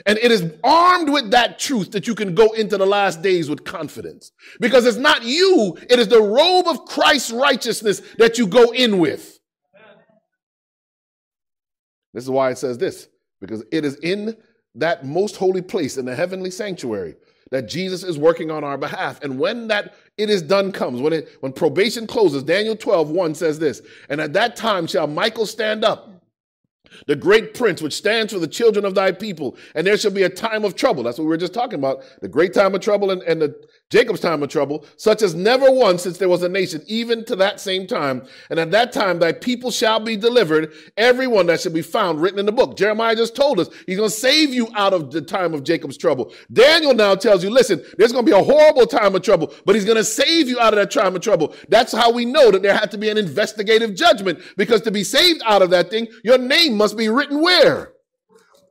And 0.06 0.18
it 0.20 0.32
is 0.32 0.54
armed 0.64 1.10
with 1.10 1.32
that 1.32 1.60
truth 1.60 1.91
that 1.91 2.08
you 2.08 2.16
can 2.16 2.34
go 2.34 2.54
into 2.54 2.78
the 2.78 2.86
last 2.86 3.22
days 3.22 3.50
with 3.50 3.66
confidence. 3.66 4.32
Because 4.62 4.86
it's 4.86 4.97
not 4.97 5.26
you, 5.26 5.78
it 5.89 6.00
is 6.00 6.08
the 6.08 6.22
robe 6.22 6.70
of 6.70 6.86
Christ's 6.86 7.32
righteousness 7.32 8.02
that 8.18 8.38
you 8.38 8.47
go 8.47 8.72
in 8.72 9.00
with. 9.00 9.39
This 12.14 12.24
is 12.24 12.30
why 12.30 12.51
it 12.51 12.57
says 12.57 12.78
this, 12.78 13.07
because 13.39 13.64
it 13.72 13.86
is 13.86 13.95
in 13.97 14.36
that 14.76 15.05
most 15.05 15.36
holy 15.36 15.62
place 15.62 15.97
in 15.97 16.05
the 16.05 16.16
heavenly 16.16 16.51
sanctuary 16.51 17.16
that 17.51 17.68
Jesus 17.68 18.03
is 18.03 18.18
working 18.18 18.51
on 18.51 18.64
our 18.64 18.78
behalf. 18.78 19.22
And 19.24 19.39
when 19.39 19.68
that 19.68 19.95
it 20.18 20.30
is 20.30 20.41
done 20.41 20.72
comes, 20.72 21.01
when 21.01 21.14
it 21.14 21.30
when 21.39 21.51
probation 21.51 22.05
closes, 22.05 22.43
Daniel 22.43 22.76
12, 22.76 23.10
1 23.10 23.36
says 23.36 23.60
this, 23.60 23.82
and 24.10 24.22
at 24.22 24.34
that 24.34 24.55
time 24.55 24.86
shall 24.88 25.07
Michael 25.07 25.45
stand 25.45 25.84
up, 25.84 26.20
the 27.07 27.16
great 27.16 27.53
prince, 27.53 27.82
which 27.82 27.93
stands 27.93 28.34
for 28.34 28.39
the 28.39 28.47
children 28.47 28.86
of 28.86 28.95
thy 28.95 29.12
people, 29.12 29.57
and 29.76 29.86
there 29.86 29.97
shall 29.97 30.12
be 30.12 30.24
a 30.24 30.30
time 30.30 30.66
of 30.66 30.76
trouble. 30.76 31.03
That's 31.03 31.18
what 31.18 31.26
we 31.26 31.30
were 31.30 31.38
just 31.38 31.53
talking 31.53 31.80
about, 31.80 32.03
the 32.22 32.28
great 32.28 32.53
time 32.53 32.76
of 32.76 32.82
trouble 32.82 33.12
and, 33.12 33.22
and 33.24 33.41
the 33.41 33.55
Jacob's 33.90 34.20
time 34.20 34.44
of 34.44 34.50
trouble, 34.50 34.86
such 34.98 35.24
as 35.24 35.34
never 35.34 35.72
once 35.72 36.04
since 36.04 36.20
there 36.20 36.30
was 36.30 36.44
a 36.44 36.50
nation, 36.50 36.84
even 36.86 37.26
to 37.26 37.36
that 37.36 37.60
same 37.60 37.88
time. 37.88 38.28
And 38.52 38.60
at 38.60 38.70
that 38.70 38.92
time, 38.92 39.18
thy 39.18 39.32
people 39.32 39.72
shall 39.72 40.00
be 40.00 40.16
delivered, 40.16 40.72
everyone 40.96 41.48
that 41.48 41.62
shall 41.62 41.72
be 41.72 41.82
found 41.82 42.22
written 42.22 42.38
in 42.38 42.46
the 42.46 42.52
book. 42.52 42.78
Jeremiah 42.78 43.16
just 43.16 43.36
told 43.36 43.60
us 43.60 43.68
he's 43.88 43.98
going 43.98 44.10
to 44.10 44.16
save 44.16 44.54
you 44.54 44.68
out 44.76 44.94
of 44.94 45.10
the 45.10 45.22
time 45.22 45.56
of 45.56 45.64
Jacob's 45.64 45.98
trouble. 45.98 46.32
Daniel 46.54 46.94
now 46.94 47.16
tells 47.16 47.44
you, 47.44 47.50
listen, 47.50 47.84
there's 47.98 48.12
going 48.12 48.26
to 48.26 48.32
be 48.32 48.38
a 48.38 48.44
horrible 48.44 48.86
time 48.86 49.16
of 49.16 49.24
trouble, 49.24 49.52
but 49.66 49.74
he's 49.74 49.86
going 49.86 49.98
to 49.98 50.04
save 50.04 50.48
you 50.48 50.60
out 50.60 50.74
of 50.74 50.78
that 50.78 50.92
time 50.92 51.16
of 51.16 51.22
trouble. 51.22 51.56
That's 51.68 51.92
how 51.92 52.12
we 52.12 52.26
know 52.26 52.52
that 52.52 52.62
there 52.62 52.78
had 52.78 52.92
to 52.92 52.98
be 53.00 53.10
an 53.10 53.18
investigative 53.18 53.96
judgment, 53.96 54.40
because 54.56 54.82
to 54.82 54.92
be 54.92 55.04
saved 55.04 55.42
out 55.48 55.64
of 55.64 55.72
that 55.72 55.90
thing, 55.90 56.08
your 56.24 56.38
name 56.38 56.78
must 56.78 56.96
be 56.96 57.10
written 57.10 57.42
where? 57.42 57.94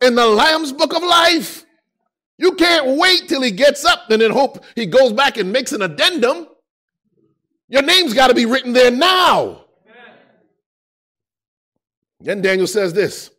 In 0.00 0.14
the 0.14 0.26
Lamb's 0.26 0.72
book 0.72 0.94
of 0.94 1.02
life. 1.02 1.64
You 2.38 2.52
can't 2.52 2.96
wait 2.96 3.28
till 3.28 3.42
he 3.42 3.50
gets 3.50 3.84
up 3.84 4.10
and 4.10 4.22
then 4.22 4.30
hope 4.30 4.64
he 4.76 4.86
goes 4.86 5.12
back 5.12 5.36
and 5.36 5.52
makes 5.52 5.72
an 5.72 5.82
addendum. 5.82 6.46
Your 7.68 7.82
name's 7.82 8.14
got 8.14 8.28
to 8.28 8.34
be 8.34 8.46
written 8.46 8.72
there 8.72 8.90
now. 8.92 9.64
Then 12.20 12.40
Daniel 12.42 12.66
says 12.66 12.92
this, 12.92 13.30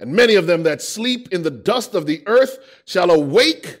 and 0.00 0.12
many 0.12 0.34
of 0.34 0.46
them 0.46 0.64
that 0.64 0.82
sleep 0.82 1.28
in 1.32 1.42
the 1.42 1.50
dust 1.50 1.94
of 1.94 2.06
the 2.06 2.22
earth 2.26 2.58
shall 2.84 3.10
awake 3.10 3.80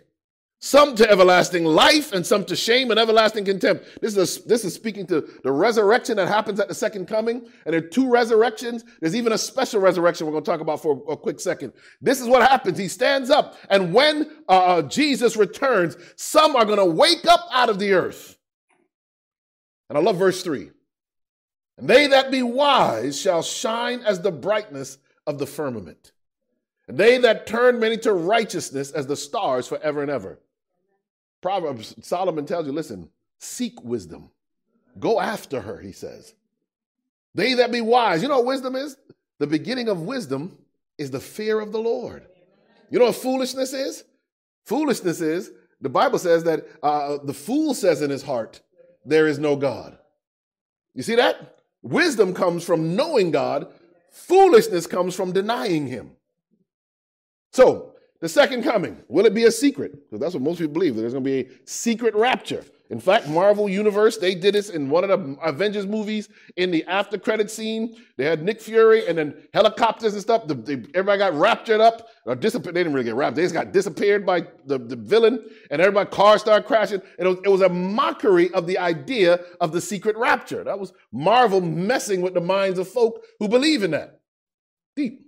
some 0.66 0.96
to 0.96 1.08
everlasting 1.08 1.64
life 1.64 2.10
and 2.12 2.26
some 2.26 2.44
to 2.44 2.56
shame 2.56 2.90
and 2.90 2.98
everlasting 2.98 3.44
contempt. 3.44 3.84
This 4.00 4.16
is, 4.16 4.38
a, 4.38 4.48
this 4.48 4.64
is 4.64 4.74
speaking 4.74 5.06
to 5.06 5.20
the 5.44 5.52
resurrection 5.52 6.16
that 6.16 6.26
happens 6.26 6.58
at 6.58 6.66
the 6.66 6.74
second 6.74 7.06
coming. 7.06 7.46
And 7.64 7.72
there 7.72 7.76
are 7.76 7.88
two 7.88 8.10
resurrections. 8.10 8.84
There's 9.00 9.14
even 9.14 9.32
a 9.32 9.38
special 9.38 9.80
resurrection 9.80 10.26
we're 10.26 10.32
going 10.32 10.42
to 10.42 10.50
talk 10.50 10.60
about 10.60 10.82
for 10.82 11.04
a 11.08 11.16
quick 11.16 11.38
second. 11.38 11.72
This 12.00 12.20
is 12.20 12.26
what 12.26 12.42
happens. 12.42 12.78
He 12.78 12.88
stands 12.88 13.30
up, 13.30 13.56
and 13.70 13.94
when 13.94 14.28
uh, 14.48 14.82
Jesus 14.82 15.36
returns, 15.36 15.96
some 16.16 16.56
are 16.56 16.64
going 16.64 16.78
to 16.78 16.84
wake 16.84 17.26
up 17.26 17.46
out 17.52 17.70
of 17.70 17.78
the 17.78 17.92
earth. 17.92 18.36
And 19.88 19.96
I 19.96 20.00
love 20.00 20.16
verse 20.16 20.42
3. 20.42 20.70
And 21.78 21.88
they 21.88 22.08
that 22.08 22.32
be 22.32 22.42
wise 22.42 23.20
shall 23.20 23.42
shine 23.42 24.00
as 24.00 24.20
the 24.20 24.32
brightness 24.32 24.98
of 25.28 25.38
the 25.38 25.46
firmament. 25.46 26.10
And 26.88 26.98
they 26.98 27.18
that 27.18 27.46
turn 27.46 27.78
many 27.78 27.98
to 27.98 28.12
righteousness 28.12 28.90
as 28.90 29.06
the 29.06 29.16
stars 29.16 29.68
forever 29.68 30.02
and 30.02 30.10
ever. 30.10 30.40
Proverbs, 31.46 31.94
Solomon 32.00 32.44
tells 32.44 32.66
you, 32.66 32.72
listen, 32.72 33.08
seek 33.38 33.80
wisdom. 33.84 34.30
Go 34.98 35.20
after 35.20 35.60
her, 35.60 35.78
he 35.78 35.92
says. 35.92 36.34
They 37.36 37.54
that 37.54 37.70
be 37.70 37.80
wise. 37.80 38.20
You 38.20 38.26
know 38.26 38.38
what 38.38 38.46
wisdom 38.46 38.74
is? 38.74 38.96
The 39.38 39.46
beginning 39.46 39.88
of 39.88 40.02
wisdom 40.02 40.58
is 40.98 41.12
the 41.12 41.20
fear 41.20 41.60
of 41.60 41.70
the 41.70 41.78
Lord. 41.78 42.26
You 42.90 42.98
know 42.98 43.04
what 43.04 43.14
foolishness 43.14 43.72
is? 43.72 44.02
Foolishness 44.64 45.20
is, 45.20 45.52
the 45.80 45.88
Bible 45.88 46.18
says 46.18 46.42
that 46.42 46.66
uh, 46.82 47.18
the 47.22 47.32
fool 47.32 47.74
says 47.74 48.02
in 48.02 48.10
his 48.10 48.24
heart, 48.24 48.60
there 49.04 49.28
is 49.28 49.38
no 49.38 49.54
God. 49.54 49.96
You 50.94 51.04
see 51.04 51.14
that? 51.14 51.60
Wisdom 51.80 52.34
comes 52.34 52.64
from 52.64 52.96
knowing 52.96 53.30
God, 53.30 53.68
foolishness 54.10 54.88
comes 54.88 55.14
from 55.14 55.30
denying 55.30 55.86
him. 55.86 56.10
So, 57.52 57.92
the 58.26 58.32
second 58.32 58.64
coming, 58.64 59.00
will 59.06 59.24
it 59.24 59.34
be 59.34 59.44
a 59.44 59.52
secret? 59.52 59.92
Because 59.92 60.18
that's 60.18 60.34
what 60.34 60.42
most 60.42 60.58
people 60.58 60.72
believe. 60.72 60.96
There's 60.96 61.12
going 61.12 61.22
to 61.22 61.30
be 61.30 61.40
a 61.42 61.48
secret 61.64 62.12
rapture. 62.16 62.64
In 62.90 62.98
fact, 62.98 63.28
Marvel 63.28 63.68
Universe, 63.68 64.16
they 64.18 64.34
did 64.34 64.52
this 64.52 64.68
in 64.68 64.90
one 64.90 65.08
of 65.08 65.10
the 65.10 65.36
Avengers 65.42 65.86
movies 65.86 66.28
in 66.56 66.72
the 66.72 66.84
after 66.86 67.18
credit 67.18 67.52
scene. 67.52 67.96
They 68.16 68.24
had 68.24 68.42
Nick 68.42 68.60
Fury 68.60 69.06
and 69.06 69.16
then 69.16 69.34
helicopters 69.54 70.14
and 70.14 70.22
stuff. 70.22 70.48
The, 70.48 70.54
the, 70.54 70.72
everybody 70.94 71.18
got 71.18 71.34
raptured 71.34 71.80
up 71.80 72.08
or 72.24 72.34
disappeared. 72.34 72.74
They 72.74 72.80
didn't 72.80 72.94
really 72.94 73.04
get 73.04 73.14
raptured. 73.14 73.36
They 73.36 73.42
just 73.42 73.54
got 73.54 73.72
disappeared 73.72 74.26
by 74.26 74.40
the, 74.64 74.78
the 74.78 74.96
villain 74.96 75.44
and 75.70 75.80
everybody 75.80 76.10
cars 76.10 76.40
started 76.40 76.66
crashing. 76.66 77.02
It 77.20 77.28
was, 77.28 77.38
it 77.44 77.48
was 77.48 77.60
a 77.60 77.68
mockery 77.68 78.52
of 78.54 78.66
the 78.66 78.78
idea 78.78 79.38
of 79.60 79.70
the 79.70 79.80
secret 79.80 80.16
rapture. 80.16 80.64
That 80.64 80.80
was 80.80 80.92
Marvel 81.12 81.60
messing 81.60 82.22
with 82.22 82.34
the 82.34 82.40
minds 82.40 82.80
of 82.80 82.88
folk 82.88 83.22
who 83.38 83.46
believe 83.46 83.84
in 83.84 83.92
that. 83.92 84.18
Deep, 84.96 85.20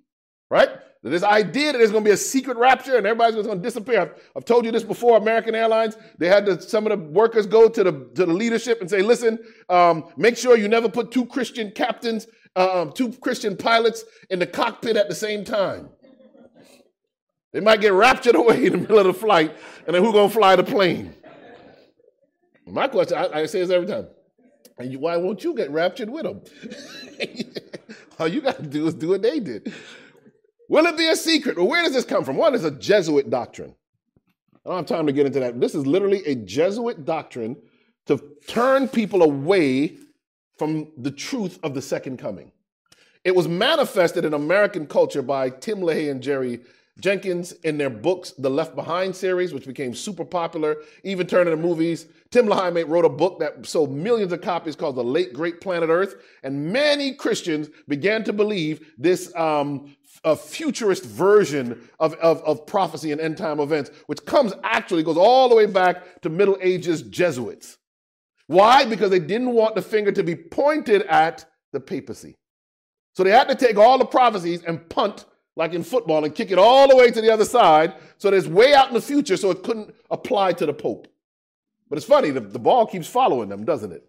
right? 0.50 0.70
This 1.02 1.22
idea 1.22 1.72
that 1.72 1.78
there's 1.78 1.92
going 1.92 2.02
to 2.02 2.08
be 2.08 2.14
a 2.14 2.16
secret 2.16 2.56
rapture 2.56 2.96
and 2.96 3.06
everybody's 3.06 3.46
going 3.46 3.58
to 3.58 3.62
disappear. 3.62 4.00
I've, 4.00 4.12
I've, 4.36 4.44
told 4.44 4.64
you 4.64 4.72
this 4.72 4.82
before. 4.82 5.16
American 5.16 5.54
Airlines, 5.54 5.96
they 6.18 6.26
had 6.26 6.44
the, 6.44 6.60
some 6.60 6.86
of 6.86 6.90
the 6.90 7.04
workers 7.12 7.46
go 7.46 7.68
to 7.68 7.84
the, 7.84 7.92
to 8.16 8.26
the 8.26 8.32
leadership 8.32 8.80
and 8.80 8.90
say, 8.90 9.00
listen, 9.00 9.38
um, 9.68 10.04
make 10.16 10.36
sure 10.36 10.56
you 10.56 10.66
never 10.66 10.88
put 10.88 11.12
two 11.12 11.24
Christian 11.24 11.70
captains, 11.70 12.26
um, 12.56 12.92
two 12.92 13.12
Christian 13.12 13.56
pilots 13.56 14.04
in 14.28 14.40
the 14.40 14.46
cockpit 14.46 14.96
at 14.96 15.08
the 15.08 15.14
same 15.14 15.44
time. 15.44 15.88
They 17.52 17.60
might 17.60 17.80
get 17.80 17.92
raptured 17.92 18.34
away 18.34 18.66
in 18.66 18.72
the 18.72 18.78
middle 18.78 18.98
of 18.98 19.06
the 19.06 19.14
flight, 19.14 19.56
and 19.86 19.94
then 19.94 20.02
who's 20.02 20.12
going 20.12 20.28
to 20.28 20.34
fly 20.34 20.56
the 20.56 20.64
plane? 20.64 21.14
My 22.66 22.88
question, 22.88 23.16
I, 23.16 23.40
I 23.40 23.46
say 23.46 23.60
this 23.60 23.70
every 23.70 23.86
time. 23.86 24.08
And 24.78 24.92
you, 24.92 24.98
why 24.98 25.16
won't 25.16 25.42
you 25.42 25.54
get 25.54 25.70
raptured 25.70 26.10
with 26.10 26.24
them? 26.24 26.42
All 28.18 28.28
you 28.28 28.40
got 28.40 28.56
to 28.56 28.62
do 28.62 28.86
is 28.86 28.94
do 28.94 29.08
what 29.08 29.22
they 29.22 29.40
did. 29.40 29.72
Will 30.68 30.86
it 30.86 30.96
be 30.96 31.08
a 31.08 31.16
secret? 31.16 31.56
Well, 31.56 31.66
where 31.66 31.82
does 31.82 31.94
this 31.94 32.04
come 32.04 32.24
from? 32.24 32.36
One 32.36 32.54
is 32.54 32.64
a 32.64 32.70
Jesuit 32.70 33.30
doctrine. 33.30 33.74
I 34.64 34.70
don't 34.70 34.78
have 34.78 34.86
time 34.86 35.06
to 35.06 35.12
get 35.12 35.26
into 35.26 35.40
that. 35.40 35.58
This 35.60 35.74
is 35.74 35.86
literally 35.86 36.24
a 36.26 36.34
Jesuit 36.34 37.06
doctrine 37.06 37.56
to 38.06 38.22
turn 38.46 38.88
people 38.88 39.22
away 39.22 39.96
from 40.58 40.88
the 40.98 41.10
truth 41.10 41.58
of 41.62 41.74
the 41.74 41.80
second 41.80 42.18
coming. 42.18 42.52
It 43.24 43.34
was 43.34 43.48
manifested 43.48 44.24
in 44.24 44.34
American 44.34 44.86
culture 44.86 45.22
by 45.22 45.50
Tim 45.50 45.80
LaHaye 45.80 46.10
and 46.10 46.22
Jerry 46.22 46.60
Jenkins 47.00 47.52
in 47.52 47.78
their 47.78 47.90
books, 47.90 48.32
the 48.32 48.50
Left 48.50 48.74
Behind 48.74 49.14
series, 49.14 49.54
which 49.54 49.66
became 49.66 49.94
super 49.94 50.24
popular, 50.24 50.78
even 51.04 51.26
turned 51.26 51.48
into 51.48 51.62
movies. 51.62 52.06
Tim 52.30 52.46
LaHaye 52.46 52.88
wrote 52.88 53.04
a 53.04 53.10
book 53.10 53.38
that 53.38 53.64
sold 53.66 53.92
millions 53.92 54.32
of 54.32 54.40
copies 54.40 54.74
called 54.74 54.96
The 54.96 55.04
Late 55.04 55.32
Great 55.32 55.60
Planet 55.60 55.90
Earth. 55.90 56.16
And 56.42 56.72
many 56.72 57.12
Christians 57.12 57.68
began 57.86 58.24
to 58.24 58.32
believe 58.32 58.92
this 58.98 59.34
um, 59.36 59.96
a 60.24 60.36
futurist 60.36 61.04
version 61.04 61.88
of, 62.00 62.14
of, 62.14 62.42
of 62.42 62.66
prophecy 62.66 63.12
and 63.12 63.20
end 63.20 63.36
time 63.36 63.60
events, 63.60 63.90
which 64.06 64.24
comes 64.24 64.52
actually, 64.64 65.02
goes 65.02 65.16
all 65.16 65.48
the 65.48 65.54
way 65.54 65.66
back 65.66 66.20
to 66.22 66.28
Middle 66.28 66.58
Ages 66.60 67.02
Jesuits. 67.02 67.78
Why? 68.46 68.84
Because 68.84 69.10
they 69.10 69.18
didn't 69.18 69.52
want 69.52 69.74
the 69.74 69.82
finger 69.82 70.10
to 70.12 70.22
be 70.22 70.34
pointed 70.34 71.02
at 71.02 71.44
the 71.72 71.80
papacy. 71.80 72.34
So 73.14 73.24
they 73.24 73.30
had 73.30 73.48
to 73.48 73.54
take 73.54 73.76
all 73.76 73.98
the 73.98 74.06
prophecies 74.06 74.62
and 74.64 74.88
punt, 74.88 75.26
like 75.56 75.74
in 75.74 75.82
football, 75.82 76.24
and 76.24 76.34
kick 76.34 76.50
it 76.50 76.58
all 76.58 76.88
the 76.88 76.96
way 76.96 77.10
to 77.10 77.20
the 77.20 77.32
other 77.32 77.44
side 77.44 77.94
so 78.16 78.30
that 78.30 78.36
it's 78.36 78.46
way 78.46 78.74
out 78.74 78.88
in 78.88 78.94
the 78.94 79.00
future 79.00 79.36
so 79.36 79.50
it 79.50 79.62
couldn't 79.62 79.94
apply 80.10 80.52
to 80.54 80.66
the 80.66 80.72
Pope. 80.72 81.08
But 81.88 81.98
it's 81.98 82.06
funny, 82.06 82.30
the, 82.30 82.40
the 82.40 82.58
ball 82.58 82.86
keeps 82.86 83.08
following 83.08 83.48
them, 83.48 83.64
doesn't 83.64 83.92
it? 83.92 84.04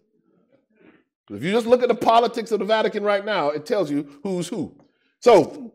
If 1.30 1.44
you 1.44 1.52
just 1.52 1.66
look 1.66 1.82
at 1.82 1.88
the 1.88 1.94
politics 1.94 2.50
of 2.50 2.58
the 2.58 2.64
Vatican 2.64 3.04
right 3.04 3.24
now, 3.24 3.50
it 3.50 3.64
tells 3.64 3.90
you 3.90 4.20
who's 4.22 4.48
who. 4.48 4.74
So 5.20 5.72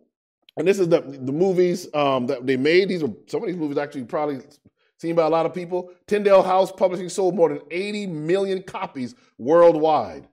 and 0.57 0.67
this 0.67 0.79
is 0.79 0.87
the 0.87 1.01
the 1.01 1.31
movies 1.31 1.87
um, 1.93 2.27
that 2.27 2.45
they 2.45 2.57
made. 2.57 2.89
These 2.89 3.03
are 3.03 3.09
some 3.27 3.41
of 3.41 3.47
these 3.47 3.57
movies 3.57 3.77
actually 3.77 4.03
probably 4.05 4.39
seen 4.97 5.15
by 5.15 5.25
a 5.25 5.29
lot 5.29 5.45
of 5.45 5.53
people. 5.53 5.91
Tyndale 6.07 6.43
House 6.43 6.71
Publishing 6.71 7.09
sold 7.09 7.35
more 7.35 7.49
than 7.49 7.61
80 7.69 8.07
million 8.07 8.63
copies 8.63 9.15
worldwide. 9.37 10.27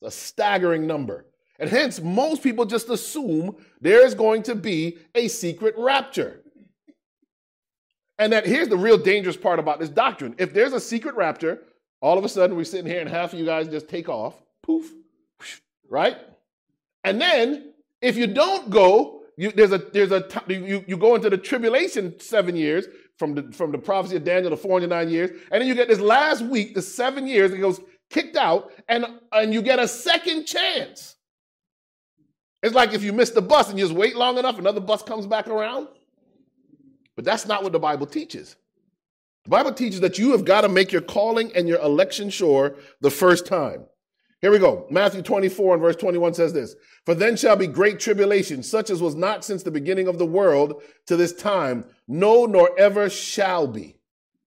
It's 0.00 0.14
a 0.14 0.18
staggering 0.18 0.86
number. 0.86 1.26
And 1.58 1.68
hence, 1.68 2.00
most 2.00 2.42
people 2.42 2.64
just 2.64 2.88
assume 2.88 3.56
there's 3.80 4.14
going 4.14 4.42
to 4.44 4.54
be 4.54 4.98
a 5.14 5.28
secret 5.28 5.74
rapture. 5.76 6.40
And 8.18 8.32
that 8.32 8.46
here's 8.46 8.68
the 8.68 8.76
real 8.76 8.98
dangerous 8.98 9.36
part 9.36 9.58
about 9.58 9.78
this 9.78 9.88
doctrine. 9.90 10.34
If 10.38 10.52
there's 10.52 10.72
a 10.72 10.80
secret 10.80 11.14
rapture, 11.14 11.62
all 12.00 12.18
of 12.18 12.24
a 12.24 12.28
sudden 12.28 12.56
we're 12.56 12.64
sitting 12.64 12.90
here 12.90 13.00
and 13.00 13.08
half 13.08 13.32
of 13.32 13.38
you 13.38 13.44
guys 13.44 13.68
just 13.68 13.88
take 13.88 14.08
off, 14.08 14.34
poof, 14.62 14.90
right? 15.88 16.16
And 17.04 17.20
then 17.20 17.72
if 18.00 18.16
you 18.16 18.26
don't 18.26 18.70
go, 18.70 19.19
you, 19.40 19.50
there's 19.52 19.72
a 19.72 19.78
there's 19.78 20.12
a 20.12 20.22
you, 20.48 20.84
you 20.86 20.98
go 20.98 21.14
into 21.14 21.30
the 21.30 21.38
tribulation 21.38 22.20
seven 22.20 22.54
years 22.54 22.86
from 23.18 23.34
the 23.34 23.42
from 23.52 23.72
the 23.72 23.78
prophecy 23.78 24.16
of 24.16 24.24
Daniel, 24.24 24.50
the 24.50 24.56
409 24.58 25.08
years, 25.10 25.30
and 25.50 25.62
then 25.62 25.66
you 25.66 25.74
get 25.74 25.88
this 25.88 25.98
last 25.98 26.42
week, 26.42 26.74
the 26.74 26.82
seven 26.82 27.26
years, 27.26 27.50
it 27.50 27.56
goes 27.56 27.80
kicked 28.10 28.36
out, 28.36 28.70
and 28.86 29.06
and 29.32 29.54
you 29.54 29.62
get 29.62 29.78
a 29.78 29.88
second 29.88 30.44
chance. 30.44 31.16
It's 32.62 32.74
like 32.74 32.92
if 32.92 33.02
you 33.02 33.14
miss 33.14 33.30
the 33.30 33.40
bus 33.40 33.70
and 33.70 33.78
you 33.78 33.86
just 33.86 33.96
wait 33.96 34.14
long 34.14 34.36
enough, 34.36 34.58
another 34.58 34.80
bus 34.80 35.02
comes 35.02 35.26
back 35.26 35.48
around. 35.48 35.88
But 37.16 37.24
that's 37.24 37.46
not 37.46 37.62
what 37.62 37.72
the 37.72 37.78
Bible 37.78 38.06
teaches. 38.06 38.56
The 39.44 39.50
Bible 39.50 39.72
teaches 39.72 40.00
that 40.00 40.18
you 40.18 40.32
have 40.32 40.44
got 40.44 40.60
to 40.62 40.68
make 40.68 40.92
your 40.92 41.00
calling 41.00 41.50
and 41.56 41.66
your 41.66 41.80
election 41.80 42.28
sure 42.28 42.76
the 43.00 43.10
first 43.10 43.46
time. 43.46 43.86
Here 44.40 44.50
we 44.50 44.58
go. 44.58 44.86
Matthew 44.90 45.20
24 45.20 45.74
and 45.74 45.82
verse 45.82 45.96
21 45.96 46.34
says 46.34 46.52
this 46.52 46.74
For 47.04 47.14
then 47.14 47.36
shall 47.36 47.56
be 47.56 47.66
great 47.66 48.00
tribulation, 48.00 48.62
such 48.62 48.90
as 48.90 49.02
was 49.02 49.14
not 49.14 49.44
since 49.44 49.62
the 49.62 49.70
beginning 49.70 50.08
of 50.08 50.18
the 50.18 50.26
world 50.26 50.82
to 51.06 51.16
this 51.16 51.34
time, 51.34 51.84
no, 52.08 52.46
nor 52.46 52.70
ever 52.78 53.10
shall 53.10 53.66
be. 53.66 53.96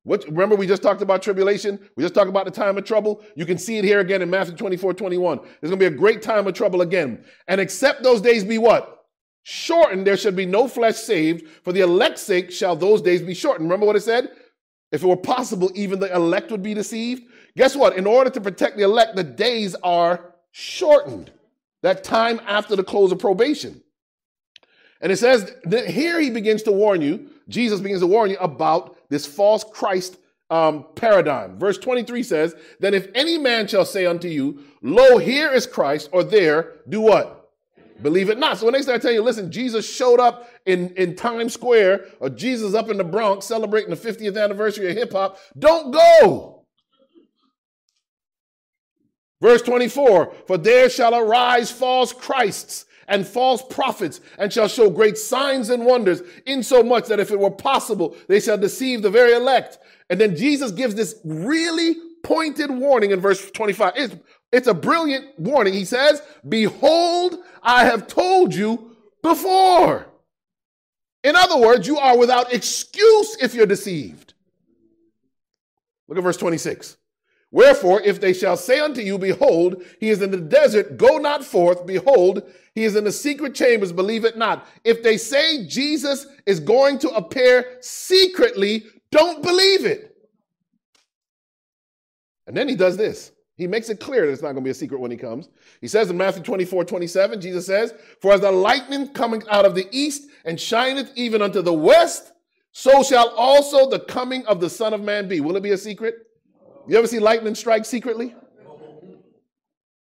What, 0.06 0.26
remember, 0.26 0.56
we 0.56 0.68
just 0.68 0.84
talked 0.84 1.02
about 1.02 1.22
tribulation. 1.22 1.80
We 1.96 2.04
just 2.04 2.14
talked 2.14 2.30
about 2.30 2.46
the 2.46 2.52
time 2.52 2.78
of 2.78 2.84
trouble. 2.84 3.24
You 3.36 3.46
can 3.46 3.58
see 3.58 3.78
it 3.78 3.86
here 3.86 4.02
again 4.02 4.22
in 4.22 4.30
Matthew 4.30 4.56
24 4.56 4.94
21. 4.96 5.38
There's 5.38 5.70
going 5.70 5.72
to 5.72 5.78
be 5.78 5.86
a 5.86 5.98
great 5.98 6.22
time 6.22 6.48
of 6.48 6.54
trouble 6.54 6.82
again. 6.82 7.24
And 7.48 7.62
except 7.62 8.04
those 8.04 8.20
days 8.20 8.44
be 8.44 8.58
what? 8.58 9.06
Shortened, 9.44 10.08
there 10.08 10.18
should 10.18 10.36
be 10.36 10.46
no 10.46 10.68
flesh 10.68 10.96
saved. 10.96 11.48
For 11.64 11.72
the 11.72 11.82
elect's 11.82 12.22
sake 12.22 12.52
shall 12.52 12.76
those 12.76 13.02
days 13.02 13.22
be 13.22 13.34
shortened. 13.34 13.70
Remember 13.70 13.86
what 13.86 13.96
it 13.96 14.02
said? 14.02 14.32
If 14.92 15.04
it 15.04 15.08
were 15.08 15.18
possible, 15.18 15.72
even 15.74 16.00
the 16.00 16.14
elect 16.14 16.52
would 16.52 16.64
be 16.64 16.74
deceived. 16.74 17.24
Guess 17.56 17.76
what? 17.76 17.96
In 17.98 18.08
order 18.08 18.30
to 18.30 18.42
protect 18.42 18.78
the 18.78 18.84
elect, 18.84 19.16
the 19.16 19.24
days 19.24 19.76
are 19.84 20.34
shortened. 20.52 21.32
That 21.82 22.04
time 22.04 22.40
after 22.48 22.76
the 22.76 22.84
close 22.84 23.12
of 23.12 23.20
probation. 23.20 23.82
And 25.02 25.12
it 25.12 25.18
says 25.18 25.54
that 25.66 25.88
here 25.88 26.20
he 26.20 26.30
begins 26.30 26.64
to 26.64 26.72
warn 26.72 27.02
you, 27.02 27.30
Jesus 27.50 27.82
begins 27.82 28.00
to 28.00 28.08
warn 28.08 28.30
you 28.30 28.38
about 28.38 28.98
this 29.10 29.26
false 29.26 29.66
Christ 29.66 30.18
um, 30.50 30.86
paradigm. 30.96 31.60
Verse 31.60 31.78
23 31.78 32.24
says, 32.24 32.56
Then 32.80 32.94
if 32.94 33.10
any 33.14 33.38
man 33.38 33.68
shall 33.68 33.84
say 33.84 34.06
unto 34.06 34.30
you, 34.30 34.64
Lo, 34.82 35.18
here 35.18 35.52
is 35.52 35.68
Christ, 35.68 36.10
or 36.14 36.24
there, 36.24 36.76
do 36.88 37.02
what? 37.02 37.52
Believe 38.02 38.30
it 38.30 38.38
not. 38.38 38.58
So 38.58 38.66
when 38.66 38.74
they 38.74 38.82
start 38.82 39.02
telling 39.02 39.16
you, 39.16 39.24
listen, 39.24 39.52
Jesus 39.52 39.92
showed 39.92 40.20
up 40.20 40.50
in, 40.66 40.90
in 40.96 41.16
Times 41.16 41.54
Square, 41.54 42.06
or 42.20 42.30
Jesus 42.30 42.74
up 42.74 42.90
in 42.90 42.98
the 42.98 43.04
Bronx 43.04 43.46
celebrating 43.46 43.90
the 43.90 43.96
50th 43.96 44.42
anniversary 44.42 44.90
of 44.90 44.98
hip 44.98 45.12
hop, 45.12 45.38
don't 45.58 45.92
go. 45.92 46.53
Verse 49.44 49.62
24, 49.62 50.34
for 50.48 50.58
there 50.58 50.90
shall 50.90 51.14
arise 51.14 51.70
false 51.70 52.14
Christs 52.14 52.86
and 53.10 53.28
false 53.28 53.62
prophets 53.62 54.22
and 54.38 54.54
shall 54.54 54.70
show 54.70 54.90
great 54.90 55.18
signs 55.18 55.70
and 55.70 55.86
wonders 55.86 56.22
insomuch 56.46 57.08
that 57.08 57.20
if 57.20 57.30
it 57.30 57.38
were 57.38 57.52
possible, 57.52 58.16
they 58.30 58.40
shall 58.40 58.58
deceive 58.58 59.02
the 59.02 59.10
very 59.10 59.34
elect. 59.34 59.80
And 60.10 60.18
then 60.18 60.38
Jesus 60.38 60.72
gives 60.72 60.96
this 60.96 61.20
really 61.26 61.96
pointed 62.24 62.72
warning 62.72 63.12
in 63.12 63.20
verse 63.20 63.52
25. 63.52 63.92
It's, 63.98 64.16
it's 64.54 64.68
a 64.68 64.74
brilliant 64.74 65.38
warning. 65.38 65.74
He 65.74 65.84
says, 65.84 66.22
behold, 66.48 67.36
I 67.62 67.84
have 67.84 68.08
told 68.08 68.56
you 68.56 68.96
before. 69.22 70.08
In 71.22 71.36
other 71.36 71.58
words, 71.58 71.86
you 71.86 71.98
are 71.98 72.18
without 72.18 72.54
excuse 72.54 73.36
if 73.42 73.54
you're 73.54 73.66
deceived. 73.66 74.36
Look 76.08 76.18
at 76.18 76.24
verse 76.24 76.38
26. 76.38 76.96
Wherefore, 77.54 78.02
if 78.02 78.20
they 78.20 78.34
shall 78.34 78.58
say 78.58 78.80
unto 78.80 79.00
you, 79.00 79.20
Behold, 79.20 79.84
he 80.00 80.10
is 80.10 80.24
in 80.24 80.32
the 80.32 80.38
desert, 80.38 80.98
go 80.98 81.20
not 81.20 81.46
forth. 81.46 81.86
Behold, 81.86 82.42
he 82.74 82.84
is 82.84 82.96
in 82.96 83.04
the 83.04 83.12
secret 83.12 83.54
chambers, 83.54 83.92
believe 83.92 84.26
it 84.26 84.40
not. 84.40 84.68
If 84.84 85.04
they 85.04 85.18
say 85.18 85.68
Jesus 85.68 86.26
is 86.48 86.60
going 86.60 86.98
to 87.00 87.10
appear 87.12 87.78
secretly, 87.80 88.86
don't 89.12 89.44
believe 89.44 89.86
it. 89.86 90.18
And 92.48 92.58
then 92.58 92.68
he 92.68 92.76
does 92.76 92.98
this. 92.98 93.32
He 93.56 93.68
makes 93.68 93.90
it 93.90 94.00
clear 94.00 94.26
that 94.26 94.32
it's 94.32 94.42
not 94.42 94.54
going 94.54 94.64
to 94.64 94.68
be 94.68 94.72
a 94.72 94.74
secret 94.74 95.00
when 95.00 95.12
he 95.12 95.18
comes. 95.18 95.50
He 95.80 95.88
says 95.88 96.10
in 96.10 96.18
Matthew 96.18 96.42
24, 96.42 96.86
27, 96.86 97.40
Jesus 97.40 97.68
says, 97.68 97.94
For 98.20 98.34
as 98.34 98.42
the 98.42 98.52
lightning 98.52 99.10
coming 99.10 99.44
out 99.48 99.66
of 99.66 99.76
the 99.76 99.88
east 99.92 100.28
and 100.44 100.60
shineth 100.60 101.12
even 101.16 101.44
unto 101.44 101.62
the 101.62 101.72
west, 101.72 102.32
so 102.72 103.04
shall 103.04 103.30
also 103.30 103.88
the 103.88 104.00
coming 104.00 104.44
of 104.48 104.60
the 104.60 104.72
Son 104.72 104.92
of 104.96 105.02
Man 105.02 105.28
be. 105.28 105.40
Will 105.40 105.56
it 105.56 105.62
be 105.62 105.70
a 105.70 105.78
secret? 105.78 106.16
You 106.88 106.98
ever 106.98 107.08
see 107.08 107.20
lightning 107.20 107.56
strike 107.56 107.86
secretly? 107.86 108.36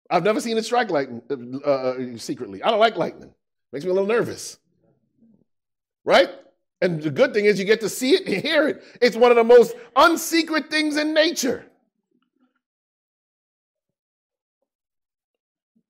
I've 0.09 0.23
never 0.23 0.41
seen 0.41 0.57
it 0.57 0.65
strike 0.65 0.91
lightning 0.91 1.21
uh, 1.65 1.69
uh, 1.69 2.17
secretly. 2.17 2.61
I 2.61 2.69
don't 2.69 2.79
like 2.79 2.97
lightning. 2.97 3.33
Makes 3.71 3.85
me 3.85 3.91
a 3.91 3.93
little 3.93 4.07
nervous. 4.07 4.59
Right? 6.05 6.29
And 6.81 7.01
the 7.01 7.09
good 7.09 7.33
thing 7.33 7.45
is 7.45 7.57
you 7.57 7.65
get 7.65 7.81
to 7.81 7.89
see 7.89 8.11
it 8.11 8.27
and 8.27 8.43
hear 8.43 8.67
it. 8.67 8.83
It's 9.01 9.15
one 9.15 9.31
of 9.31 9.37
the 9.37 9.43
most 9.43 9.75
unsecret 9.95 10.69
things 10.69 10.97
in 10.97 11.13
nature. 11.13 11.65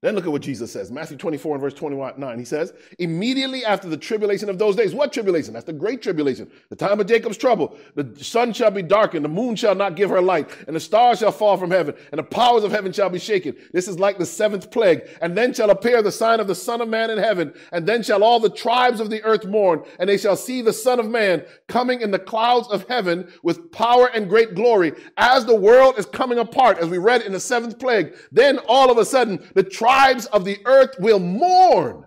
Then 0.03 0.15
look 0.15 0.25
at 0.25 0.33
what 0.33 0.41
Jesus 0.41 0.69
says. 0.69 0.91
Matthew 0.91 1.15
24 1.15 1.55
and 1.55 1.61
verse 1.61 1.73
29. 1.73 2.37
He 2.37 2.43
says, 2.43 2.73
Immediately 2.99 3.63
after 3.63 3.87
the 3.87 3.95
tribulation 3.95 4.49
of 4.49 4.59
those 4.59 4.75
days, 4.75 4.93
what 4.93 5.13
tribulation? 5.13 5.53
That's 5.53 5.65
the 5.65 5.71
great 5.71 6.01
tribulation, 6.01 6.51
the 6.67 6.75
time 6.75 6.99
of 6.99 7.07
Jacob's 7.07 7.37
trouble. 7.37 7.77
The 7.95 8.21
sun 8.21 8.51
shall 8.51 8.69
be 8.69 8.81
darkened, 8.81 9.23
the 9.23 9.29
moon 9.29 9.55
shall 9.55 9.75
not 9.75 9.95
give 9.95 10.09
her 10.09 10.21
light, 10.21 10.49
and 10.67 10.75
the 10.75 10.81
stars 10.81 11.19
shall 11.19 11.31
fall 11.31 11.55
from 11.55 11.71
heaven, 11.71 11.95
and 12.11 12.19
the 12.19 12.23
powers 12.23 12.65
of 12.65 12.71
heaven 12.73 12.91
shall 12.91 13.09
be 13.09 13.17
shaken. 13.17 13.55
This 13.71 13.87
is 13.87 13.97
like 13.97 14.17
the 14.17 14.25
seventh 14.25 14.71
plague. 14.71 15.07
And 15.21 15.37
then 15.37 15.53
shall 15.53 15.69
appear 15.69 16.01
the 16.01 16.11
sign 16.11 16.41
of 16.41 16.47
the 16.47 16.55
Son 16.55 16.81
of 16.81 16.89
Man 16.89 17.09
in 17.09 17.17
heaven, 17.17 17.53
and 17.71 17.87
then 17.87 18.03
shall 18.03 18.25
all 18.25 18.41
the 18.41 18.49
tribes 18.49 18.99
of 18.99 19.09
the 19.09 19.23
earth 19.23 19.45
mourn, 19.45 19.85
and 19.99 20.09
they 20.09 20.17
shall 20.17 20.35
see 20.35 20.61
the 20.61 20.73
Son 20.73 20.99
of 20.99 21.07
Man 21.07 21.45
coming 21.69 22.01
in 22.01 22.11
the 22.11 22.19
clouds 22.19 22.67
of 22.67 22.85
heaven 22.89 23.31
with 23.41 23.71
power 23.71 24.07
and 24.13 24.27
great 24.27 24.53
glory. 24.53 24.91
As 25.15 25.45
the 25.45 25.55
world 25.55 25.97
is 25.97 26.05
coming 26.05 26.39
apart, 26.39 26.79
as 26.79 26.89
we 26.89 26.97
read 26.97 27.21
in 27.21 27.31
the 27.31 27.39
seventh 27.39 27.79
plague, 27.79 28.15
then 28.33 28.59
all 28.67 28.91
of 28.91 28.97
a 28.97 29.05
sudden 29.05 29.41
the 29.53 29.63
tribes 29.63 29.92
tribes 29.93 30.25
of 30.27 30.45
the 30.45 30.59
earth 30.65 30.95
will 30.99 31.19
mourn. 31.19 32.05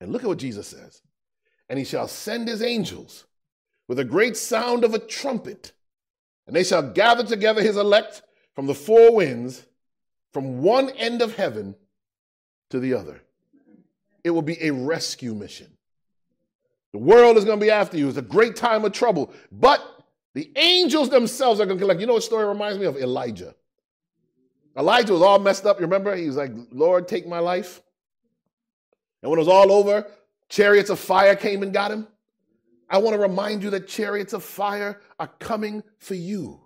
And 0.00 0.12
look 0.12 0.22
at 0.22 0.28
what 0.28 0.38
Jesus 0.38 0.68
says. 0.68 1.02
And 1.68 1.78
he 1.78 1.84
shall 1.84 2.08
send 2.08 2.48
his 2.48 2.62
angels 2.62 3.26
with 3.88 3.98
a 3.98 4.04
great 4.04 4.36
sound 4.36 4.84
of 4.84 4.94
a 4.94 4.98
trumpet, 4.98 5.72
and 6.46 6.54
they 6.54 6.64
shall 6.64 6.82
gather 6.82 7.24
together 7.24 7.62
his 7.62 7.76
elect 7.76 8.22
from 8.54 8.66
the 8.66 8.74
four 8.74 9.14
winds, 9.14 9.66
from 10.32 10.62
one 10.62 10.90
end 10.90 11.22
of 11.22 11.36
heaven 11.36 11.74
to 12.70 12.80
the 12.80 12.94
other. 12.94 13.22
It 14.24 14.30
will 14.30 14.42
be 14.42 14.62
a 14.62 14.70
rescue 14.72 15.34
mission. 15.34 15.68
The 16.92 16.98
world 16.98 17.36
is 17.36 17.44
going 17.44 17.58
to 17.58 17.64
be 17.64 17.70
after 17.70 17.96
you. 17.96 18.08
It's 18.08 18.18
a 18.18 18.22
great 18.22 18.56
time 18.56 18.84
of 18.84 18.92
trouble. 18.92 19.32
But 19.52 19.80
the 20.34 20.50
angels 20.56 21.10
themselves 21.10 21.60
are 21.60 21.66
going 21.66 21.78
to 21.78 21.82
collect. 21.82 22.00
You 22.00 22.06
know 22.06 22.14
what 22.14 22.22
story 22.22 22.46
reminds 22.46 22.78
me 22.78 22.86
of? 22.86 22.96
Elijah. 22.96 23.54
Elijah 24.78 25.12
was 25.12 25.22
all 25.22 25.40
messed 25.40 25.66
up. 25.66 25.80
You 25.80 25.86
remember? 25.86 26.14
He 26.14 26.26
was 26.26 26.36
like, 26.36 26.52
Lord, 26.70 27.08
take 27.08 27.26
my 27.26 27.40
life. 27.40 27.82
And 29.22 29.30
when 29.30 29.38
it 29.38 29.42
was 29.42 29.48
all 29.48 29.72
over, 29.72 30.06
chariots 30.48 30.88
of 30.88 31.00
fire 31.00 31.34
came 31.34 31.62
and 31.64 31.72
got 31.72 31.90
him. 31.90 32.06
I 32.88 32.98
want 32.98 33.14
to 33.14 33.20
remind 33.20 33.62
you 33.62 33.70
that 33.70 33.88
chariots 33.88 34.32
of 34.32 34.44
fire 34.44 35.00
are 35.18 35.30
coming 35.40 35.82
for 35.98 36.14
you. 36.14 36.60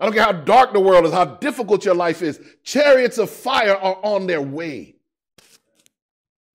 I 0.00 0.04
don't 0.04 0.14
care 0.14 0.24
how 0.24 0.32
dark 0.32 0.72
the 0.72 0.80
world 0.80 1.04
is, 1.04 1.12
how 1.12 1.24
difficult 1.24 1.84
your 1.84 1.94
life 1.94 2.22
is. 2.22 2.40
Chariots 2.62 3.18
of 3.18 3.28
fire 3.30 3.76
are 3.76 3.98
on 4.02 4.26
their 4.26 4.40
way. 4.40 4.94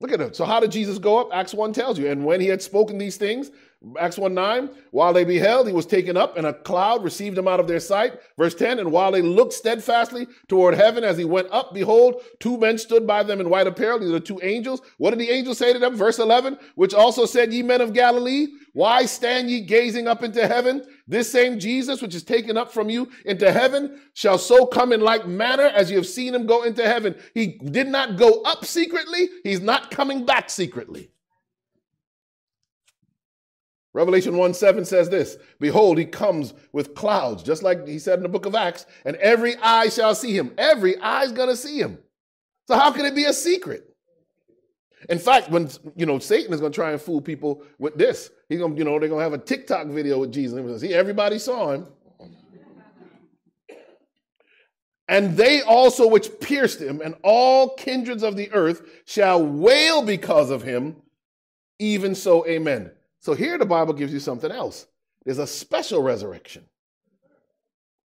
Look 0.00 0.12
at 0.12 0.20
it. 0.20 0.34
So, 0.34 0.44
how 0.44 0.60
did 0.60 0.72
Jesus 0.72 0.98
go 0.98 1.18
up? 1.18 1.28
Acts 1.32 1.54
1 1.54 1.72
tells 1.72 1.98
you. 1.98 2.10
And 2.10 2.24
when 2.24 2.40
he 2.40 2.48
had 2.48 2.60
spoken 2.60 2.98
these 2.98 3.16
things, 3.16 3.50
Acts 3.98 4.16
1 4.18 4.32
9, 4.32 4.70
while 4.92 5.12
they 5.12 5.24
beheld, 5.24 5.66
he 5.66 5.72
was 5.72 5.86
taken 5.86 6.16
up, 6.16 6.36
and 6.36 6.46
a 6.46 6.52
cloud 6.52 7.04
received 7.04 7.36
him 7.36 7.48
out 7.48 7.60
of 7.60 7.68
their 7.68 7.80
sight. 7.80 8.18
Verse 8.38 8.54
10, 8.54 8.78
and 8.78 8.90
while 8.90 9.12
they 9.12 9.22
looked 9.22 9.52
steadfastly 9.52 10.26
toward 10.48 10.74
heaven 10.74 11.04
as 11.04 11.18
he 11.18 11.24
went 11.24 11.48
up, 11.50 11.74
behold, 11.74 12.22
two 12.40 12.56
men 12.58 12.78
stood 12.78 13.06
by 13.06 13.22
them 13.22 13.40
in 13.40 13.50
white 13.50 13.66
apparel. 13.66 13.98
These 13.98 14.12
are 14.12 14.20
two 14.20 14.40
angels. 14.42 14.80
What 14.98 15.10
did 15.10 15.18
the 15.18 15.30
angel 15.30 15.54
say 15.54 15.72
to 15.72 15.78
them? 15.78 15.96
Verse 15.96 16.18
11, 16.18 16.58
which 16.76 16.94
also 16.94 17.26
said, 17.26 17.52
Ye 17.52 17.62
men 17.62 17.80
of 17.80 17.92
Galilee, 17.92 18.46
why 18.72 19.06
stand 19.06 19.50
ye 19.50 19.60
gazing 19.60 20.08
up 20.08 20.22
into 20.22 20.46
heaven? 20.46 20.84
This 21.06 21.30
same 21.30 21.58
Jesus, 21.58 22.00
which 22.00 22.14
is 22.14 22.22
taken 22.22 22.56
up 22.56 22.72
from 22.72 22.90
you 22.90 23.10
into 23.24 23.52
heaven, 23.52 24.00
shall 24.14 24.38
so 24.38 24.66
come 24.66 24.92
in 24.92 25.00
like 25.00 25.26
manner 25.26 25.64
as 25.64 25.90
you 25.90 25.96
have 25.96 26.06
seen 26.06 26.34
him 26.34 26.46
go 26.46 26.62
into 26.62 26.84
heaven. 26.86 27.14
He 27.34 27.58
did 27.58 27.88
not 27.88 28.16
go 28.16 28.42
up 28.42 28.64
secretly, 28.64 29.28
he's 29.42 29.60
not 29.60 29.90
coming 29.90 30.24
back 30.24 30.50
secretly. 30.50 31.10
Revelation 33.94 34.36
1 34.36 34.54
7 34.54 34.84
says 34.84 35.08
this 35.08 35.38
Behold, 35.60 35.96
he 35.96 36.04
comes 36.04 36.52
with 36.72 36.94
clouds, 36.94 37.42
just 37.42 37.62
like 37.62 37.86
he 37.86 37.98
said 37.98 38.18
in 38.18 38.24
the 38.24 38.28
book 38.28 38.44
of 38.44 38.54
Acts, 38.54 38.86
and 39.04 39.16
every 39.16 39.56
eye 39.56 39.88
shall 39.88 40.14
see 40.14 40.36
him. 40.36 40.52
Every 40.58 40.98
eye's 40.98 41.32
gonna 41.32 41.56
see 41.56 41.78
him. 41.78 41.98
So 42.66 42.76
how 42.76 42.90
can 42.90 43.06
it 43.06 43.14
be 43.14 43.24
a 43.24 43.32
secret? 43.32 43.88
In 45.08 45.18
fact, 45.18 45.50
when 45.50 45.70
you 45.96 46.06
know 46.06 46.18
Satan 46.18 46.52
is 46.52 46.60
gonna 46.60 46.72
try 46.72 46.90
and 46.90 47.00
fool 47.00 47.20
people 47.20 47.62
with 47.78 47.96
this, 47.96 48.30
he's 48.48 48.58
gonna, 48.58 48.74
you 48.74 48.84
know, 48.84 48.98
they're 48.98 49.08
gonna 49.08 49.22
have 49.22 49.32
a 49.32 49.38
TikTok 49.38 49.86
video 49.86 50.18
with 50.18 50.32
Jesus. 50.32 50.80
See, 50.80 50.92
everybody 50.92 51.38
saw 51.38 51.70
him. 51.70 51.86
And 55.06 55.36
they 55.36 55.60
also 55.60 56.08
which 56.08 56.40
pierced 56.40 56.80
him, 56.80 57.02
and 57.04 57.14
all 57.22 57.74
kindreds 57.76 58.22
of 58.22 58.36
the 58.36 58.50
earth 58.52 59.02
shall 59.04 59.44
wail 59.44 60.02
because 60.02 60.50
of 60.50 60.62
him. 60.62 60.96
Even 61.78 62.14
so, 62.14 62.46
amen. 62.46 62.90
So 63.24 63.32
here 63.32 63.56
the 63.56 63.64
Bible 63.64 63.94
gives 63.94 64.12
you 64.12 64.20
something 64.20 64.52
else. 64.52 64.86
There's 65.24 65.38
a 65.38 65.46
special 65.46 66.02
resurrection. 66.02 66.66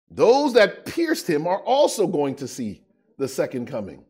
Those 0.10 0.54
that 0.54 0.88
pierced 0.88 1.30
him 1.30 1.46
are 1.46 1.60
also 1.60 2.08
going 2.08 2.34
to 2.38 2.48
see 2.48 2.82
the 3.20 3.28
second 3.28 3.68
coming. 3.68 4.04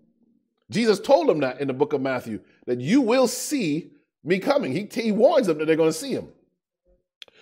Jesus 0.71 1.01
told 1.01 1.27
them 1.27 1.41
that 1.41 1.59
in 1.59 1.67
the 1.67 1.73
book 1.73 1.91
of 1.91 1.99
Matthew, 1.99 2.39
that 2.65 2.79
you 2.79 3.01
will 3.01 3.27
see 3.27 3.91
me 4.23 4.39
coming. 4.39 4.71
He, 4.71 4.87
he 4.89 5.11
warns 5.11 5.47
them 5.47 5.57
that 5.57 5.65
they're 5.65 5.75
going 5.75 5.91
to 5.91 5.97
see 5.97 6.11
him. 6.11 6.29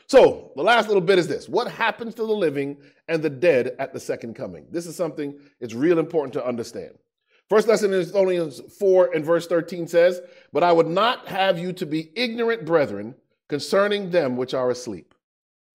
So 0.07 0.51
the 0.55 0.63
last 0.63 0.87
little 0.87 0.99
bit 0.99 1.19
is 1.19 1.27
this 1.27 1.47
what 1.47 1.69
happens 1.69 2.15
to 2.15 2.25
the 2.25 2.33
living 2.33 2.77
and 3.07 3.21
the 3.21 3.29
dead 3.29 3.75
at 3.77 3.93
the 3.93 3.99
second 3.99 4.33
coming? 4.33 4.65
This 4.71 4.87
is 4.87 4.95
something 4.95 5.37
it's 5.59 5.75
real 5.75 5.99
important 5.99 6.33
to 6.33 6.43
understand. 6.43 6.93
First 7.49 7.67
lesson 7.67 7.93
in 7.93 7.99
Thessalonians 7.99 8.61
4 8.79 9.13
and 9.13 9.23
verse 9.23 9.45
13 9.45 9.87
says, 9.87 10.21
But 10.51 10.63
I 10.63 10.71
would 10.71 10.87
not 10.87 11.27
have 11.27 11.59
you 11.59 11.71
to 11.73 11.85
be 11.85 12.11
ignorant, 12.15 12.65
brethren, 12.65 13.13
concerning 13.53 14.09
them 14.09 14.35
which 14.35 14.55
are 14.55 14.71
asleep. 14.71 15.13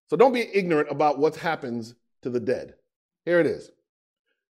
So 0.09 0.17
don't 0.17 0.33
be 0.33 0.49
ignorant 0.57 0.91
about 0.91 1.19
what 1.19 1.37
happens 1.37 1.95
to 2.23 2.31
the 2.31 2.41
dead. 2.41 2.73
Here 3.27 3.39
it 3.39 3.45
is. 3.45 3.71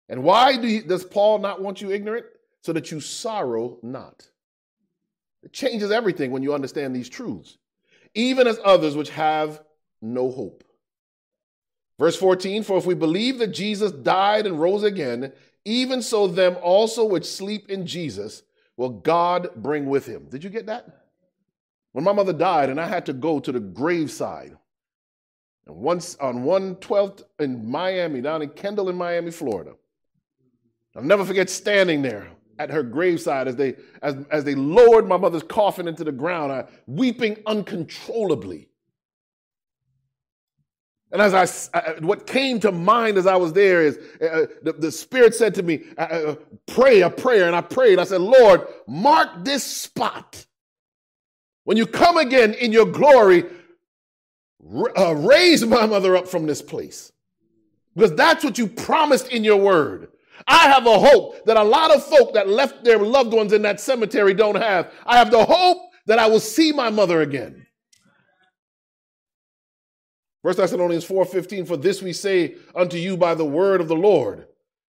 And 0.08 0.24
why 0.24 0.56
do 0.56 0.82
does 0.82 1.04
Paul 1.04 1.38
not 1.38 1.62
want 1.62 1.80
you 1.80 1.92
ignorant? 1.92 2.26
So 2.62 2.72
that 2.72 2.90
you 2.90 2.98
sorrow 2.98 3.78
not. 3.80 4.26
It 5.44 5.52
changes 5.52 5.92
everything 5.92 6.32
when 6.32 6.42
you 6.42 6.52
understand 6.52 6.96
these 6.96 7.08
truths, 7.08 7.58
even 8.12 8.48
as 8.48 8.58
others 8.64 8.96
which 8.96 9.10
have 9.10 9.62
no 10.00 10.28
hope. 10.28 10.64
Verse 12.00 12.16
14 12.16 12.64
For 12.64 12.76
if 12.76 12.86
we 12.86 12.94
believe 12.94 13.38
that 13.38 13.52
Jesus 13.52 13.92
died 13.92 14.46
and 14.46 14.60
rose 14.60 14.82
again, 14.82 15.32
even 15.64 16.02
so 16.02 16.26
them 16.26 16.56
also 16.60 17.04
which 17.04 17.24
sleep 17.24 17.70
in 17.70 17.86
Jesus 17.86 18.42
will 18.76 18.90
God 18.90 19.50
bring 19.54 19.86
with 19.86 20.06
him. 20.06 20.26
Did 20.28 20.42
you 20.42 20.50
get 20.50 20.66
that? 20.66 21.01
When 21.92 22.04
my 22.04 22.12
mother 22.12 22.32
died 22.32 22.70
and 22.70 22.80
I 22.80 22.86
had 22.86 23.06
to 23.06 23.12
go 23.12 23.38
to 23.40 23.52
the 23.52 23.60
graveside, 23.60 24.56
and 25.66 25.76
once 25.76 26.16
on 26.16 26.44
112th 26.44 27.22
in 27.38 27.70
Miami, 27.70 28.20
down 28.20 28.42
in 28.42 28.48
Kendall 28.50 28.88
in 28.88 28.96
Miami, 28.96 29.30
Florida. 29.30 29.74
I'll 30.96 31.02
never 31.02 31.24
forget 31.24 31.48
standing 31.48 32.02
there 32.02 32.28
at 32.58 32.70
her 32.70 32.82
graveside 32.82 33.48
as 33.48 33.56
they 33.56 33.76
as, 34.02 34.16
as 34.30 34.44
they 34.44 34.54
lowered 34.54 35.06
my 35.06 35.16
mother's 35.16 35.42
coffin 35.42 35.88
into 35.88 36.04
the 36.04 36.12
ground, 36.12 36.52
I, 36.52 36.64
weeping 36.86 37.38
uncontrollably. 37.46 38.68
And 41.10 41.20
as 41.20 41.70
I, 41.74 41.78
I, 41.78 41.94
what 42.00 42.26
came 42.26 42.58
to 42.60 42.72
mind 42.72 43.18
as 43.18 43.26
I 43.26 43.36
was 43.36 43.52
there 43.52 43.82
is 43.82 43.98
uh, 44.20 44.24
uh 44.24 44.46
the, 44.62 44.72
the 44.72 44.92
Spirit 44.92 45.34
said 45.34 45.54
to 45.56 45.62
me, 45.62 45.84
uh, 45.96 46.00
uh, 46.00 46.34
"Pray 46.66 47.02
a 47.02 47.10
prayer," 47.10 47.46
and 47.46 47.56
I 47.56 47.60
prayed. 47.60 47.98
I 47.98 48.04
said, 48.04 48.20
"Lord, 48.20 48.66
mark 48.86 49.44
this 49.44 49.64
spot 49.64 50.46
when 51.64 51.76
you 51.76 51.86
come 51.86 52.16
again 52.16 52.54
in 52.54 52.72
your 52.72 52.86
glory, 52.86 53.44
uh, 54.96 55.14
raise 55.14 55.64
my 55.64 55.86
mother 55.86 56.16
up 56.16 56.28
from 56.28 56.46
this 56.46 56.62
place. 56.62 57.12
Because 57.94 58.14
that's 58.14 58.42
what 58.42 58.58
you 58.58 58.66
promised 58.66 59.28
in 59.28 59.44
your 59.44 59.58
word. 59.58 60.08
I 60.46 60.68
have 60.68 60.86
a 60.86 60.98
hope 60.98 61.44
that 61.44 61.56
a 61.56 61.62
lot 61.62 61.94
of 61.94 62.04
folk 62.04 62.34
that 62.34 62.48
left 62.48 62.84
their 62.84 62.98
loved 62.98 63.32
ones 63.32 63.52
in 63.52 63.62
that 63.62 63.80
cemetery 63.80 64.34
don't 64.34 64.56
have. 64.56 64.92
I 65.06 65.18
have 65.18 65.30
the 65.30 65.44
hope 65.44 65.78
that 66.06 66.18
I 66.18 66.26
will 66.26 66.40
see 66.40 66.72
my 66.72 66.90
mother 66.90 67.20
again. 67.20 67.66
First 70.42 70.58
Thessalonians 70.58 71.04
4:15 71.04 71.66
For 71.66 71.76
this 71.76 72.02
we 72.02 72.12
say 72.12 72.56
unto 72.74 72.96
you 72.96 73.16
by 73.16 73.34
the 73.34 73.44
word 73.44 73.80
of 73.80 73.88
the 73.88 73.94
Lord 73.94 74.46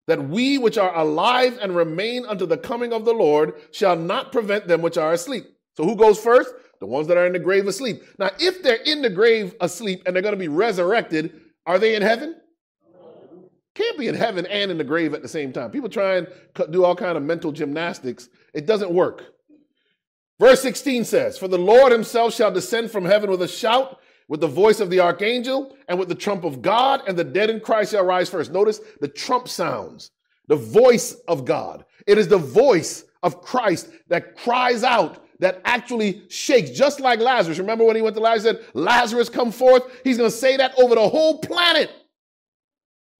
that 0.07 0.27
we 0.29 0.57
which 0.57 0.77
are 0.77 0.95
alive 0.97 1.59
and 1.61 1.75
remain 1.75 2.25
unto 2.25 2.45
the 2.45 2.57
coming 2.57 2.91
of 2.91 3.05
the 3.05 3.13
Lord 3.13 3.53
shall 3.71 3.95
not 3.95 4.31
prevent 4.31 4.67
them 4.67 4.81
which 4.81 4.97
are 4.97 5.13
asleep. 5.13 5.45
So 5.75 5.83
who 5.85 5.95
goes 5.95 6.19
first? 6.19 6.53
The 6.83 6.87
ones 6.87 7.07
that 7.07 7.15
are 7.15 7.25
in 7.25 7.31
the 7.31 7.39
grave 7.39 7.65
asleep. 7.65 8.03
Now, 8.19 8.31
if 8.41 8.61
they're 8.61 8.75
in 8.75 9.01
the 9.01 9.09
grave 9.09 9.55
asleep 9.61 10.03
and 10.05 10.13
they're 10.13 10.21
going 10.21 10.33
to 10.33 10.37
be 10.37 10.49
resurrected, 10.49 11.39
are 11.65 11.79
they 11.79 11.95
in 11.95 12.01
heaven? 12.01 12.35
Can't 13.73 13.97
be 13.97 14.09
in 14.09 14.15
heaven 14.15 14.45
and 14.47 14.69
in 14.69 14.77
the 14.77 14.83
grave 14.83 15.13
at 15.13 15.21
the 15.21 15.29
same 15.29 15.53
time. 15.53 15.71
People 15.71 15.87
try 15.87 16.17
and 16.17 16.27
do 16.71 16.83
all 16.83 16.93
kind 16.93 17.15
of 17.15 17.23
mental 17.23 17.53
gymnastics. 17.53 18.27
It 18.53 18.65
doesn't 18.65 18.91
work. 18.91 19.23
Verse 20.41 20.61
16 20.61 21.05
says, 21.05 21.37
For 21.37 21.47
the 21.47 21.57
Lord 21.57 21.93
himself 21.93 22.33
shall 22.33 22.51
descend 22.51 22.91
from 22.91 23.05
heaven 23.05 23.31
with 23.31 23.41
a 23.43 23.47
shout, 23.47 24.01
with 24.27 24.41
the 24.41 24.47
voice 24.47 24.81
of 24.81 24.89
the 24.89 24.99
archangel, 24.99 25.77
and 25.87 25.97
with 25.97 26.09
the 26.09 26.15
trump 26.15 26.43
of 26.43 26.61
God, 26.61 27.01
and 27.07 27.17
the 27.17 27.23
dead 27.23 27.49
in 27.49 27.61
Christ 27.61 27.91
shall 27.91 28.03
rise 28.03 28.29
first. 28.29 28.51
Notice 28.51 28.81
the 28.99 29.07
trump 29.07 29.47
sounds, 29.47 30.11
the 30.49 30.57
voice 30.57 31.13
of 31.29 31.45
God. 31.45 31.85
It 32.05 32.17
is 32.17 32.27
the 32.27 32.37
voice 32.37 33.05
of 33.21 33.41
Christ 33.41 33.87
that 34.09 34.35
cries 34.35 34.83
out 34.83 35.22
that 35.43 35.61
actually 35.65 36.23
shakes, 36.29 36.69
just 36.71 36.99
like 36.99 37.19
Lazarus. 37.19 37.59
Remember 37.59 37.83
when 37.83 37.95
he 37.95 38.01
went 38.01 38.15
to 38.15 38.21
Lazarus 38.21 38.57
said, 38.57 38.65
Lazarus, 38.73 39.29
come 39.29 39.51
forth? 39.51 39.83
He's 40.03 40.17
going 40.17 40.29
to 40.29 40.35
say 40.35 40.57
that 40.57 40.73
over 40.79 40.95
the 40.95 41.09
whole 41.09 41.39
planet. 41.39 41.91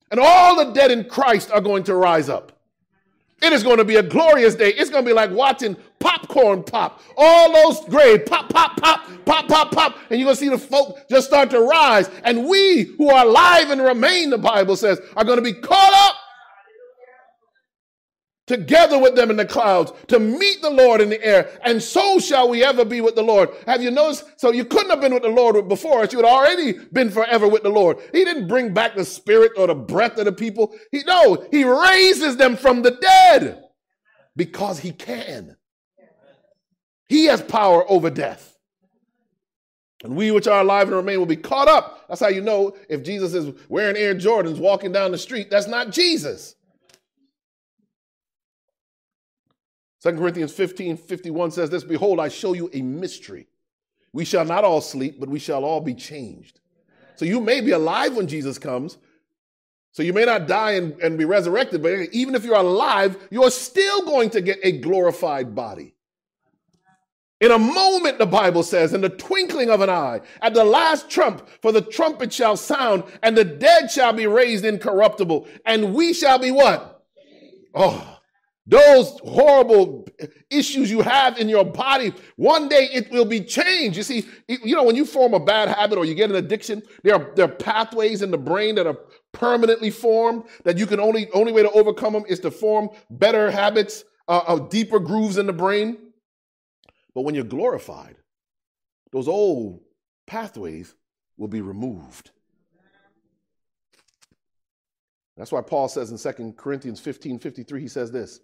And 0.09 0.19
all 0.19 0.55
the 0.55 0.71
dead 0.71 0.91
in 0.91 1.05
Christ 1.05 1.51
are 1.51 1.61
going 1.61 1.83
to 1.85 1.95
rise 1.95 2.29
up. 2.29 2.51
It 3.41 3.51
is 3.51 3.61
going 3.61 3.77
to 3.77 3.83
be 3.83 3.97
a 3.97 4.03
glorious 4.03 4.55
day. 4.55 4.69
It's 4.69 4.89
going 4.89 5.03
to 5.03 5.09
be 5.09 5.13
like 5.13 5.31
watching 5.31 5.75
popcorn 5.99 6.63
pop. 6.63 7.01
All 7.17 7.51
those 7.51 7.83
graves 7.89 8.23
pop, 8.25 8.49
pop, 8.49 8.77
pop, 8.77 9.05
pop, 9.25 9.47
pop, 9.49 9.71
pop. 9.71 9.97
And 10.09 10.17
you're 10.19 10.27
going 10.27 10.37
to 10.37 10.39
see 10.39 10.49
the 10.49 10.57
folk 10.57 11.09
just 11.09 11.27
start 11.27 11.49
to 11.49 11.59
rise. 11.59 12.09
And 12.23 12.47
we 12.47 12.83
who 12.97 13.09
are 13.09 13.25
alive 13.25 13.69
and 13.69 13.81
remain, 13.81 14.29
the 14.29 14.37
Bible 14.37 14.77
says, 14.77 15.01
are 15.17 15.25
going 15.25 15.39
to 15.39 15.43
be 15.43 15.53
caught 15.53 15.93
up 15.93 16.15
together 18.45 18.99
with 18.99 19.15
them 19.15 19.29
in 19.29 19.37
the 19.37 19.45
clouds 19.45 19.91
to 20.07 20.19
meet 20.19 20.61
the 20.61 20.69
Lord 20.69 21.01
in 21.01 21.09
the 21.09 21.23
air. 21.23 21.49
And 21.63 21.81
so 21.81 22.19
shall 22.19 22.49
we 22.49 22.63
ever 22.63 22.83
be 22.83 23.01
with 23.01 23.15
the 23.15 23.23
Lord. 23.23 23.49
Have 23.65 23.81
you 23.81 23.91
noticed? 23.91 24.25
So 24.37 24.51
you 24.51 24.65
couldn't 24.65 24.89
have 24.89 25.01
been 25.01 25.13
with 25.13 25.23
the 25.23 25.29
Lord 25.29 25.67
before 25.69 26.03
us. 26.03 26.11
You 26.11 26.19
had 26.19 26.27
already 26.27 26.73
been 26.91 27.09
forever 27.09 27.47
with 27.47 27.63
the 27.63 27.69
Lord. 27.69 27.97
He 28.11 28.25
didn't 28.25 28.47
bring 28.47 28.73
back 28.73 28.95
the 28.95 29.05
spirit 29.05 29.53
or 29.57 29.67
the 29.67 29.75
breath 29.75 30.17
of 30.17 30.25
the 30.25 30.33
people. 30.33 30.75
He, 30.91 31.03
no, 31.05 31.45
he 31.51 31.63
raises 31.63 32.37
them 32.37 32.57
from 32.57 32.81
the 32.81 32.91
dead 32.91 33.63
because 34.35 34.79
he 34.79 34.91
can. 34.91 35.55
He 37.07 37.25
has 37.25 37.41
power 37.41 37.89
over 37.89 38.09
death. 38.09 38.57
And 40.03 40.17
we 40.17 40.31
which 40.31 40.47
are 40.47 40.61
alive 40.61 40.87
and 40.87 40.97
remain 40.97 41.19
will 41.19 41.25
be 41.25 41.37
caught 41.37 41.69
up. 41.69 42.05
That's 42.09 42.19
how 42.19 42.27
you 42.27 42.41
know 42.41 42.75
if 42.89 43.03
Jesus 43.03 43.33
is 43.33 43.53
wearing 43.69 43.95
Air 43.95 44.15
Jordans 44.15 44.59
walking 44.59 44.91
down 44.91 45.11
the 45.11 45.17
street, 45.17 45.49
that's 45.49 45.67
not 45.67 45.91
Jesus. 45.91 46.55
2 50.03 50.17
Corinthians 50.17 50.51
15 50.51 50.97
51 50.97 51.51
says 51.51 51.69
this 51.69 51.83
Behold, 51.83 52.19
I 52.19 52.27
show 52.27 52.53
you 52.53 52.69
a 52.73 52.81
mystery. 52.81 53.47
We 54.11 54.25
shall 54.25 54.45
not 54.45 54.63
all 54.63 54.81
sleep, 54.81 55.19
but 55.19 55.29
we 55.29 55.39
shall 55.39 55.63
all 55.63 55.81
be 55.81 55.95
changed. 55.95 56.59
So 57.15 57.25
you 57.25 57.39
may 57.39 57.61
be 57.61 57.71
alive 57.71 58.15
when 58.15 58.27
Jesus 58.27 58.59
comes. 58.59 58.97
So 59.91 60.03
you 60.03 60.11
may 60.11 60.25
not 60.25 60.47
die 60.47 60.71
and, 60.71 60.99
and 61.01 61.17
be 61.17 61.25
resurrected, 61.25 61.81
but 61.83 61.91
even 62.11 62.35
if 62.35 62.43
you're 62.43 62.55
alive, 62.55 63.17
you're 63.29 63.51
still 63.51 64.05
going 64.05 64.31
to 64.31 64.41
get 64.41 64.59
a 64.63 64.79
glorified 64.79 65.53
body. 65.53 65.93
In 67.39 67.51
a 67.51 67.59
moment, 67.59 68.17
the 68.17 68.25
Bible 68.25 68.63
says, 68.63 68.93
in 68.93 69.01
the 69.01 69.09
twinkling 69.09 69.69
of 69.69 69.81
an 69.81 69.89
eye, 69.89 70.21
at 70.41 70.53
the 70.53 70.63
last 70.63 71.09
trump, 71.09 71.47
for 71.61 71.71
the 71.71 71.81
trumpet 71.81 72.33
shall 72.33 72.57
sound, 72.57 73.03
and 73.21 73.37
the 73.37 73.43
dead 73.43 73.91
shall 73.91 74.13
be 74.13 74.25
raised 74.25 74.65
incorruptible, 74.65 75.47
and 75.65 75.93
we 75.93 76.13
shall 76.13 76.39
be 76.39 76.51
what? 76.51 77.05
Oh, 77.75 78.12
those 78.65 79.19
horrible 79.19 80.07
issues 80.49 80.89
you 80.89 81.01
have 81.01 81.37
in 81.37 81.49
your 81.49 81.65
body, 81.65 82.13
one 82.37 82.69
day 82.69 82.87
it 82.93 83.11
will 83.11 83.25
be 83.25 83.41
changed. 83.41 83.97
You 83.97 84.03
see, 84.03 84.25
you 84.47 84.75
know, 84.75 84.83
when 84.83 84.95
you 84.95 85.05
form 85.05 85.33
a 85.33 85.39
bad 85.39 85.67
habit 85.67 85.97
or 85.97 86.05
you 86.05 86.15
get 86.15 86.29
an 86.29 86.37
addiction, 86.37 86.81
there 87.03 87.15
are, 87.15 87.31
there 87.35 87.45
are 87.45 87.55
pathways 87.55 88.21
in 88.21 88.31
the 88.31 88.37
brain 88.37 88.75
that 88.75 88.87
are 88.87 88.97
permanently 89.33 89.89
formed 89.89 90.43
that 90.63 90.77
you 90.77 90.85
can 90.85 90.99
only, 90.99 91.29
only 91.31 91.51
way 91.51 91.61
to 91.61 91.71
overcome 91.71 92.13
them 92.13 92.23
is 92.29 92.39
to 92.39 92.51
form 92.51 92.89
better 93.09 93.51
habits, 93.51 94.05
uh, 94.29 94.43
uh, 94.47 94.59
deeper 94.59 94.99
grooves 94.99 95.37
in 95.37 95.45
the 95.45 95.53
brain. 95.53 95.97
But 97.13 97.23
when 97.23 97.35
you're 97.35 97.43
glorified, 97.43 98.15
those 99.11 99.27
old 99.27 99.81
pathways 100.25 100.95
will 101.37 101.49
be 101.49 101.61
removed. 101.61 102.31
That's 105.35 105.51
why 105.51 105.61
Paul 105.61 105.89
says 105.89 106.11
in 106.11 106.33
2 106.33 106.53
Corinthians 106.53 106.99
15 106.99 107.39
53, 107.39 107.81
he 107.81 107.87
says 107.87 108.11
this 108.11 108.39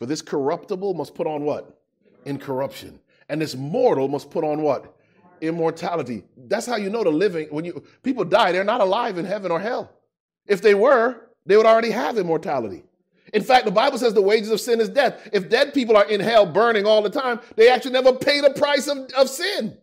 for 0.00 0.06
this 0.06 0.22
corruptible 0.22 0.94
must 0.94 1.14
put 1.14 1.26
on 1.26 1.44
what? 1.44 1.78
Incorruption. 2.24 2.98
And 3.28 3.40
this 3.40 3.54
mortal 3.54 4.08
must 4.08 4.30
put 4.30 4.44
on 4.44 4.62
what? 4.62 4.96
Immortality. 5.42 6.24
That's 6.48 6.64
how 6.64 6.76
you 6.76 6.88
know 6.88 7.04
the 7.04 7.10
living. 7.10 7.48
When 7.50 7.66
you 7.66 7.84
people 8.02 8.24
die, 8.24 8.50
they're 8.50 8.64
not 8.64 8.80
alive 8.80 9.18
in 9.18 9.26
heaven 9.26 9.52
or 9.52 9.60
hell. 9.60 9.92
If 10.46 10.62
they 10.62 10.74
were, 10.74 11.28
they 11.44 11.56
would 11.56 11.66
already 11.66 11.90
have 11.90 12.16
immortality. 12.16 12.82
In 13.34 13.42
fact, 13.42 13.66
the 13.66 13.70
Bible 13.70 13.98
says 13.98 14.14
the 14.14 14.22
wages 14.22 14.50
of 14.50 14.60
sin 14.60 14.80
is 14.80 14.88
death. 14.88 15.28
If 15.34 15.50
dead 15.50 15.74
people 15.74 15.96
are 15.98 16.08
in 16.08 16.18
hell 16.18 16.46
burning 16.46 16.86
all 16.86 17.02
the 17.02 17.10
time, 17.10 17.38
they 17.56 17.68
actually 17.68 17.92
never 17.92 18.14
pay 18.14 18.40
the 18.40 18.50
price 18.50 18.88
of, 18.88 18.98
of 19.18 19.28
sin. 19.28 19.76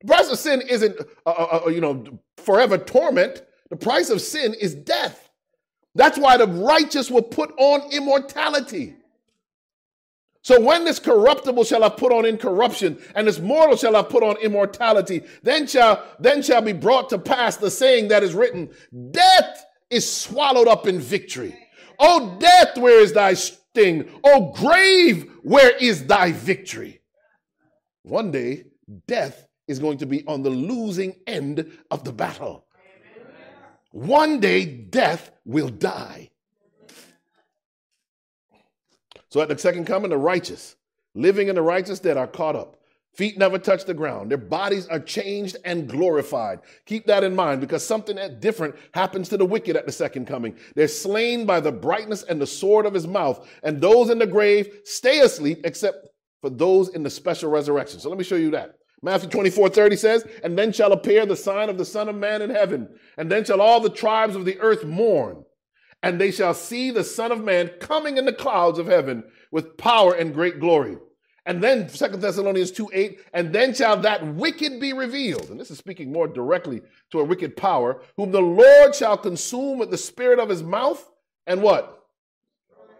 The 0.00 0.06
price 0.08 0.30
of 0.30 0.38
sin 0.38 0.62
isn't, 0.62 1.00
uh, 1.24 1.30
uh, 1.30 1.60
uh, 1.66 1.68
you 1.68 1.80
know, 1.80 2.18
forever 2.38 2.76
torment. 2.76 3.44
The 3.70 3.76
price 3.76 4.10
of 4.10 4.20
sin 4.20 4.52
is 4.60 4.74
death. 4.74 5.30
That's 5.94 6.18
why 6.18 6.38
the 6.38 6.48
righteous 6.48 7.08
will 7.08 7.22
put 7.22 7.54
on 7.56 7.92
immortality. 7.92 8.96
So 10.44 10.60
when 10.60 10.84
this 10.84 10.98
corruptible 10.98 11.64
shall 11.64 11.82
have 11.82 11.96
put 11.96 12.12
on 12.12 12.26
incorruption, 12.26 12.98
and 13.14 13.26
this 13.26 13.38
mortal 13.38 13.78
shall 13.78 13.94
have 13.94 14.10
put 14.10 14.22
on 14.22 14.36
immortality, 14.36 15.22
then 15.42 15.66
shall 15.66 16.04
then 16.20 16.42
shall 16.42 16.60
be 16.60 16.74
brought 16.74 17.08
to 17.10 17.18
pass 17.18 17.56
the 17.56 17.70
saying 17.70 18.08
that 18.08 18.22
is 18.22 18.34
written: 18.34 18.68
Death 19.10 19.64
is 19.88 20.10
swallowed 20.10 20.68
up 20.68 20.86
in 20.86 21.00
victory. 21.00 21.58
O 21.98 22.36
death, 22.38 22.76
where 22.76 23.00
is 23.00 23.14
thy 23.14 23.32
sting? 23.32 24.06
O 24.22 24.52
grave, 24.52 25.32
where 25.42 25.74
is 25.78 26.06
thy 26.06 26.32
victory? 26.32 27.00
One 28.02 28.30
day, 28.30 28.64
death 29.06 29.46
is 29.66 29.78
going 29.78 29.96
to 29.98 30.06
be 30.06 30.26
on 30.26 30.42
the 30.42 30.50
losing 30.50 31.16
end 31.26 31.72
of 31.90 32.04
the 32.04 32.12
battle. 32.12 32.66
One 33.92 34.40
day, 34.40 34.66
death 34.66 35.30
will 35.46 35.70
die. 35.70 36.32
So 39.34 39.40
at 39.40 39.48
the 39.48 39.58
second 39.58 39.86
coming, 39.86 40.10
the 40.10 40.16
righteous, 40.16 40.76
living 41.16 41.48
in 41.48 41.56
the 41.56 41.60
righteous 41.60 41.98
dead, 41.98 42.16
are 42.16 42.28
caught 42.28 42.54
up. 42.54 42.76
Feet 43.14 43.36
never 43.36 43.58
touch 43.58 43.84
the 43.84 43.92
ground. 43.92 44.30
Their 44.30 44.38
bodies 44.38 44.86
are 44.86 45.00
changed 45.00 45.56
and 45.64 45.88
glorified. 45.88 46.60
Keep 46.86 47.06
that 47.06 47.24
in 47.24 47.34
mind 47.34 47.60
because 47.60 47.84
something 47.84 48.16
different 48.38 48.76
happens 48.92 49.28
to 49.30 49.36
the 49.36 49.44
wicked 49.44 49.74
at 49.74 49.86
the 49.86 49.90
second 49.90 50.28
coming. 50.28 50.54
They're 50.76 50.86
slain 50.86 51.46
by 51.46 51.58
the 51.58 51.72
brightness 51.72 52.22
and 52.22 52.40
the 52.40 52.46
sword 52.46 52.86
of 52.86 52.94
his 52.94 53.08
mouth, 53.08 53.44
and 53.64 53.80
those 53.80 54.08
in 54.08 54.20
the 54.20 54.26
grave 54.28 54.82
stay 54.84 55.18
asleep 55.18 55.62
except 55.64 56.06
for 56.40 56.48
those 56.50 56.90
in 56.90 57.02
the 57.02 57.10
special 57.10 57.50
resurrection. 57.50 57.98
So 57.98 58.10
let 58.10 58.18
me 58.18 58.22
show 58.22 58.36
you 58.36 58.52
that. 58.52 58.76
Matthew 59.02 59.30
24, 59.30 59.68
30 59.68 59.96
says, 59.96 60.24
And 60.44 60.56
then 60.56 60.70
shall 60.70 60.92
appear 60.92 61.26
the 61.26 61.34
sign 61.34 61.70
of 61.70 61.76
the 61.76 61.84
Son 61.84 62.08
of 62.08 62.14
Man 62.14 62.40
in 62.40 62.50
heaven, 62.50 62.88
and 63.18 63.28
then 63.28 63.44
shall 63.44 63.60
all 63.60 63.80
the 63.80 63.90
tribes 63.90 64.36
of 64.36 64.44
the 64.44 64.60
earth 64.60 64.84
mourn 64.84 65.44
and 66.04 66.20
they 66.20 66.30
shall 66.30 66.52
see 66.52 66.90
the 66.90 67.02
Son 67.02 67.32
of 67.32 67.42
Man 67.42 67.68
coming 67.80 68.18
in 68.18 68.26
the 68.26 68.32
clouds 68.32 68.78
of 68.78 68.86
heaven 68.86 69.24
with 69.50 69.78
power 69.78 70.12
and 70.12 70.34
great 70.34 70.60
glory. 70.60 70.98
And 71.46 71.64
then 71.64 71.88
Second 71.88 72.20
Thessalonians 72.20 72.72
2 72.72 72.90
8, 72.92 73.20
and 73.32 73.54
then 73.54 73.72
shall 73.72 73.96
that 74.02 74.34
wicked 74.34 74.80
be 74.80 74.92
revealed. 74.92 75.48
And 75.48 75.58
this 75.58 75.70
is 75.70 75.78
speaking 75.78 76.12
more 76.12 76.28
directly 76.28 76.82
to 77.10 77.20
a 77.20 77.24
wicked 77.24 77.56
power, 77.56 78.02
whom 78.18 78.32
the 78.32 78.42
Lord 78.42 78.94
shall 78.94 79.16
consume 79.16 79.78
with 79.78 79.90
the 79.90 79.96
spirit 79.96 80.38
of 80.38 80.50
his 80.50 80.62
mouth, 80.62 81.10
and 81.46 81.62
what? 81.62 82.06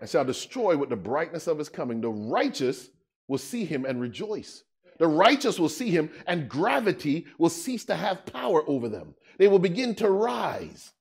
And 0.00 0.08
shall 0.08 0.24
destroy 0.24 0.74
with 0.74 0.88
the 0.88 0.96
brightness 0.96 1.46
of 1.46 1.58
his 1.58 1.68
coming. 1.68 2.00
The 2.00 2.08
righteous 2.08 2.88
will 3.28 3.36
see 3.36 3.66
him 3.66 3.84
and 3.84 4.00
rejoice. 4.00 4.64
The 4.98 5.08
righteous 5.08 5.58
will 5.58 5.68
see 5.68 5.90
him, 5.90 6.10
and 6.26 6.48
gravity 6.48 7.26
will 7.36 7.50
cease 7.50 7.84
to 7.86 7.96
have 7.96 8.24
power 8.24 8.66
over 8.66 8.88
them. 8.88 9.14
They 9.36 9.48
will 9.48 9.58
begin 9.58 9.94
to 9.96 10.08
rise. 10.08 10.92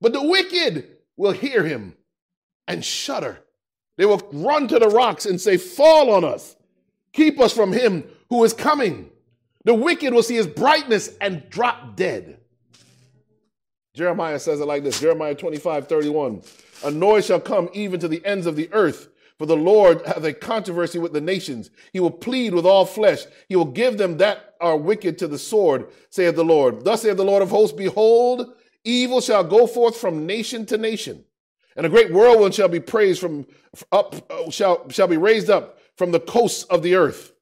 But 0.00 0.14
the 0.14 0.22
wicked 0.22 0.95
will 1.16 1.32
hear 1.32 1.64
him 1.64 1.94
and 2.68 2.84
shudder. 2.84 3.38
They 3.96 4.06
will 4.06 4.22
run 4.32 4.68
to 4.68 4.78
the 4.78 4.88
rocks 4.88 5.26
and 5.26 5.40
say, 5.40 5.56
Fall 5.56 6.10
on 6.10 6.24
us. 6.24 6.56
Keep 7.12 7.40
us 7.40 7.52
from 7.52 7.72
him 7.72 8.04
who 8.28 8.44
is 8.44 8.52
coming. 8.52 9.10
The 9.64 9.74
wicked 9.74 10.12
will 10.12 10.22
see 10.22 10.36
his 10.36 10.46
brightness 10.46 11.10
and 11.20 11.48
drop 11.50 11.96
dead. 11.96 12.38
Jeremiah 13.94 14.38
says 14.38 14.60
it 14.60 14.66
like 14.66 14.84
this 14.84 15.00
Jeremiah 15.00 15.34
25, 15.34 15.88
31. 15.88 16.42
A 16.84 16.90
noise 16.90 17.24
shall 17.24 17.40
come 17.40 17.70
even 17.72 17.98
to 18.00 18.08
the 18.08 18.24
ends 18.26 18.46
of 18.46 18.54
the 18.54 18.68
earth, 18.72 19.08
for 19.38 19.46
the 19.46 19.56
Lord 19.56 20.04
hath 20.06 20.22
a 20.22 20.34
controversy 20.34 20.98
with 20.98 21.14
the 21.14 21.20
nations. 21.20 21.70
He 21.92 22.00
will 22.00 22.10
plead 22.10 22.52
with 22.52 22.66
all 22.66 22.84
flesh. 22.84 23.24
He 23.48 23.56
will 23.56 23.64
give 23.64 23.96
them 23.96 24.18
that 24.18 24.54
are 24.60 24.76
wicked 24.76 25.18
to 25.18 25.26
the 25.26 25.38
sword, 25.38 25.86
saith 26.10 26.36
the 26.36 26.44
Lord. 26.44 26.84
Thus 26.84 27.02
saith 27.02 27.16
the 27.16 27.24
Lord 27.24 27.42
of 27.42 27.50
hosts, 27.50 27.76
Behold, 27.76 28.54
Evil 28.86 29.20
shall 29.20 29.42
go 29.42 29.66
forth 29.66 29.96
from 29.96 30.26
nation 30.26 30.64
to 30.66 30.78
nation, 30.78 31.24
and 31.74 31.84
a 31.84 31.88
great 31.88 32.12
whirlwind 32.12 32.54
shall 32.54 32.68
be 32.68 32.78
praised 32.78 33.20
from 33.20 33.44
up 33.90 34.14
uh, 34.30 34.48
shall 34.48 34.88
shall 34.90 35.08
be 35.08 35.16
raised 35.16 35.50
up 35.50 35.80
from 35.96 36.12
the 36.12 36.20
coasts 36.20 36.62
of 36.64 36.84
the 36.84 36.94
earth. 36.94 37.32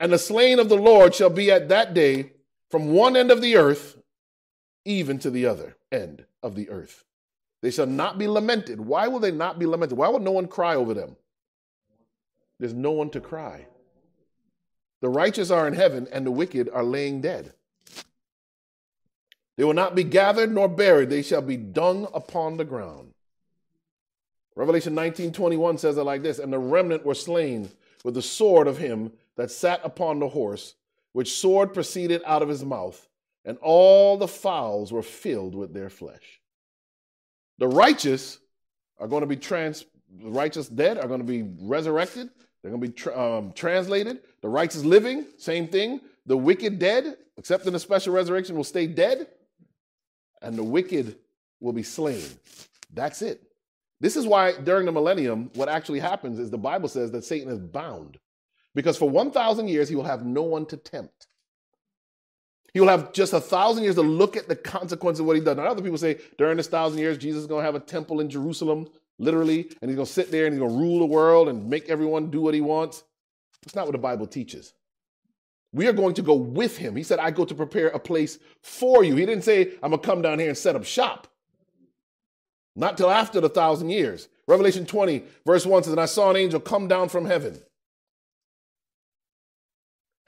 And 0.00 0.10
the 0.10 0.18
slain 0.18 0.58
of 0.58 0.70
the 0.70 0.76
Lord 0.76 1.14
shall 1.14 1.28
be 1.28 1.50
at 1.50 1.68
that 1.68 1.92
day 1.92 2.32
from 2.70 2.92
one 2.92 3.14
end 3.14 3.30
of 3.30 3.42
the 3.42 3.56
earth 3.56 3.98
even 4.86 5.18
to 5.18 5.30
the 5.30 5.44
other 5.44 5.76
end 5.92 6.24
of 6.42 6.54
the 6.54 6.70
earth. 6.70 7.04
They 7.60 7.70
shall 7.70 7.86
not 7.86 8.16
be 8.16 8.26
lamented. 8.26 8.80
Why 8.80 9.08
will 9.08 9.18
they 9.18 9.30
not 9.32 9.58
be 9.58 9.66
lamented? 9.66 9.98
Why 9.98 10.08
will 10.08 10.20
no 10.20 10.32
one 10.32 10.48
cry 10.48 10.76
over 10.76 10.94
them? 10.94 11.16
There's 12.58 12.72
no 12.72 12.92
one 12.92 13.10
to 13.10 13.20
cry. 13.20 13.66
The 15.02 15.10
righteous 15.10 15.50
are 15.50 15.68
in 15.68 15.74
heaven, 15.74 16.08
and 16.10 16.24
the 16.24 16.30
wicked 16.30 16.70
are 16.72 16.82
laying 16.82 17.20
dead. 17.20 17.52
They 19.56 19.64
will 19.64 19.74
not 19.74 19.94
be 19.94 20.04
gathered 20.04 20.52
nor 20.52 20.68
buried, 20.68 21.10
they 21.10 21.22
shall 21.22 21.42
be 21.42 21.56
dung 21.56 22.08
upon 22.12 22.56
the 22.56 22.64
ground. 22.64 23.12
Revelation 24.54 24.94
19 24.94 25.32
21 25.32 25.78
says 25.78 25.98
it 25.98 26.02
like 26.02 26.22
this 26.22 26.38
And 26.38 26.52
the 26.52 26.58
remnant 26.58 27.04
were 27.04 27.14
slain 27.14 27.70
with 28.04 28.14
the 28.14 28.22
sword 28.22 28.66
of 28.66 28.78
him 28.78 29.12
that 29.36 29.50
sat 29.50 29.80
upon 29.84 30.18
the 30.18 30.28
horse, 30.28 30.74
which 31.12 31.36
sword 31.36 31.74
proceeded 31.74 32.22
out 32.24 32.42
of 32.42 32.48
his 32.48 32.64
mouth, 32.64 33.06
and 33.44 33.58
all 33.58 34.16
the 34.16 34.28
fowls 34.28 34.92
were 34.92 35.02
filled 35.02 35.54
with 35.54 35.74
their 35.74 35.90
flesh. 35.90 36.40
The 37.58 37.68
righteous 37.68 38.38
are 38.98 39.08
going 39.08 39.22
to 39.22 39.26
be 39.26 39.36
trans, 39.36 39.84
the 40.22 40.30
righteous 40.30 40.68
dead 40.68 40.98
are 40.98 41.08
going 41.08 41.20
to 41.20 41.26
be 41.26 41.42
resurrected. 41.60 42.30
They're 42.62 42.70
going 42.70 42.82
to 42.82 42.88
be 42.88 42.94
tra- 42.94 43.38
um, 43.38 43.52
translated. 43.52 44.20
The 44.40 44.48
righteous 44.48 44.84
living, 44.84 45.26
same 45.36 45.68
thing. 45.68 46.00
The 46.26 46.36
wicked 46.36 46.78
dead, 46.78 47.16
except 47.36 47.66
in 47.66 47.74
a 47.74 47.78
special 47.78 48.12
resurrection, 48.12 48.56
will 48.56 48.64
stay 48.64 48.86
dead. 48.86 49.28
And 50.42 50.56
the 50.56 50.64
wicked 50.64 51.16
will 51.60 51.72
be 51.72 51.82
slain. 51.82 52.22
That's 52.92 53.22
it. 53.22 53.42
This 54.00 54.16
is 54.16 54.26
why 54.26 54.52
during 54.52 54.86
the 54.86 54.92
millennium, 54.92 55.50
what 55.54 55.68
actually 55.68 56.00
happens 56.00 56.38
is 56.38 56.50
the 56.50 56.58
Bible 56.58 56.88
says 56.88 57.10
that 57.12 57.24
Satan 57.24 57.50
is 57.50 57.58
bound. 57.58 58.18
Because 58.74 58.98
for 58.98 59.08
1,000 59.08 59.68
years, 59.68 59.88
he 59.88 59.96
will 59.96 60.04
have 60.04 60.24
no 60.24 60.42
one 60.42 60.66
to 60.66 60.76
tempt. 60.76 61.28
He 62.74 62.80
will 62.80 62.88
have 62.88 63.14
just 63.14 63.32
a 63.32 63.40
thousand 63.40 63.84
years 63.84 63.94
to 63.94 64.02
look 64.02 64.36
at 64.36 64.48
the 64.48 64.54
consequences 64.54 65.20
of 65.20 65.26
what 65.26 65.36
he 65.36 65.42
does. 65.42 65.56
Now, 65.56 65.64
other 65.64 65.80
people 65.80 65.96
say 65.96 66.18
during 66.36 66.58
this 66.58 66.68
thousand 66.68 66.98
years, 66.98 67.16
Jesus 67.16 67.40
is 67.40 67.46
going 67.46 67.62
to 67.62 67.64
have 67.64 67.74
a 67.74 67.80
temple 67.80 68.20
in 68.20 68.28
Jerusalem, 68.28 68.86
literally, 69.18 69.70
and 69.80 69.90
he's 69.90 69.96
going 69.96 70.06
to 70.06 70.12
sit 70.12 70.30
there 70.30 70.44
and 70.44 70.52
he's 70.52 70.60
going 70.60 70.72
to 70.72 70.78
rule 70.78 70.98
the 70.98 71.06
world 71.06 71.48
and 71.48 71.70
make 71.70 71.88
everyone 71.88 72.30
do 72.30 72.42
what 72.42 72.52
he 72.52 72.60
wants. 72.60 73.02
That's 73.64 73.74
not 73.74 73.86
what 73.86 73.92
the 73.92 73.98
Bible 73.98 74.26
teaches. 74.26 74.74
We 75.76 75.86
are 75.86 75.92
going 75.92 76.14
to 76.14 76.22
go 76.22 76.34
with 76.34 76.78
him. 76.78 76.96
He 76.96 77.02
said, 77.02 77.18
I 77.18 77.30
go 77.30 77.44
to 77.44 77.54
prepare 77.54 77.88
a 77.88 77.98
place 77.98 78.38
for 78.62 79.04
you. 79.04 79.14
He 79.14 79.26
didn't 79.26 79.44
say, 79.44 79.72
I'm 79.82 79.90
going 79.90 80.00
to 80.00 80.06
come 80.06 80.22
down 80.22 80.38
here 80.38 80.48
and 80.48 80.56
set 80.56 80.74
up 80.74 80.84
shop. 80.84 81.28
Not 82.74 82.96
till 82.96 83.10
after 83.10 83.42
the 83.42 83.50
thousand 83.50 83.90
years. 83.90 84.28
Revelation 84.48 84.86
20, 84.86 85.22
verse 85.44 85.66
1 85.66 85.82
says, 85.82 85.92
And 85.92 86.00
I 86.00 86.06
saw 86.06 86.30
an 86.30 86.36
angel 86.36 86.60
come 86.60 86.88
down 86.88 87.10
from 87.10 87.26
heaven 87.26 87.60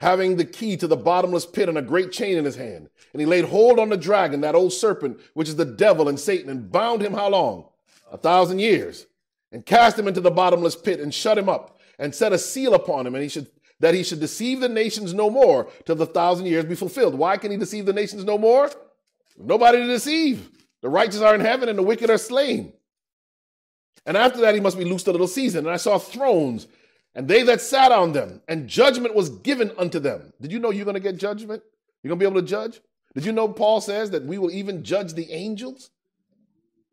having 0.01 0.37
the 0.37 0.45
key 0.45 0.77
to 0.77 0.87
the 0.87 0.95
bottomless 0.95 1.45
pit 1.45 1.67
and 1.67 1.77
a 1.77 1.81
great 1.81 2.11
chain 2.11 2.37
in 2.37 2.45
his 2.45 2.55
hand. 2.55 2.89
And 3.11 3.19
he 3.19 3.25
laid 3.25 3.45
hold 3.45 3.79
on 3.79 3.89
the 3.89 3.97
dragon, 3.97 4.41
that 4.41 4.55
old 4.55 4.71
serpent, 4.71 5.19
which 5.33 5.49
is 5.49 5.55
the 5.55 5.65
devil 5.65 6.07
and 6.07 6.19
Satan, 6.19 6.49
and 6.49 6.71
bound 6.71 7.01
him 7.01 7.13
how 7.13 7.29
long? 7.29 7.65
A 8.11 8.17
thousand 8.17 8.59
years. 8.59 9.07
And 9.51 9.65
cast 9.65 9.97
him 9.97 10.07
into 10.07 10.21
the 10.21 10.31
bottomless 10.31 10.75
pit 10.75 10.99
and 10.99 11.13
shut 11.13 11.37
him 11.37 11.49
up 11.49 11.79
and 11.97 12.13
set 12.13 12.33
a 12.33 12.37
seal 12.37 12.75
upon 12.75 13.05
him 13.05 13.15
and 13.15 13.23
he 13.23 13.29
should 13.29 13.47
that 13.79 13.93
he 13.93 14.03
should 14.03 14.19
deceive 14.19 14.59
the 14.59 14.69
nations 14.69 15.13
no 15.13 15.29
more 15.29 15.69
till 15.85 15.95
the 15.95 16.05
thousand 16.05 16.47
years 16.47 16.65
be 16.65 16.75
fulfilled. 16.75 17.15
Why 17.15 17.37
can 17.37 17.51
he 17.51 17.57
deceive 17.57 17.85
the 17.85 17.93
nations 17.93 18.23
no 18.25 18.37
more? 18.37 18.69
Nobody 19.37 19.77
to 19.79 19.87
deceive. 19.87 20.49
The 20.81 20.89
righteous 20.89 21.21
are 21.21 21.35
in 21.35 21.41
heaven 21.41 21.69
and 21.69 21.77
the 21.77 21.83
wicked 21.83 22.09
are 22.09 22.17
slain. 22.17 22.73
And 24.05 24.17
after 24.17 24.41
that, 24.41 24.55
he 24.55 24.61
must 24.61 24.77
be 24.77 24.85
loosed 24.85 25.07
a 25.07 25.11
little 25.11 25.27
season. 25.27 25.65
And 25.65 25.73
I 25.73 25.77
saw 25.77 25.97
thrones 25.97 26.67
and 27.15 27.27
they 27.27 27.43
that 27.43 27.61
sat 27.61 27.91
on 27.91 28.13
them, 28.13 28.41
and 28.47 28.67
judgment 28.67 29.15
was 29.15 29.29
given 29.29 29.71
unto 29.77 29.99
them. 29.99 30.31
Did 30.39 30.51
you 30.51 30.59
know 30.59 30.69
you're 30.69 30.85
going 30.85 30.93
to 30.93 31.01
get 31.01 31.17
judgment? 31.17 31.63
You're 32.01 32.09
going 32.09 32.19
to 32.19 32.23
be 32.23 32.29
able 32.29 32.41
to 32.41 32.47
judge? 32.47 32.79
Did 33.15 33.25
you 33.25 33.31
know 33.31 33.47
Paul 33.47 33.81
says 33.81 34.11
that 34.11 34.23
we 34.23 34.37
will 34.37 34.51
even 34.51 34.83
judge 34.83 35.13
the 35.13 35.31
angels? 35.31 35.89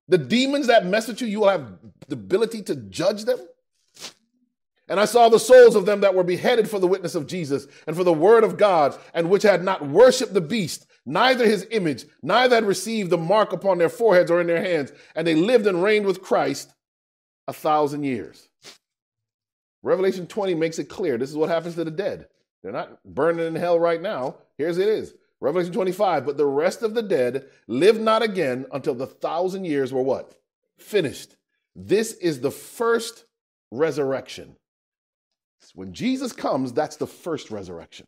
The 0.09 0.19
demons 0.19 0.69
that 0.69 0.87
mess 0.87 1.07
with 1.07 1.21
you, 1.21 1.27
you 1.27 1.41
will 1.41 1.49
have 1.49 1.67
the 2.09 2.15
ability 2.15 2.63
to 2.63 2.77
judge 2.77 3.25
them. 3.25 3.39
And 4.89 5.01
I 5.01 5.05
saw 5.05 5.29
the 5.29 5.39
souls 5.39 5.75
of 5.75 5.85
them 5.85 6.01
that 6.03 6.15
were 6.15 6.23
beheaded 6.23 6.71
for 6.71 6.79
the 6.79 6.87
witness 6.87 7.15
of 7.15 7.27
Jesus 7.27 7.67
and 7.87 7.97
for 7.97 8.05
the 8.05 8.13
word 8.13 8.45
of 8.45 8.57
God, 8.57 8.97
and 9.15 9.29
which 9.29 9.43
had 9.43 9.65
not 9.65 9.87
worshiped 9.87 10.33
the 10.33 10.41
beast, 10.41 10.87
neither 11.05 11.45
his 11.45 11.67
image, 11.71 12.05
neither 12.23 12.55
had 12.55 12.65
received 12.65 13.11
the 13.11 13.19
mark 13.19 13.53
upon 13.53 13.79
their 13.79 13.89
foreheads 13.89 14.31
or 14.31 14.41
in 14.41 14.47
their 14.47 14.63
hands, 14.63 14.93
and 15.15 15.27
they 15.27 15.35
lived 15.35 15.67
and 15.67 15.83
reigned 15.83 16.07
with 16.07 16.23
Christ 16.23 16.73
a 17.49 17.53
thousand 17.53 18.05
years. 18.05 18.49
Revelation 19.83 20.27
20 20.27 20.55
makes 20.55 20.79
it 20.79 20.89
clear 20.89 21.19
this 21.19 21.31
is 21.31 21.37
what 21.37 21.49
happens 21.49 21.75
to 21.77 21.85
the 21.85 21.91
dead. 21.91 22.29
They're 22.63 22.73
not 22.73 23.03
burning 23.05 23.47
in 23.47 23.55
hell 23.55 23.79
right 23.79 24.01
now. 24.01 24.37
Here's 24.59 24.79
it 24.79 24.89
is. 24.89 25.15
Revelation 25.41 25.73
25, 25.73 26.25
but 26.25 26.37
the 26.37 26.47
rest 26.47 26.83
of 26.83 26.95
the 26.95 27.03
dead 27.03 27.47
lived 27.69 28.01
not 28.01 28.23
again 28.23 28.67
until 28.73 28.95
the 28.95 29.07
thousand 29.07 29.65
years 29.65 29.93
were 29.93 30.03
what? 30.03 30.33
Finished. 30.79 31.37
This 31.75 32.15
is 32.15 32.41
the 32.41 32.51
first 32.51 33.25
resurrection. 33.71 34.57
When 35.75 35.93
Jesus 35.93 36.33
comes, 36.33 36.73
that's 36.73 36.97
the 36.97 37.07
first 37.07 37.51
resurrection. 37.51 38.07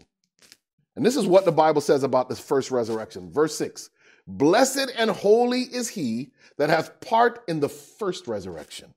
And 0.97 1.07
this 1.07 1.17
is 1.17 1.27
what 1.27 1.45
the 1.45 1.53
Bible 1.53 1.81
says 1.81 2.03
about 2.03 2.29
this 2.29 2.41
first 2.41 2.71
resurrection. 2.71 3.31
Verse 3.31 3.57
6 3.57 3.91
Blessed 4.27 4.91
and 4.97 5.11
holy 5.11 5.63
is 5.63 5.89
he 5.89 6.33
that 6.57 6.69
hath 6.69 7.01
part 7.01 7.43
in 7.49 7.61
the 7.61 7.69
first 7.69 8.27
resurrection. 8.29 8.93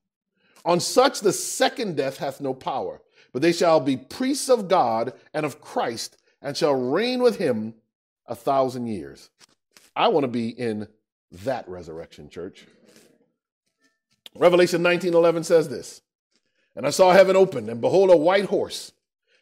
On 0.66 0.80
such 0.80 1.22
the 1.22 1.32
second 1.32 1.95
death 1.95 2.18
hath 2.18 2.41
no 2.41 2.53
power, 2.53 3.01
but 3.32 3.41
they 3.41 3.53
shall 3.53 3.80
be 3.80 3.97
priests 3.97 4.49
of 4.49 4.68
God 4.68 5.14
and 5.34 5.45
of 5.45 5.62
Christ, 5.62 6.18
and 6.41 6.57
shall 6.57 6.74
reign 6.74 7.22
with 7.22 7.38
him 7.38 7.76
a 8.28 8.36
thousand 8.36 8.88
years. 8.88 9.30
I 9.95 10.07
want 10.09 10.24
to 10.24 10.28
be 10.28 10.49
in 10.49 10.88
that 11.32 11.68
resurrection, 11.68 12.30
church. 12.30 12.66
Revelation 14.36 14.82
19:11 14.82 15.45
says 15.45 15.70
this, 15.70 16.01
And 16.76 16.86
I 16.86 16.90
saw 16.90 17.12
heaven 17.12 17.36
open, 17.36 17.70
and 17.70 17.82
behold 17.82 18.10
a 18.10 18.18
white 18.18 18.46
horse, 18.46 18.92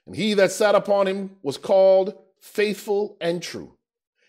and 0.06 0.16
he 0.16 0.34
that 0.34 0.52
sat 0.52 0.76
upon 0.76 1.08
him 1.08 1.38
was 1.44 1.58
called 1.58 2.16
faithful 2.40 3.18
and 3.22 3.42
true. 3.42 3.74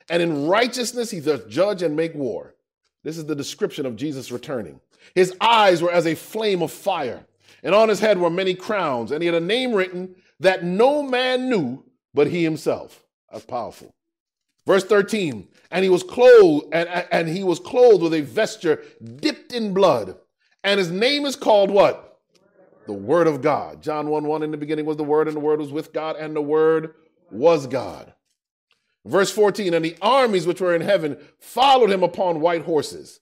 And 0.09 0.23
in 0.23 0.47
righteousness 0.47 1.11
he 1.11 1.21
doth 1.21 1.49
judge 1.49 1.83
and 1.83 1.97
make 1.97 2.15
war. 2.15 2.55
This 3.03 3.17
is 3.17 3.27
the 3.27 3.35
description 3.35 3.87
of 3.87 3.97
Jesus 3.97 4.31
returning. 4.31 4.81
His 5.15 5.35
eyes 5.41 5.81
were 5.81 5.93
as 5.93 6.07
a 6.07 6.15
flame 6.15 6.63
of 6.63 6.71
fire, 6.71 7.25
and 7.63 7.75
on 7.75 7.89
his 7.89 8.01
head 8.01 8.19
were 8.19 8.31
many 8.31 8.55
crowns, 8.55 9.11
and 9.11 9.23
he 9.23 9.27
had 9.27 9.35
a 9.35 9.41
name 9.41 9.73
written 9.73 10.15
that 10.41 10.65
no 10.65 11.03
man 11.03 11.49
knew 11.49 11.85
but 12.13 12.27
he 12.27 12.43
himself. 12.43 13.05
That's 13.31 13.45
powerful. 13.45 13.95
Verse 14.67 14.85
13, 14.85 15.49
and 15.71 15.85
he 15.85 15.89
was 15.89 16.03
clothed, 16.03 16.67
and, 16.73 16.89
and 17.11 17.29
he 17.29 17.43
was 17.43 17.59
clothed 17.59 18.03
with 18.03 18.15
a 18.15 18.21
vesture 18.21 18.83
dipped 19.17 19.53
in 19.53 19.73
blood, 19.73 20.17
and 20.63 20.79
his 20.79 20.91
name 20.91 21.25
is 21.25 21.37
called 21.37 21.71
what? 21.71 22.10
The 22.87 22.93
Word 22.93 23.26
of 23.26 23.43
God. 23.43 23.83
John 23.83 24.09
1 24.09 24.24
1 24.24 24.43
in 24.43 24.51
the 24.51 24.57
beginning 24.57 24.87
was 24.87 24.97
the 24.97 25.05
Word, 25.05 25.28
and 25.28 25.37
the 25.37 25.41
Word 25.41 25.61
was 25.61 25.72
with 25.72 25.93
God, 25.93 26.16
and 26.16 26.35
the 26.35 26.43
Word 26.43 26.95
was 27.31 27.66
God. 27.66 28.12
Verse 29.05 29.31
14, 29.33 29.72
and 29.72 29.85
the 29.85 29.97
armies 30.03 30.47
which 30.47 30.61
were 30.61 30.74
in 30.74 30.83
heaven 30.83 31.18
followed 31.39 31.91
him 31.91 32.03
upon 32.03 32.41
white 32.41 32.62
horses 32.62 33.20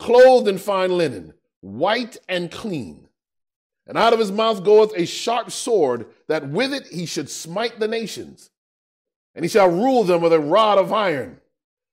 clothed 0.00 0.48
in 0.48 0.58
fine 0.58 0.96
linen, 0.96 1.34
white 1.60 2.16
and 2.28 2.50
clean. 2.50 3.06
And 3.86 3.98
out 3.98 4.12
of 4.12 4.18
his 4.18 4.32
mouth 4.32 4.64
goeth 4.64 4.92
a 4.96 5.04
sharp 5.04 5.50
sword, 5.50 6.06
that 6.26 6.48
with 6.48 6.72
it 6.72 6.86
he 6.86 7.06
should 7.06 7.28
smite 7.28 7.78
the 7.78 7.88
nations. 7.88 8.50
And 9.34 9.44
he 9.44 9.48
shall 9.48 9.68
rule 9.68 10.02
them 10.02 10.22
with 10.22 10.32
a 10.32 10.40
rod 10.40 10.78
of 10.78 10.92
iron. 10.92 11.40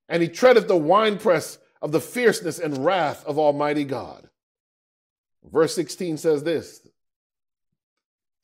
And 0.08 0.22
he 0.22 0.28
treadeth 0.28 0.68
the 0.68 0.76
winepress 0.76 1.58
of 1.82 1.92
the 1.92 2.00
fierceness 2.00 2.58
and 2.58 2.84
wrath 2.84 3.24
of 3.26 3.38
Almighty 3.38 3.84
God. 3.84 4.28
Verse 5.44 5.74
16 5.74 6.16
says 6.16 6.42
this 6.42 6.87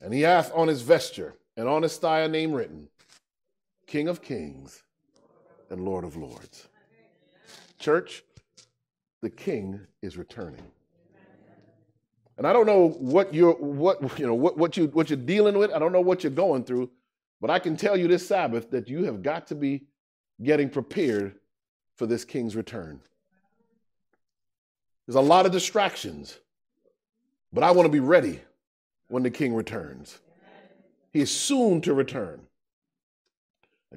And 0.00 0.12
he 0.12 0.22
hath 0.22 0.52
on 0.54 0.68
his 0.68 0.82
vesture 0.82 1.34
and 1.56 1.68
on 1.68 1.82
his 1.82 1.96
thigh 1.96 2.20
a 2.20 2.28
name 2.28 2.52
written 2.52 2.88
King 3.86 4.08
of 4.08 4.22
Kings 4.22 4.82
and 5.70 5.84
Lord 5.84 6.04
of 6.04 6.16
Lords. 6.16 6.68
Church, 7.78 8.22
the 9.22 9.30
king 9.30 9.80
is 10.02 10.16
returning. 10.16 10.62
And 12.36 12.46
I 12.46 12.52
don't 12.52 12.66
know 12.66 12.88
what 12.88 13.32
you're 13.32 13.52
what 13.52 14.18
you 14.18 14.26
know 14.26 14.34
what, 14.34 14.58
what 14.58 14.76
you 14.76 14.86
what 14.88 15.08
you're 15.08 15.16
dealing 15.16 15.56
with. 15.56 15.72
I 15.72 15.78
don't 15.78 15.92
know 15.92 16.00
what 16.00 16.24
you're 16.24 16.32
going 16.32 16.64
through, 16.64 16.90
but 17.40 17.50
I 17.50 17.58
can 17.58 17.76
tell 17.76 17.96
you 17.96 18.08
this 18.08 18.26
Sabbath 18.26 18.70
that 18.70 18.88
you 18.88 19.04
have 19.04 19.22
got 19.22 19.46
to 19.48 19.54
be 19.54 19.84
getting 20.42 20.68
prepared 20.68 21.36
for 21.96 22.06
this 22.06 22.24
king's 22.24 22.56
return. 22.56 23.00
There's 25.06 25.16
a 25.16 25.20
lot 25.20 25.46
of 25.46 25.52
distractions, 25.52 26.38
but 27.52 27.62
I 27.62 27.70
want 27.70 27.86
to 27.86 27.92
be 27.92 28.00
ready 28.00 28.40
when 29.08 29.22
the 29.22 29.30
king 29.30 29.54
returns. 29.54 30.20
He 31.12 31.20
is 31.20 31.30
soon 31.30 31.80
to 31.82 31.94
return. 31.94 32.40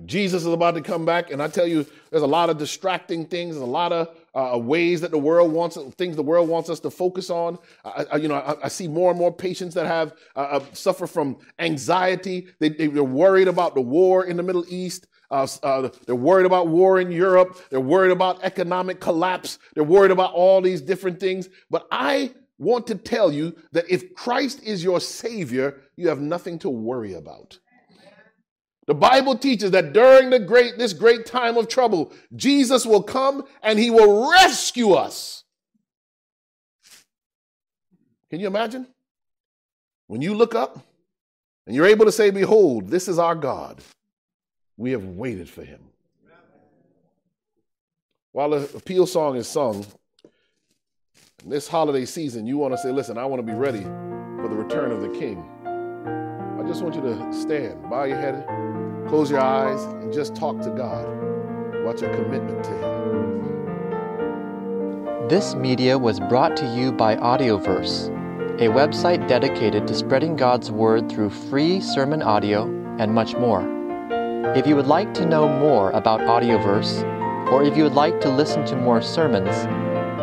Jesus 0.06 0.44
is 0.44 0.54
about 0.54 0.76
to 0.76 0.82
come 0.82 1.06
back, 1.06 1.32
and 1.32 1.42
I 1.42 1.48
tell 1.48 1.66
you, 1.66 1.86
there's 2.12 2.24
a 2.24 2.28
lot 2.28 2.50
of 2.50 2.58
distracting 2.58 3.26
things, 3.26 3.56
a 3.58 3.66
lot 3.66 3.92
of 3.92 4.16
uh, 4.36 4.58
ways 4.58 5.02
that 5.02 5.12
the 5.12 5.18
world 5.18 5.52
wants 5.52 5.78
things 5.98 6.16
the 6.16 6.22
world 6.22 6.48
wants 6.48 6.70
us 6.70 6.80
to 6.82 6.92
focus 6.92 7.30
on. 7.30 7.58
I, 7.84 8.06
I 8.12 8.16
you 8.18 8.28
know, 8.28 8.36
I, 8.36 8.66
I, 8.66 8.68
see 8.68 8.88
more 8.88 9.10
and 9.10 9.20
more 9.20 9.34
patients 9.34 9.74
that 9.74 9.88
have 9.88 10.14
uh, 10.36 10.40
uh, 10.40 10.64
suffer 10.74 11.08
from 11.08 11.38
anxiety. 11.58 12.48
They, 12.60 12.70
they, 12.70 12.86
are 12.86 13.04
worried 13.04 13.48
about 13.48 13.74
the 13.74 13.82
war 13.82 14.26
in 14.26 14.38
the 14.38 14.44
Middle 14.44 14.66
East. 14.70 15.08
Uh, 15.32 15.48
uh, 15.64 15.90
they're 16.06 16.16
worried 16.16 16.46
about 16.46 16.68
war 16.68 17.00
in 17.00 17.12
Europe. 17.12 17.60
They're 17.70 17.80
worried 17.80 18.12
about 18.12 18.44
economic 18.44 19.00
collapse. 19.00 19.58
They're 19.74 19.84
worried 19.84 20.12
about 20.12 20.34
all 20.34 20.62
these 20.62 20.82
different 20.82 21.20
things. 21.20 21.50
But 21.70 21.88
I 21.92 22.34
want 22.58 22.88
to 22.88 22.96
tell 22.96 23.32
you 23.32 23.56
that 23.72 23.90
if 23.90 24.14
Christ 24.14 24.62
is 24.64 24.84
your 24.84 25.00
Savior, 25.00 25.82
you 25.96 26.08
have 26.08 26.20
nothing 26.20 26.60
to 26.60 26.70
worry 26.70 27.14
about. 27.14 27.60
The 28.88 28.96
Bible 28.96 29.38
teaches 29.38 29.72
that 29.72 29.92
during 29.92 30.30
the 30.30 30.40
great, 30.40 30.78
this 30.78 30.94
great 30.94 31.26
time 31.26 31.58
of 31.58 31.68
trouble, 31.68 32.14
Jesus 32.36 32.86
will 32.86 33.04
come 33.04 33.44
and 33.62 33.78
he 33.78 33.92
will 33.92 34.32
rescue 34.32 34.94
us. 34.94 35.44
Can 38.30 38.40
you 38.40 38.48
imagine? 38.48 38.88
When 40.08 40.22
you 40.22 40.34
look 40.34 40.56
up 40.56 40.80
and 41.66 41.76
you're 41.76 41.86
able 41.86 42.06
to 42.06 42.12
say, 42.14 42.30
Behold, 42.30 42.88
this 42.88 43.10
is 43.10 43.20
our 43.20 43.36
God, 43.36 43.82
we 44.78 44.92
have 44.92 45.04
waited 45.04 45.50
for 45.50 45.64
him. 45.64 45.82
While 48.32 48.52
the 48.52 48.70
appeal 48.78 49.06
song 49.06 49.36
is 49.36 49.48
sung, 49.48 49.86
this 51.46 51.68
holiday 51.68 52.04
season, 52.04 52.48
you 52.48 52.58
want 52.58 52.74
to 52.74 52.78
say, 52.80 52.92
listen, 52.92 53.16
I 53.18 53.24
want 53.26 53.40
to 53.40 53.44
be 53.44 53.58
ready 53.58 53.84
for 53.84 54.48
the 54.50 54.56
return 54.56 54.92
of 54.92 55.02
the 55.02 55.10
King. 55.10 55.46
I 56.60 56.64
just 56.68 56.82
want 56.82 56.96
you 56.96 57.02
to 57.02 57.32
stand, 57.32 57.88
bow 57.92 58.06
your 58.06 58.18
head, 58.18 58.44
close 59.08 59.30
your 59.30 59.40
eyes, 59.40 59.84
and 59.84 60.12
just 60.12 60.36
talk 60.36 60.60
to 60.62 60.72
God 60.72 61.06
about 61.76 62.02
your 62.02 62.12
commitment 62.16 62.64
to 62.64 62.72
Him. 62.72 62.88
This 65.30 65.54
media 65.54 65.96
was 65.98 66.20
brought 66.20 66.58
to 66.58 66.76
you 66.76 66.92
by 66.92 67.16
Audioverse, 67.16 68.10
a 68.60 68.70
website 68.70 69.28
dedicated 69.28 69.88
to 69.88 69.94
spreading 69.94 70.36
God's 70.36 70.72
Word 70.72 71.08
through 71.08 71.30
free 71.30 71.80
sermon 71.82 72.24
audio 72.24 72.64
and 72.98 73.14
much 73.14 73.36
more. 73.36 73.62
If 74.56 74.66
you 74.66 74.76
would 74.76 74.88
like 74.88 75.14
to 75.14 75.26
know 75.26 75.48
more 75.48 75.92
about 75.92 76.20
Audioverse, 76.22 77.04
or 77.52 77.64
if 77.64 77.78
you 77.78 77.84
would 77.84 77.94
like 77.94 78.20
to 78.22 78.30
listen 78.30 78.66
to 78.66 78.76
more 78.76 79.04
sermons, 79.04 79.56